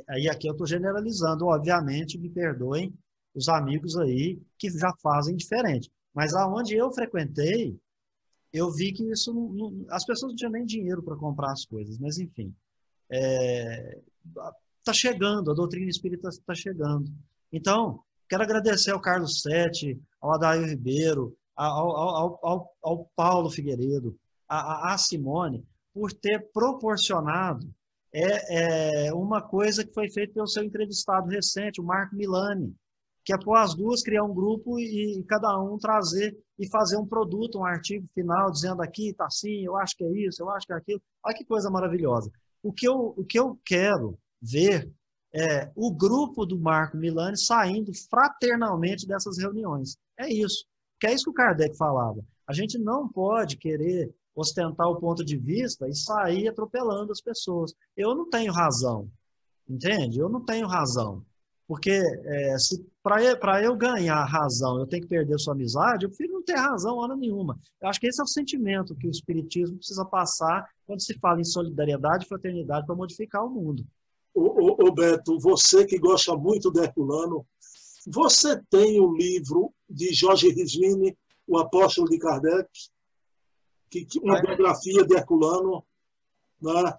[0.10, 2.94] Aí aqui eu estou generalizando, obviamente, me perdoem
[3.34, 5.92] os amigos aí que já fazem diferente.
[6.14, 7.78] Mas aonde eu frequentei,
[8.52, 11.66] eu vi que isso não, não, as pessoas não tinham nem dinheiro para comprar as
[11.66, 12.54] coisas, mas enfim.
[14.84, 17.10] Está chegando, a doutrina espírita está chegando.
[17.54, 24.14] Então, quero agradecer ao Carlos Sete, ao Adair Ribeiro, ao, ao, ao, ao Paulo Figueiredo,
[24.46, 27.66] a, a Simone, por ter proporcionado
[28.14, 32.76] é, é, uma coisa que foi feita pelo seu entrevistado recente, o Marco Milani,
[33.24, 36.98] que é pôr as duas, criar um grupo e, e, cada um trazer e fazer
[36.98, 40.50] um produto, um artigo final, dizendo aqui está assim, eu acho que é isso, eu
[40.50, 41.02] acho que é aquilo.
[41.26, 42.30] Olha que coisa maravilhosa.
[42.62, 44.92] O que eu, o que eu quero ver
[45.34, 49.98] é o grupo do Marco Milani saindo fraternalmente dessas reuniões.
[50.20, 50.66] É isso.
[51.00, 52.24] Que é isso que o Kardec falava.
[52.48, 57.74] A gente não pode querer ostentar o ponto de vista e sair atropelando as pessoas.
[57.96, 59.10] Eu não tenho razão,
[59.68, 60.20] entende?
[60.20, 61.26] Eu não tenho razão.
[61.68, 62.56] Porque é,
[63.02, 66.98] para eu ganhar razão eu tenho que perder sua amizade, eu prefiro não ter razão
[66.98, 67.58] hora nenhuma.
[67.82, 71.40] Eu acho que esse é o sentimento que o Espiritismo precisa passar quando se fala
[71.40, 73.86] em solidariedade e fraternidade para modificar o mundo.
[74.34, 77.46] Ô, ô, Beto, você que gosta muito do Herculano,
[78.08, 81.16] você tem o livro de Jorge Risvini,
[81.48, 82.68] O Apóstolo de Kardec?
[83.94, 85.86] que, que uma biografia de Herculano.
[86.60, 86.94] Né?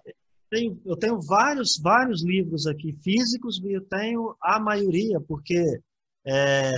[0.49, 5.81] Tenho, eu tenho vários, vários livros aqui físicos e eu tenho a maioria, porque
[6.25, 6.75] é,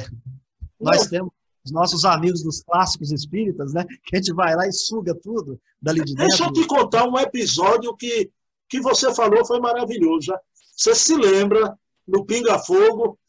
[0.79, 1.09] nós Não.
[1.09, 1.31] temos
[1.63, 3.85] os nossos amigos dos clássicos espíritas, né?
[4.05, 6.27] Que a gente vai lá e suga tudo dali de dentro.
[6.27, 8.31] Deixa eu te contar um episódio que,
[8.69, 10.27] que você falou foi maravilhoso.
[10.27, 10.39] Já.
[10.75, 11.77] Você se lembra,
[12.07, 13.19] no Pinga Fogo,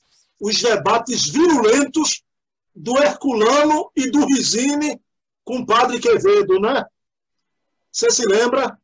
[0.40, 2.23] os debates virulentos
[2.74, 5.01] do Herculano e do Rizine
[5.44, 6.85] com o padre Quevedo, né?
[7.90, 8.78] Você se lembra?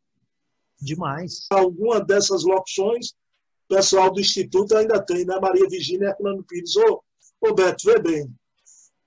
[0.80, 1.46] Demais.
[1.50, 5.38] Alguma dessas locuções, o pessoal do Instituto ainda tem, né?
[5.40, 6.74] Maria Virgínia Herculano Pires.
[6.76, 7.02] Ô,
[7.40, 8.34] ô Beto, vê bem.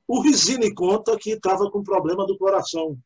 [0.07, 2.97] O Rizini conta que estava com problema do coração.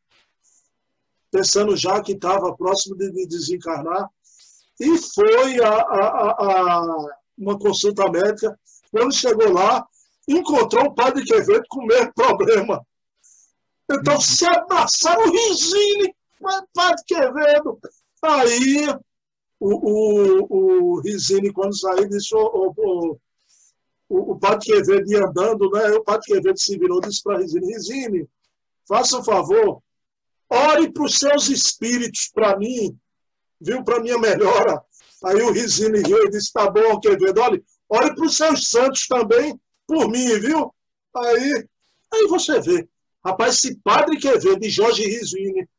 [1.31, 4.09] Pensando já que estava próximo de desencarnar.
[4.81, 7.05] E foi a, a, a,
[7.37, 8.59] uma consulta médica.
[8.89, 9.85] Quando chegou lá,
[10.27, 12.83] encontrou o padre Quevedo com o mesmo problema.
[13.91, 16.15] Então se abraçaram o Rizini,
[16.73, 17.79] Padre Quevedo.
[18.23, 18.87] Aí
[19.59, 23.19] o, o, o Rizini, quando saiu, disse: o, o,
[24.09, 25.91] o, o Padre Quevedo ia andando, né?
[25.91, 28.27] O Padre Quevedo se virou e disse para Rizini: Rizini,
[28.87, 29.79] faça um favor,
[30.49, 32.97] ore para os seus espíritos para mim,
[33.61, 33.83] viu?
[33.83, 34.81] Para minha melhora.
[35.23, 39.07] Aí o Rizini riu e disse: tá bom, Quevedo, olhe, ore para os seus santos
[39.07, 40.73] também, por mim, viu?
[41.15, 41.67] Aí,
[42.13, 42.87] aí você vê.
[43.23, 45.69] Rapaz, se Padre Quevedo e Jorge Rizini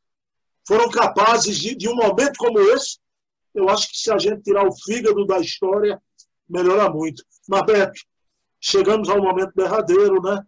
[0.65, 2.99] foram capazes de, de um momento como esse,
[3.53, 6.01] eu acho que se a gente tirar o fígado da história,
[6.49, 7.23] melhora muito.
[7.47, 8.01] Mas, Beto,
[8.61, 10.41] chegamos ao momento derradeiro, né?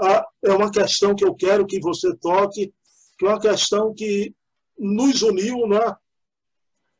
[0.00, 2.72] Ah, é uma questão que eu quero que você toque,
[3.18, 4.32] que é uma questão que
[4.78, 5.96] nos uniu, né?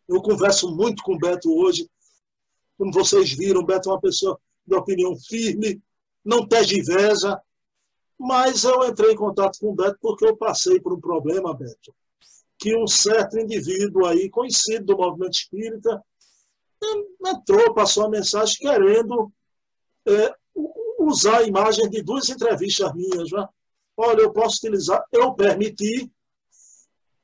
[0.09, 1.89] Eu converso muito com o Beto hoje.
[2.77, 5.83] Como vocês viram, o Beto é uma pessoa de opinião firme,
[6.25, 7.41] não tergiversa,
[8.19, 11.95] mas eu entrei em contato com o Beto porque eu passei por um problema, Beto,
[12.59, 16.03] que um certo indivíduo aí, conhecido do movimento espírita,
[17.27, 19.33] entrou, passou a mensagem querendo
[20.07, 20.35] é,
[20.99, 23.31] usar a imagem de duas entrevistas minhas.
[23.31, 23.47] Né?
[23.97, 26.11] Olha, eu posso utilizar, eu permiti,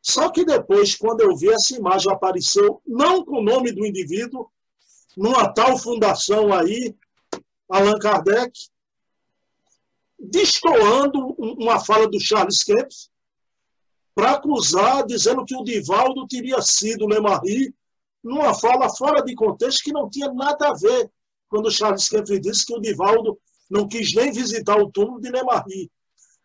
[0.06, 4.50] Só que depois, quando eu vi essa imagem, apareceu não com o nome do indivíduo,
[5.16, 6.94] numa tal fundação aí,
[7.70, 8.52] Allan Kardec,
[10.18, 13.08] destoando uma fala do Charles Kempf,
[14.14, 17.74] para acusar, dizendo que o Divaldo teria sido Lemarie,
[18.22, 21.10] numa fala fora de contexto que não tinha nada a ver
[21.48, 23.38] quando o Charles Kempf disse que o Divaldo
[23.70, 25.90] não quis nem visitar o túmulo de Lemarie.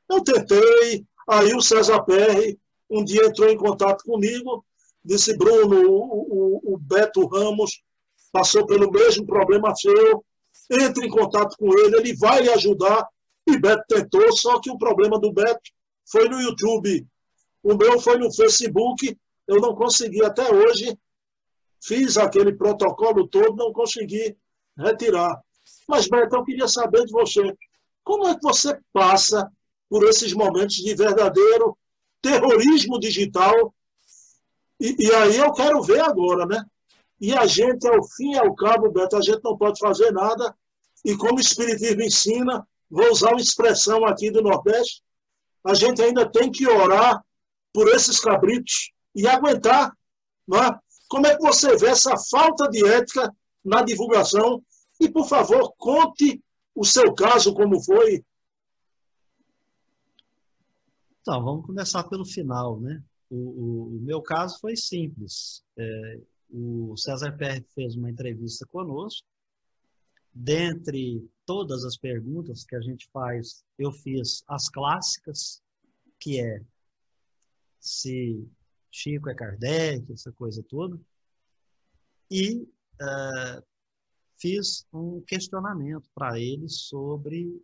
[0.09, 2.57] Eu tentei, aí o César Perry
[2.89, 4.65] um dia entrou em contato comigo,
[5.03, 7.81] disse, Bruno, o, o, o Beto Ramos
[8.31, 10.23] passou pelo mesmo problema seu,
[10.69, 13.07] entre em contato com ele, ele vai lhe ajudar.
[13.47, 15.61] E Beto tentou, só que o problema do Beto
[16.09, 17.07] foi no YouTube.
[17.63, 19.17] O meu foi no Facebook,
[19.47, 20.97] eu não consegui até hoje.
[21.81, 24.37] Fiz aquele protocolo todo, não consegui
[24.77, 25.41] retirar.
[25.87, 27.41] Mas, Beto, eu queria saber de você,
[28.03, 29.49] como é que você passa
[29.89, 31.75] por esses momentos de verdadeiro
[32.21, 33.73] terrorismo digital?
[34.79, 36.63] E, e aí eu quero ver agora, né?
[37.19, 40.55] E a gente, ao fim e ao cabo, Beto, a gente não pode fazer nada.
[41.03, 45.03] E como o Espiritismo ensina, vou usar uma expressão aqui do Nordeste,
[45.63, 47.23] a gente ainda tem que orar
[47.73, 49.91] por esses cabritos e aguentar.
[50.47, 50.79] Não é?
[51.09, 53.33] Como é que você vê essa falta de ética
[53.63, 54.63] na divulgação?
[54.99, 56.41] E, por favor, conte
[56.73, 58.23] o seu caso, como foi.
[61.21, 63.03] Então, vamos começar pelo final, né?
[63.29, 65.63] O, o, o meu caso foi simples.
[65.77, 69.27] É, o César Perry fez uma entrevista conosco.
[70.33, 75.61] Dentre todas as perguntas que a gente faz, eu fiz as clássicas,
[76.19, 76.61] que é
[77.79, 78.47] se
[78.91, 80.99] Chico é Kardec, essa coisa toda.
[82.29, 83.63] E uh,
[84.39, 87.61] fiz um questionamento para ele sobre.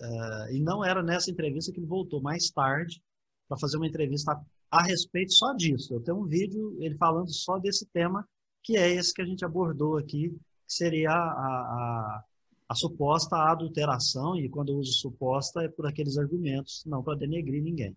[0.00, 3.02] Uh, e não era nessa entrevista que ele voltou mais tarde
[3.48, 4.40] para fazer uma entrevista
[4.70, 5.94] a respeito só disso.
[5.94, 8.26] Eu tenho um vídeo ele falando só desse tema,
[8.62, 12.24] que é esse que a gente abordou aqui, que seria a, a,
[12.70, 17.62] a suposta adulteração, e quando eu uso suposta é por aqueles argumentos, não para denegrir
[17.62, 17.96] ninguém.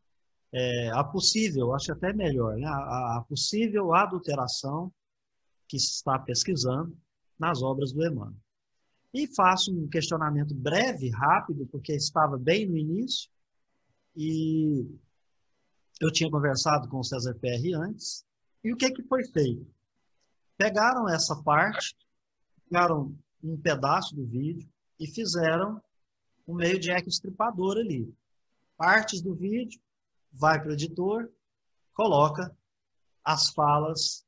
[0.52, 2.68] É, a possível, acho até melhor, né?
[2.68, 4.92] a, a possível adulteração
[5.68, 6.96] que se está pesquisando
[7.40, 8.36] nas obras do Emmanuel.
[9.16, 13.32] E faço um questionamento breve, rápido, porque estava bem no início,
[14.14, 14.86] e
[16.02, 18.26] eu tinha conversado com o César PR antes,
[18.62, 19.66] e o que, que foi feito?
[20.58, 21.96] Pegaram essa parte,
[22.70, 24.68] pegaram um pedaço do vídeo
[25.00, 25.82] e fizeram
[26.46, 28.14] um meio de eco estripador ali.
[28.76, 29.80] Partes do vídeo,
[30.30, 31.32] vai para o editor,
[31.94, 32.54] coloca
[33.24, 34.26] as falas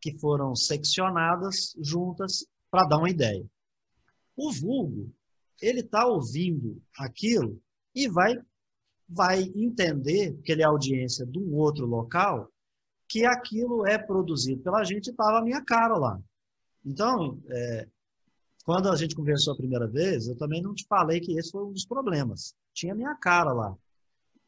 [0.00, 3.46] que foram seccionadas juntas para dar uma ideia.
[4.40, 5.12] O vulgo,
[5.60, 7.60] ele está ouvindo aquilo
[7.94, 8.38] e vai
[9.12, 12.48] vai entender, porque ele é audiência de um outro local,
[13.08, 16.16] que aquilo é produzido pela gente e estava a minha cara lá.
[16.86, 17.88] Então, é,
[18.64, 21.64] quando a gente conversou a primeira vez, eu também não te falei que esse foi
[21.64, 22.54] um dos problemas.
[22.72, 23.76] Tinha minha cara lá.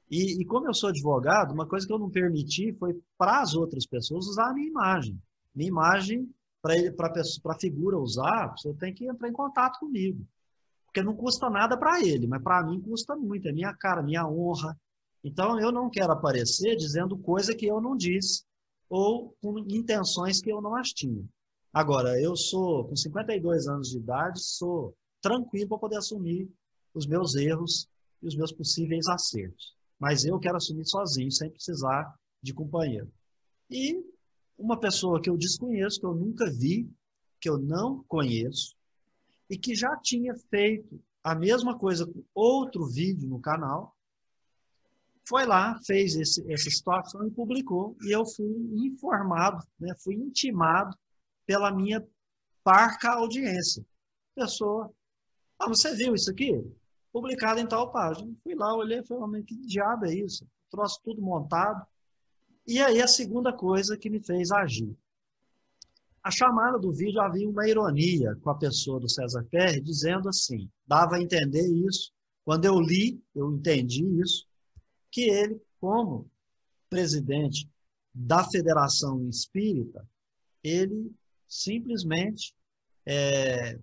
[0.09, 3.55] E, e como eu sou advogado, uma coisa que eu não permiti foi para as
[3.55, 5.21] outras pessoas usar a minha imagem.
[5.53, 6.31] Minha imagem,
[6.63, 7.13] para
[7.53, 10.27] a figura usar, você tem que entrar em contato comigo
[10.93, 14.29] porque não custa nada para ele, mas para mim custa muito, é minha cara, minha
[14.29, 14.79] honra.
[15.25, 18.45] Então eu não quero aparecer dizendo coisa que eu não disse
[18.91, 21.25] ou com intenções que eu não as tinha.
[21.73, 26.53] Agora, eu sou, com 52 anos de idade, sou tranquilo para poder assumir
[26.93, 27.89] os meus erros
[28.23, 29.75] e os meus possíveis acertos.
[29.99, 33.11] Mas eu quero assumir sozinho, sem precisar de companheiro.
[33.71, 34.05] E
[34.59, 36.89] uma pessoa que eu desconheço, que eu nunca vi,
[37.41, 38.75] que eu não conheço,
[39.51, 43.97] e que já tinha feito a mesma coisa com outro vídeo no canal,
[45.25, 47.97] foi lá, fez esse, essa situação e publicou.
[48.03, 48.51] E eu fui
[48.87, 50.97] informado, né, fui intimado
[51.47, 52.05] pela minha
[52.65, 53.85] parca audiência.
[54.35, 54.91] Pessoa,
[55.59, 56.53] ah, você viu isso aqui?
[57.13, 58.33] Publicado em tal página.
[58.43, 60.47] Fui lá, olhei falei, que diabo é isso?
[60.71, 61.87] Trouxe tudo montado.
[62.67, 64.97] E aí a segunda coisa que me fez agir.
[66.23, 70.71] A chamada do vídeo havia uma ironia com a pessoa do César Ferri, dizendo assim,
[70.87, 72.13] dava a entender isso,
[72.45, 74.47] quando eu li, eu entendi isso,
[75.11, 76.31] que ele, como
[76.89, 77.69] presidente
[78.15, 80.07] da Federação Espírita,
[80.63, 81.13] ele
[81.49, 82.55] simplesmente
[83.05, 83.79] é,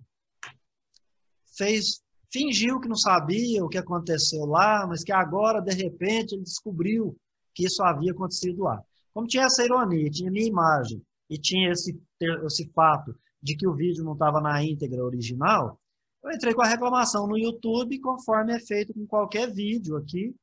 [1.56, 2.02] fez,
[2.32, 7.16] fingiu que não sabia o que aconteceu lá, mas que agora, de repente, ele descobriu
[7.54, 8.82] que isso havia acontecido lá.
[9.12, 12.00] Como tinha essa ironia, tinha minha imagem, e tinha esse,
[12.46, 15.80] esse fato de que o vídeo não estava na íntegra original,
[16.22, 20.34] eu entrei com a reclamação no YouTube, conforme é feito com qualquer vídeo aqui,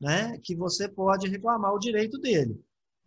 [0.00, 2.58] né, que você pode reclamar o direito dele.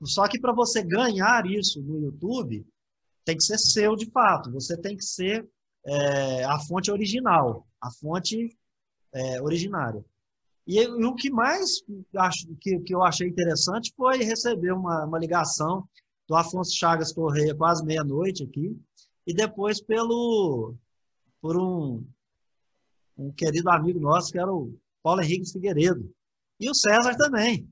[0.03, 2.65] Só que para você ganhar isso no YouTube,
[3.25, 4.51] tem que ser seu de fato.
[4.51, 5.47] Você tem que ser
[5.85, 8.55] é, a fonte original, a fonte
[9.13, 10.03] é, originária.
[10.69, 11.81] E, e, o que mais
[12.15, 15.83] acho, que, que eu achei interessante foi receber uma, uma ligação
[16.27, 18.79] do Afonso Chagas Correia quase meia-noite aqui,
[19.25, 20.75] e depois pelo
[21.41, 22.05] por um,
[23.17, 26.07] um querido amigo nosso, que era o Paulo Henrique Figueiredo.
[26.59, 27.67] E o César também.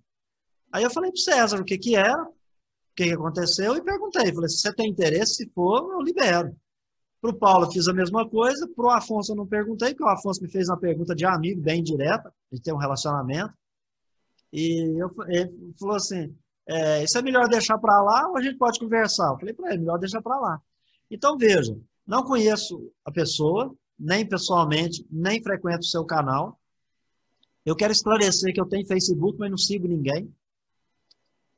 [0.73, 2.33] Aí eu falei para o César o que, que era, o
[2.95, 4.33] que, que aconteceu, e perguntei.
[4.33, 6.55] Falei, se você tem interesse, se for, eu libero.
[7.19, 10.09] Para o Paulo fiz a mesma coisa, para o Afonso eu não perguntei, porque o
[10.09, 13.53] Afonso me fez uma pergunta de amigo, bem direta, gente tem um relacionamento.
[14.53, 16.35] E eu, ele falou assim,
[16.67, 19.31] é, isso é melhor deixar para lá ou a gente pode conversar?
[19.31, 20.61] Eu falei para ele, melhor deixar para lá.
[21.09, 21.75] Então, veja,
[22.05, 26.59] não conheço a pessoa, nem pessoalmente, nem frequento o seu canal.
[27.65, 30.33] Eu quero esclarecer que eu tenho Facebook, mas não sigo ninguém.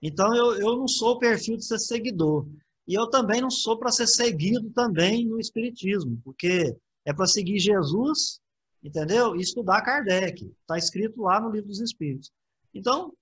[0.02, 2.48] Então, eu, eu não sou o perfil de ser seguidor.
[2.90, 6.76] E eu também não sou para ser seguido também no Espiritismo, porque
[7.06, 8.41] é para seguir Jesus,
[8.84, 9.36] entendeu?
[9.36, 10.44] E estudar Kardec.
[10.61, 12.32] Está escrito lá no Livro dos Espíritos.
[12.74, 13.14] Então,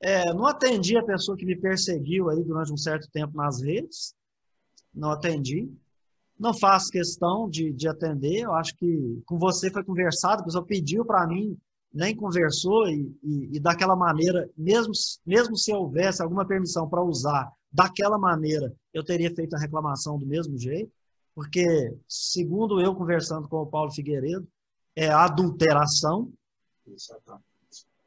[0.00, 4.16] é, não atendi a pessoa que me perseguiu aí durante um certo tempo nas redes.
[4.92, 5.72] Não atendi.
[6.36, 8.40] Não faço questão de, de atender.
[8.40, 11.56] Eu acho que com você foi conversado, a pessoa pediu para mim,
[11.94, 14.92] nem conversou, e, e, e, daquela maneira, mesmo,
[15.24, 20.26] mesmo se houvesse alguma permissão para usar daquela maneira, eu teria feito a reclamação do
[20.26, 20.92] mesmo jeito,
[21.34, 24.46] porque, segundo eu conversando com o Paulo Figueiredo,
[24.94, 26.30] é adulteração.
[26.86, 27.44] Exatamente.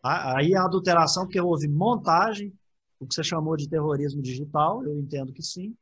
[0.04, 2.54] Aí a adulteração, porque houve montagem,
[3.00, 5.76] o que você chamou de terrorismo digital, eu entendo que sim.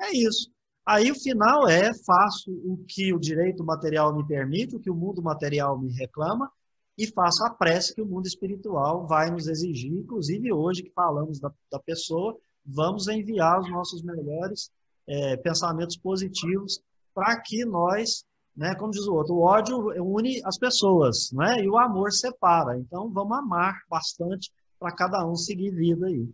[0.00, 0.50] É isso.
[0.84, 4.94] Aí o final é: faço o que o direito material me permite, o que o
[4.94, 6.50] mundo material me reclama,
[6.98, 9.92] e faço a prece que o mundo espiritual vai nos exigir.
[9.92, 14.70] Inclusive, hoje que falamos da, da pessoa, vamos enviar os nossos melhores
[15.06, 16.80] é, pensamentos positivos
[17.14, 18.24] para que nós
[18.56, 18.74] né?
[18.74, 21.62] Como diz o outro, o ódio une as pessoas, né?
[21.62, 22.78] E o amor separa.
[22.78, 26.28] Então, vamos amar bastante para cada um seguir vida aí.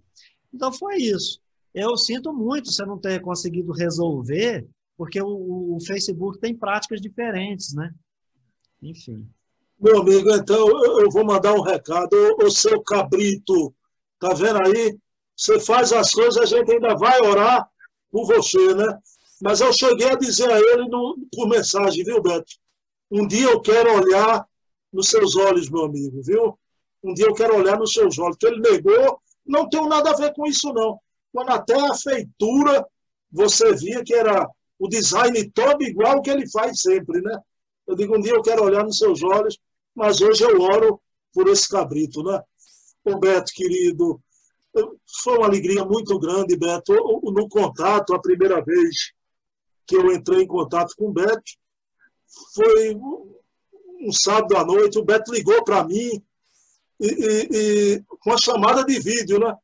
[0.53, 1.40] Então, foi isso.
[1.74, 4.66] Eu sinto muito você não ter conseguido resolver,
[4.97, 7.94] porque o, o Facebook tem práticas diferentes, né?
[8.82, 9.28] Enfim.
[9.78, 10.69] Meu amigo, então
[11.01, 12.16] eu vou mandar um recado.
[12.43, 13.74] O seu cabrito,
[14.19, 14.98] tá vendo aí?
[15.36, 17.68] Você faz as coisas, a gente ainda vai orar
[18.10, 18.98] por você, né?
[19.40, 22.54] Mas eu cheguei a dizer a ele no, por mensagem, viu, Beto?
[23.10, 24.46] Um dia eu quero olhar
[24.92, 26.58] nos seus olhos, meu amigo, viu?
[27.02, 28.36] Um dia eu quero olhar nos seus olhos.
[28.42, 30.98] Ele negou, não tem nada a ver com isso, não.
[31.32, 32.86] Quando até a feitura
[33.30, 34.48] você via que era
[34.78, 37.38] o design todo igual que ele faz sempre, né?
[37.86, 39.58] Eu digo, um dia eu quero olhar nos seus olhos,
[39.94, 41.00] mas hoje eu oro
[41.32, 42.42] por esse cabrito, né?
[43.04, 44.20] Ô Beto, querido,
[45.23, 46.93] foi uma alegria muito grande, Beto,
[47.23, 49.12] no contato, a primeira vez
[49.86, 51.53] que eu entrei em contato com o Beto.
[52.55, 56.23] Foi um sábado à noite, o Beto ligou para mim
[57.01, 59.55] e, e, e, com a chamada de vídeo, né?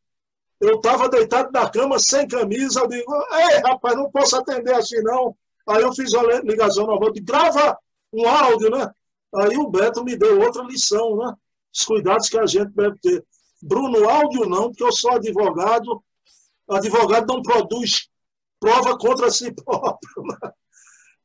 [0.61, 5.01] Eu estava deitado na cama sem camisa, eu digo, ei, rapaz, não posso atender assim
[5.03, 5.37] não.
[5.69, 7.77] Aí eu fiz a ligação de grava
[8.13, 8.91] um áudio, né?
[9.35, 11.35] Aí o Beto me deu outra lição, né?
[11.75, 13.25] Os cuidados que a gente deve ter.
[13.63, 16.03] Bruno, áudio não, porque eu sou advogado.
[16.69, 18.09] Advogado não produz
[18.59, 19.99] prova contra si próprio.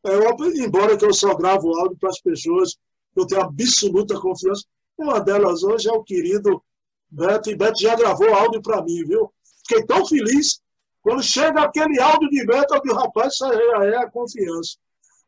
[0.06, 2.78] É, embora que eu só gravo áudio para as pessoas,
[3.16, 4.64] eu tenho absoluta confiança.
[4.98, 6.64] Uma delas hoje é o querido
[7.10, 9.32] Beto, e Beto já gravou áudio para mim, viu?
[9.68, 10.60] Fiquei tão feliz.
[11.02, 14.78] Quando chega aquele áudio de Beto, eu digo, rapaz, isso aí é a confiança.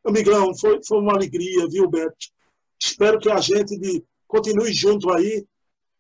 [0.04, 2.28] Amigão, foi, foi uma alegria, viu, Beto?
[2.82, 5.46] Espero que a gente de, continue junto aí,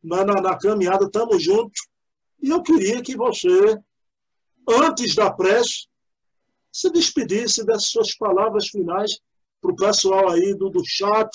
[0.03, 1.87] na, na, na caminhada, estamos juntos.
[2.41, 3.77] E eu queria que você,
[4.67, 5.87] antes da prece,
[6.71, 9.19] se despedisse das suas palavras finais
[9.61, 11.31] para o pessoal aí do, do chat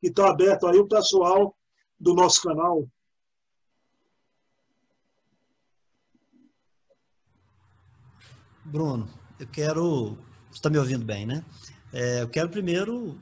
[0.00, 1.54] que está aberto aí, o pessoal
[1.98, 2.88] do nosso canal.
[8.64, 9.08] Bruno,
[9.38, 10.16] eu quero.
[10.48, 11.44] Você está me ouvindo bem, né?
[11.92, 13.20] É, eu quero primeiro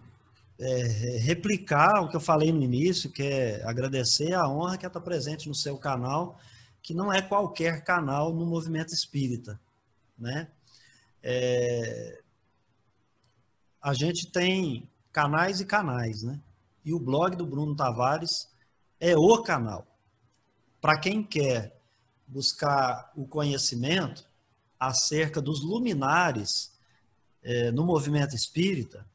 [0.59, 5.01] é, replicar o que eu falei no início, que é agradecer a honra que estar
[5.01, 6.39] presente no seu canal,
[6.83, 9.61] que não é qualquer canal no movimento espírita,
[10.19, 10.49] né?
[11.23, 12.21] É,
[13.81, 16.41] a gente tem canais e canais, né?
[16.85, 18.49] E o blog do Bruno Tavares
[18.99, 19.87] é o canal.
[20.81, 21.77] Para quem quer
[22.27, 24.27] buscar o conhecimento
[24.79, 26.73] acerca dos luminares
[27.43, 29.07] é, no movimento espírita,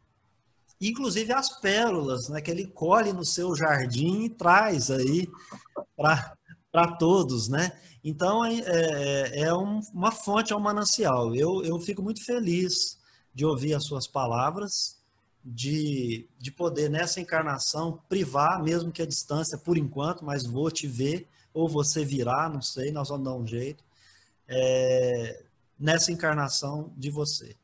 [0.89, 5.27] inclusive as pérolas né, que ele colhe no seu jardim e traz aí
[6.71, 7.71] para todos, né?
[8.03, 11.33] Então é, é, é um, uma fonte, é um manancial.
[11.35, 12.99] Eu, eu fico muito feliz
[13.33, 15.01] de ouvir as suas palavras,
[15.43, 20.87] de, de poder nessa encarnação privar, mesmo que a distância por enquanto, mas vou te
[20.87, 23.83] ver, ou você virá, não sei, nós vamos dar um jeito,
[24.47, 25.43] é,
[25.79, 27.55] nessa encarnação de você.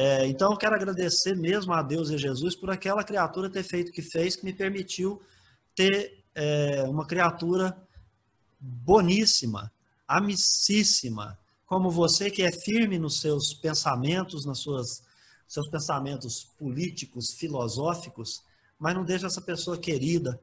[0.00, 3.64] É, então, eu quero agradecer mesmo a Deus e a Jesus por aquela criatura ter
[3.64, 5.20] feito o que fez, que me permitiu
[5.74, 7.76] ter é, uma criatura
[8.60, 9.72] boníssima,
[10.06, 15.02] amicíssima, como você que é firme nos seus pensamentos, nas suas
[15.48, 18.44] seus pensamentos políticos, filosóficos,
[18.78, 20.38] mas não deixa essa pessoa querida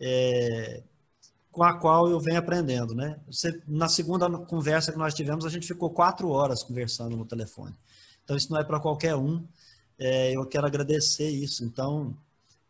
[0.00, 0.82] é,
[1.52, 3.20] com a qual eu venho aprendendo, né?
[3.26, 7.76] Você, na segunda conversa que nós tivemos, a gente ficou quatro horas conversando no telefone.
[8.24, 9.46] Então isso não é para qualquer um.
[9.98, 11.64] É, eu quero agradecer isso.
[11.64, 12.16] Então,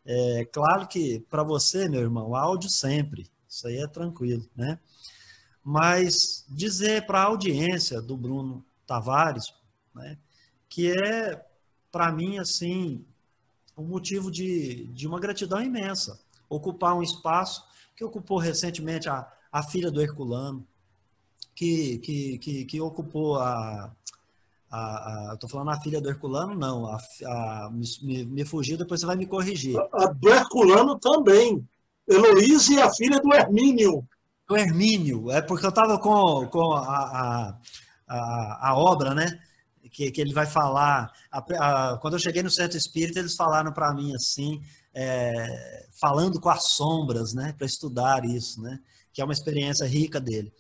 [0.05, 3.31] é claro que para você, meu irmão, áudio sempre.
[3.48, 4.78] Isso aí é tranquilo, né?
[5.62, 9.55] Mas dizer para a audiência do Bruno Tavares,
[9.94, 10.18] né,
[10.68, 11.43] que é,
[11.90, 13.05] para mim, assim,
[13.76, 16.20] um motivo de, de uma gratidão imensa.
[16.51, 17.64] Ocupar um espaço
[17.97, 20.66] que ocupou recentemente a, a filha do Herculano,
[21.55, 23.94] que, que, que, que ocupou a,
[24.75, 26.87] a, a, tô falando a filha do Herculano, não.
[26.87, 29.77] A, a, me, me fugiu, depois você vai me corrigir.
[29.93, 31.67] A, do Herculano também.
[32.09, 34.07] Heloísa e a filha do Hermínio.
[34.49, 37.57] Do Hermínio, é porque eu estava com, com a,
[38.07, 39.39] a, a, obra, né?
[39.91, 41.11] Que, que ele vai falar.
[41.31, 44.61] A, quando eu cheguei no Centro Espírita, eles falaram para mim assim,
[44.93, 47.55] é, falando com as sombras, né?
[47.57, 48.81] Para estudar isso, né?
[49.13, 50.53] Que é uma experiência rica dele.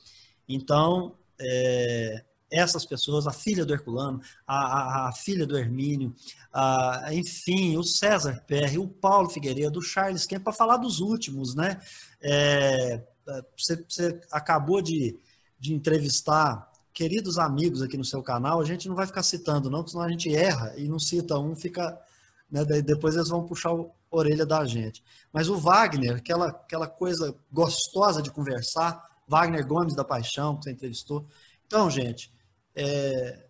[0.48, 2.24] Então, é,
[2.54, 6.14] essas pessoas, a filha do Herculano, a, a, a filha do Hermínio,
[6.52, 11.54] a, enfim, o César Perry, o Paulo Figueiredo, o Charles Kemp, para falar dos últimos,
[11.54, 11.80] né?
[12.22, 13.02] É,
[13.56, 15.18] você, você, acabou de,
[15.58, 19.80] de entrevistar queridos amigos aqui no seu canal, a gente não vai ficar citando, não,
[19.80, 21.98] porque senão a gente erra e não cita um, fica.
[22.50, 25.02] Né, depois eles vão puxar a orelha da gente.
[25.32, 30.70] Mas o Wagner, aquela, aquela coisa gostosa de conversar, Wagner Gomes da Paixão, que você
[30.70, 31.26] entrevistou.
[31.66, 32.32] Então, gente,
[32.74, 33.46] é,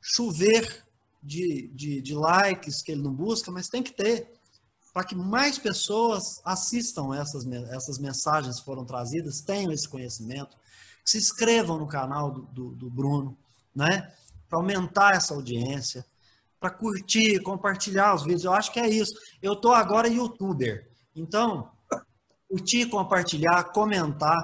[0.00, 0.84] chover
[1.22, 4.32] de, de, de, likes que ele não busca, mas tem que ter,
[4.92, 10.56] para que mais pessoas assistam essas, essas mensagens que foram trazidas, tenham esse conhecimento,
[11.04, 13.36] que se inscrevam no canal do, do, do Bruno,
[13.74, 14.12] né?
[14.48, 16.04] para aumentar essa audiência,
[16.58, 18.44] para curtir, compartilhar os vídeos.
[18.44, 19.12] Eu acho que é isso.
[19.42, 21.70] Eu estou agora youtuber, então
[22.48, 24.34] curtir, compartilhar, comentar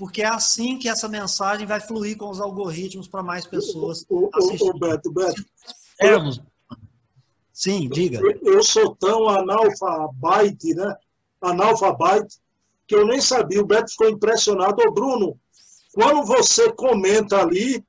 [0.00, 4.30] porque é assim que essa mensagem vai fluir com os algoritmos para mais pessoas o,
[4.34, 5.44] o, o Beto, Beto.
[7.52, 8.18] Sim, diga.
[8.42, 10.96] Eu sou tão analfabete, né?
[11.42, 12.38] Analfabete,
[12.88, 13.60] que eu nem sabia.
[13.60, 14.82] O Beto ficou impressionado.
[14.82, 15.38] Ô, Bruno,
[15.92, 17.84] quando você comenta ali,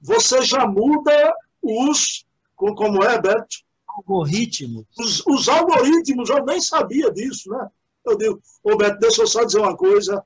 [0.00, 2.24] você já muda os.
[2.56, 3.56] Como é, Beto?
[3.86, 4.86] Algoritmos.
[4.98, 7.68] Os, os algoritmos, eu nem sabia disso, né?
[8.06, 10.24] Eu digo, ô Beto, deixa eu só dizer uma coisa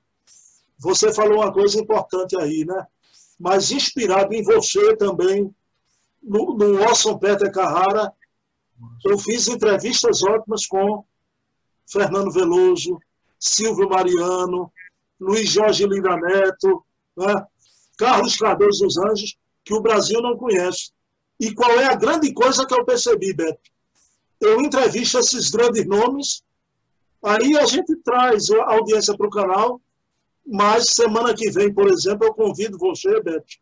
[0.78, 2.86] você falou uma coisa importante aí, né?
[3.38, 5.54] Mas inspirado em você também,
[6.22, 8.12] no, no Orson Peter Carrara,
[9.04, 11.04] eu fiz entrevistas ótimas com
[11.90, 12.98] Fernando Veloso,
[13.38, 14.72] Silvio Mariano,
[15.20, 16.84] Luiz Jorge Lira Neto,
[17.16, 17.46] né?
[17.96, 20.92] Carlos Cardoso dos Anjos, que o Brasil não conhece.
[21.40, 23.60] E qual é a grande coisa que eu percebi, Beto?
[24.40, 26.42] Eu entrevisto esses grandes nomes,
[27.22, 29.80] aí a gente traz a audiência para o canal
[30.50, 33.58] mas semana que vem, por exemplo, eu convido você, Beto,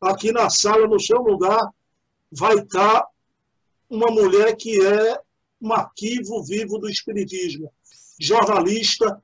[0.00, 1.60] aqui na sala, no seu lugar,
[2.30, 3.06] vai estar
[3.90, 5.20] uma mulher que é
[5.60, 7.70] um arquivo vivo do Espiritismo,
[8.18, 9.22] jornalista,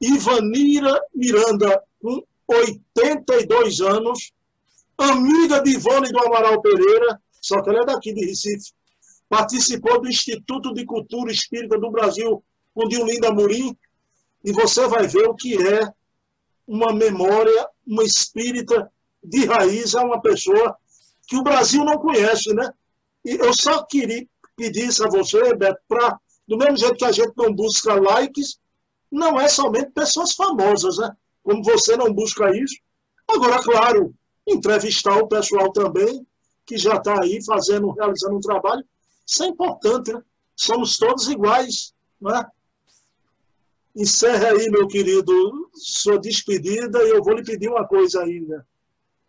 [0.00, 4.32] Ivanira Miranda, com 82 anos,
[4.96, 8.72] amiga de Ivone do Amaral Pereira, só que ela é daqui de Recife,
[9.28, 13.76] participou do Instituto de Cultura Espírita do Brasil com Diolinda Amorim,
[14.44, 15.92] e você vai ver o que é
[16.66, 18.90] uma memória, uma espírita
[19.22, 20.76] de raiz a uma pessoa
[21.26, 22.72] que o Brasil não conhece, né?
[23.24, 24.26] E eu só queria
[24.56, 28.58] pedir isso a você, Beto, para, do mesmo jeito que a gente não busca likes,
[29.10, 31.10] não é somente pessoas famosas, né?
[31.42, 32.76] Como você não busca isso.
[33.28, 34.14] Agora, claro,
[34.46, 36.26] entrevistar o pessoal também,
[36.66, 38.84] que já está aí fazendo, realizando um trabalho,
[39.26, 40.22] isso é importante, né?
[40.56, 42.44] Somos todos iguais, né?
[43.94, 45.32] Encerre aí, meu querido,
[45.74, 48.66] sua despedida e eu vou lhe pedir uma coisa ainda.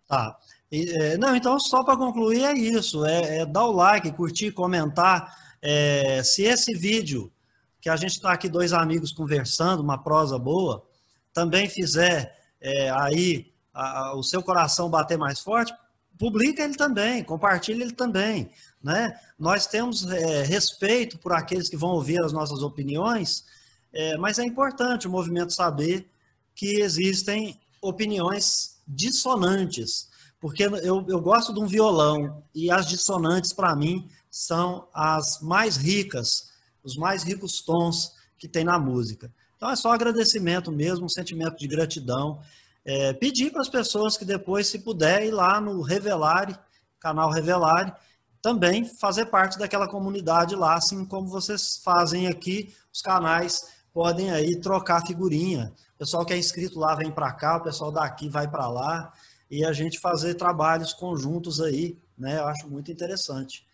[0.08, 0.38] Tá.
[0.72, 5.36] É, não, então, só para concluir, é isso: é, é, dar o like, curtir, comentar.
[5.62, 7.32] É, se esse vídeo,
[7.80, 10.86] que a gente está aqui, dois amigos conversando, uma prosa boa,
[11.34, 15.74] também fizer é, aí a, a, o seu coração bater mais forte,
[16.18, 18.50] publica ele também, compartilha ele também.
[18.82, 19.14] Né?
[19.38, 23.46] Nós temos é, respeito por aqueles que vão ouvir as nossas opiniões,
[23.94, 26.10] é, mas é importante o movimento saber
[26.56, 30.10] que existem opiniões dissonantes,
[30.40, 35.78] porque eu, eu gosto de um violão e as dissonantes, para mim, são as mais
[35.78, 36.52] ricas,
[36.84, 39.32] os mais ricos tons que tem na música.
[39.56, 42.42] Então é só agradecimento mesmo, um sentimento de gratidão.
[42.84, 46.58] É, pedir para as pessoas que depois, se puder, ir lá no Revelare,
[47.00, 47.94] canal Revelare,
[48.42, 54.60] também fazer parte daquela comunidade lá, assim como vocês fazem aqui, os canais podem aí
[54.60, 55.72] trocar figurinha.
[55.96, 59.14] O pessoal que é inscrito lá vem para cá, o pessoal daqui vai para lá,
[59.50, 62.40] e a gente fazer trabalhos conjuntos aí, né?
[62.40, 63.66] Eu acho muito interessante.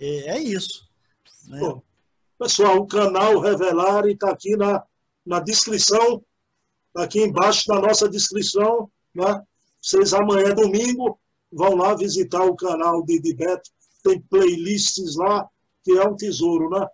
[0.00, 0.88] E é isso.
[1.46, 1.60] Né?
[2.38, 4.82] Pessoal, o canal Revelare está aqui na,
[5.24, 6.22] na descrição,
[6.92, 9.42] tá aqui embaixo da nossa descrição, né?
[9.80, 11.18] Vocês amanhã, domingo,
[11.52, 13.70] vão lá visitar o canal de, de Beto,
[14.02, 15.48] tem playlists lá,
[15.84, 16.86] que é um tesouro, né?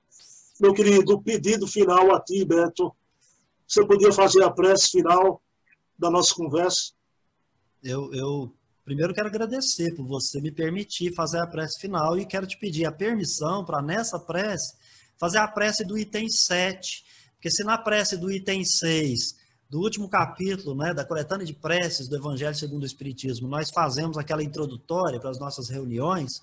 [0.61, 2.95] Meu querido, pedido final a ti, Beto.
[3.67, 5.43] Você podia fazer a prece final
[5.99, 6.93] da nossa conversa?
[7.83, 8.55] Eu, eu
[8.85, 12.87] primeiro quero agradecer por você me permitir fazer a prece final e quero te pedir
[12.87, 14.75] a permissão para, nessa prece,
[15.19, 17.05] fazer a prece do item 7,
[17.35, 19.37] porque se na prece do item 6,
[19.69, 24.17] do último capítulo, né, da coletânea de preces do Evangelho segundo o Espiritismo, nós fazemos
[24.17, 26.41] aquela introdutória para as nossas reuniões,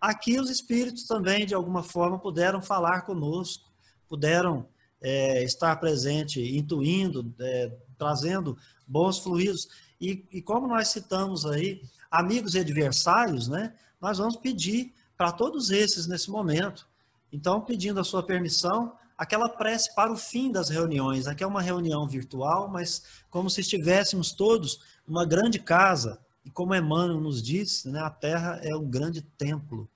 [0.00, 3.70] aqui os espíritos também, de alguma forma, puderam falar conosco,
[4.08, 4.68] puderam
[5.00, 8.56] é, estar presente, intuindo, é, trazendo
[8.86, 9.68] bons fluidos.
[10.00, 15.70] E, e, como nós citamos aí, amigos e adversários, né, nós vamos pedir para todos
[15.70, 16.86] esses nesse momento.
[17.32, 21.26] Então, pedindo a sua permissão, aquela prece para o fim das reuniões.
[21.26, 26.18] Aqui é uma reunião virtual, mas como se estivéssemos todos numa grande casa.
[26.44, 29.88] E como Emmanuel nos diz, né, a Terra é um grande templo,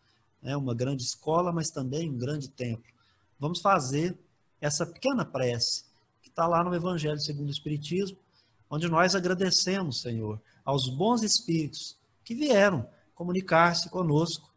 [0.43, 2.91] é né, uma grande escola, mas também um grande templo.
[3.39, 4.17] Vamos fazer
[4.61, 5.85] essa pequena prece
[6.23, 8.19] que está lá no Evangelho segundo o Espiritismo,
[8.71, 14.53] onde nós agradecemos, Senhor, aos bons espíritos que vieram comunicar-se conosco,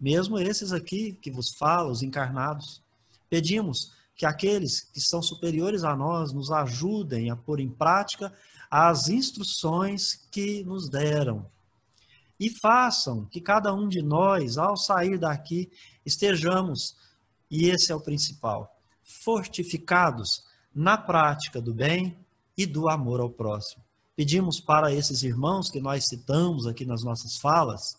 [0.00, 2.82] mesmo esses aqui que vos falam, os encarnados,
[3.30, 8.30] Pedimos que aqueles que são superiores a nós nos ajudem a pôr em prática
[8.70, 11.46] as instruções que nos deram.
[12.38, 15.72] E façam que cada um de nós, ao sair daqui,
[16.04, 16.94] estejamos,
[17.50, 20.44] e esse é o principal, fortificados
[20.74, 22.14] na prática do bem
[22.54, 23.82] e do amor ao próximo.
[24.14, 27.96] Pedimos para esses irmãos que nós citamos aqui nas nossas falas,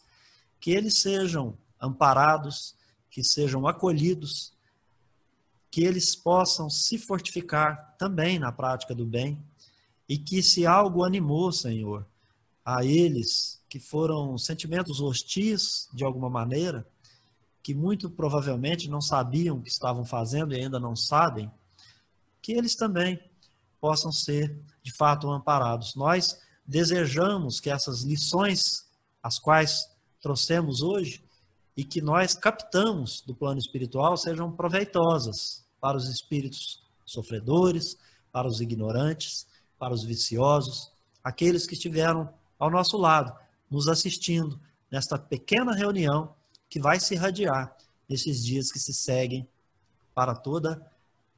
[0.60, 2.76] que eles sejam amparados,
[3.10, 4.54] que sejam acolhidos,
[5.72, 9.42] que eles possam se fortificar também na prática do bem
[10.08, 12.06] e que se algo animou, Senhor,
[12.64, 16.86] a eles que foram sentimentos hostis de alguma maneira,
[17.64, 21.50] que muito provavelmente não sabiam o que estavam fazendo e ainda não sabem,
[22.42, 23.18] que eles também
[23.80, 25.96] possam ser de fato amparados.
[25.96, 26.38] Nós
[26.68, 28.86] desejamos que essas lições,
[29.24, 29.90] as quais
[30.22, 31.24] trouxemos hoje,
[31.78, 37.98] e que nós captamos do plano espiritual sejam proveitosas para os espíritos sofredores,
[38.32, 39.48] para os ignorantes,
[39.78, 40.92] para os viciosos,
[41.24, 43.36] aqueles que estiveram ao nosso lado,
[43.70, 44.60] nos assistindo
[44.92, 46.34] nesta pequena reunião
[46.70, 47.76] que vai se irradiar
[48.08, 49.48] nesses dias que se seguem
[50.14, 50.86] para toda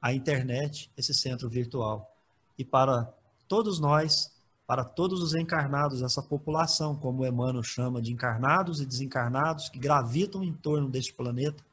[0.02, 2.14] a internet, esse centro virtual.
[2.58, 3.12] E para
[3.48, 4.32] todos nós,
[4.68, 10.44] para todos os encarnados, essa população, como Emmanuel chama de encarnados e desencarnados, que gravitam
[10.44, 11.64] em torno deste planeta,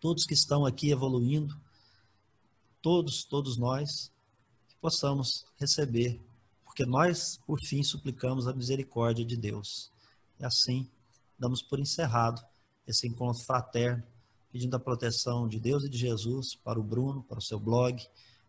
[0.00, 1.56] todos que estão aqui evoluindo,
[2.86, 4.12] todos, todos nós,
[4.68, 6.20] que possamos receber,
[6.64, 9.90] porque nós, por fim, suplicamos a misericórdia de Deus.
[10.38, 10.88] E assim,
[11.36, 12.40] damos por encerrado
[12.86, 14.04] esse encontro fraterno,
[14.52, 18.00] pedindo a proteção de Deus e de Jesus para o Bruno, para o seu blog,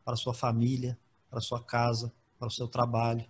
[0.06, 0.96] para a sua família,
[1.32, 3.26] para a sua casa, para o seu trabalho,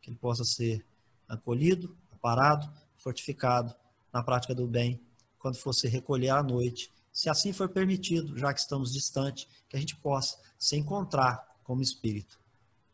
[0.00, 0.86] que ele possa ser
[1.28, 3.74] acolhido, aparado, fortificado
[4.12, 5.00] na prática do bem,
[5.36, 9.76] quando for se recolher à noite, se assim for permitido, já que estamos distante, que
[9.76, 12.38] a gente possa se encontrar como espírito.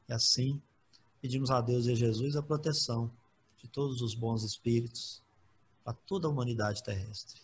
[0.07, 0.61] E assim,
[1.23, 3.11] pedimos a Deus e a Jesus a proteção
[3.57, 5.23] de todos os bons espíritos
[5.83, 7.41] para toda a humanidade terrestre.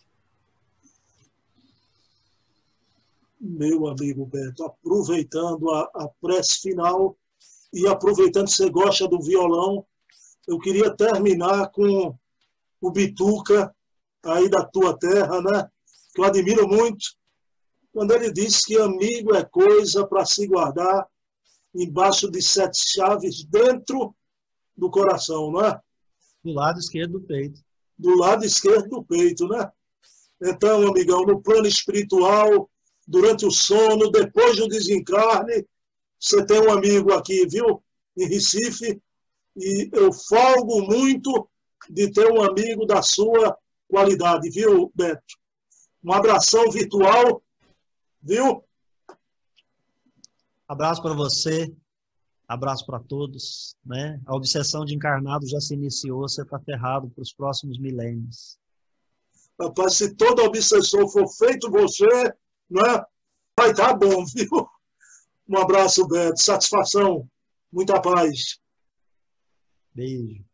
[3.41, 7.17] Meu amigo Beto, aproveitando a, a prece final,
[7.73, 9.85] e aproveitando que você gosta do violão,
[10.47, 12.15] eu queria terminar com
[12.79, 13.75] o Bituca,
[14.23, 15.69] aí da tua terra, né?
[16.17, 17.05] Que eu admiro muito,
[17.93, 21.07] quando ele diz que amigo é coisa para se guardar
[21.75, 24.15] embaixo de sete chaves, dentro
[24.75, 25.79] do coração, não é?
[26.43, 27.61] Do lado esquerdo do peito.
[27.95, 29.71] Do lado esquerdo do peito, né?
[30.41, 32.67] Então, amigão, no plano espiritual,
[33.07, 35.67] durante o sono, depois do desencarne,
[36.19, 37.83] você tem um amigo aqui, viu?
[38.17, 38.99] Em Recife,
[39.55, 41.47] e eu folgo muito
[41.87, 43.55] de ter um amigo da sua
[43.87, 45.37] qualidade, viu, Beto?
[46.03, 47.41] Um abração virtual,
[48.21, 48.63] viu?
[50.67, 51.73] Abraço para você,
[52.47, 54.21] abraço para todos, né?
[54.25, 58.57] A obsessão de encarnado já se iniciou, você está ferrado para os próximos milênios.
[59.59, 62.05] Rapaz, se toda obsessão for feito você,
[62.69, 63.03] né?
[63.57, 64.69] Vai estar tá bom, viu?
[65.49, 66.41] Um abraço, Beto.
[66.41, 67.27] Satisfação.
[67.71, 68.59] Muita paz.
[69.93, 70.45] Beijo.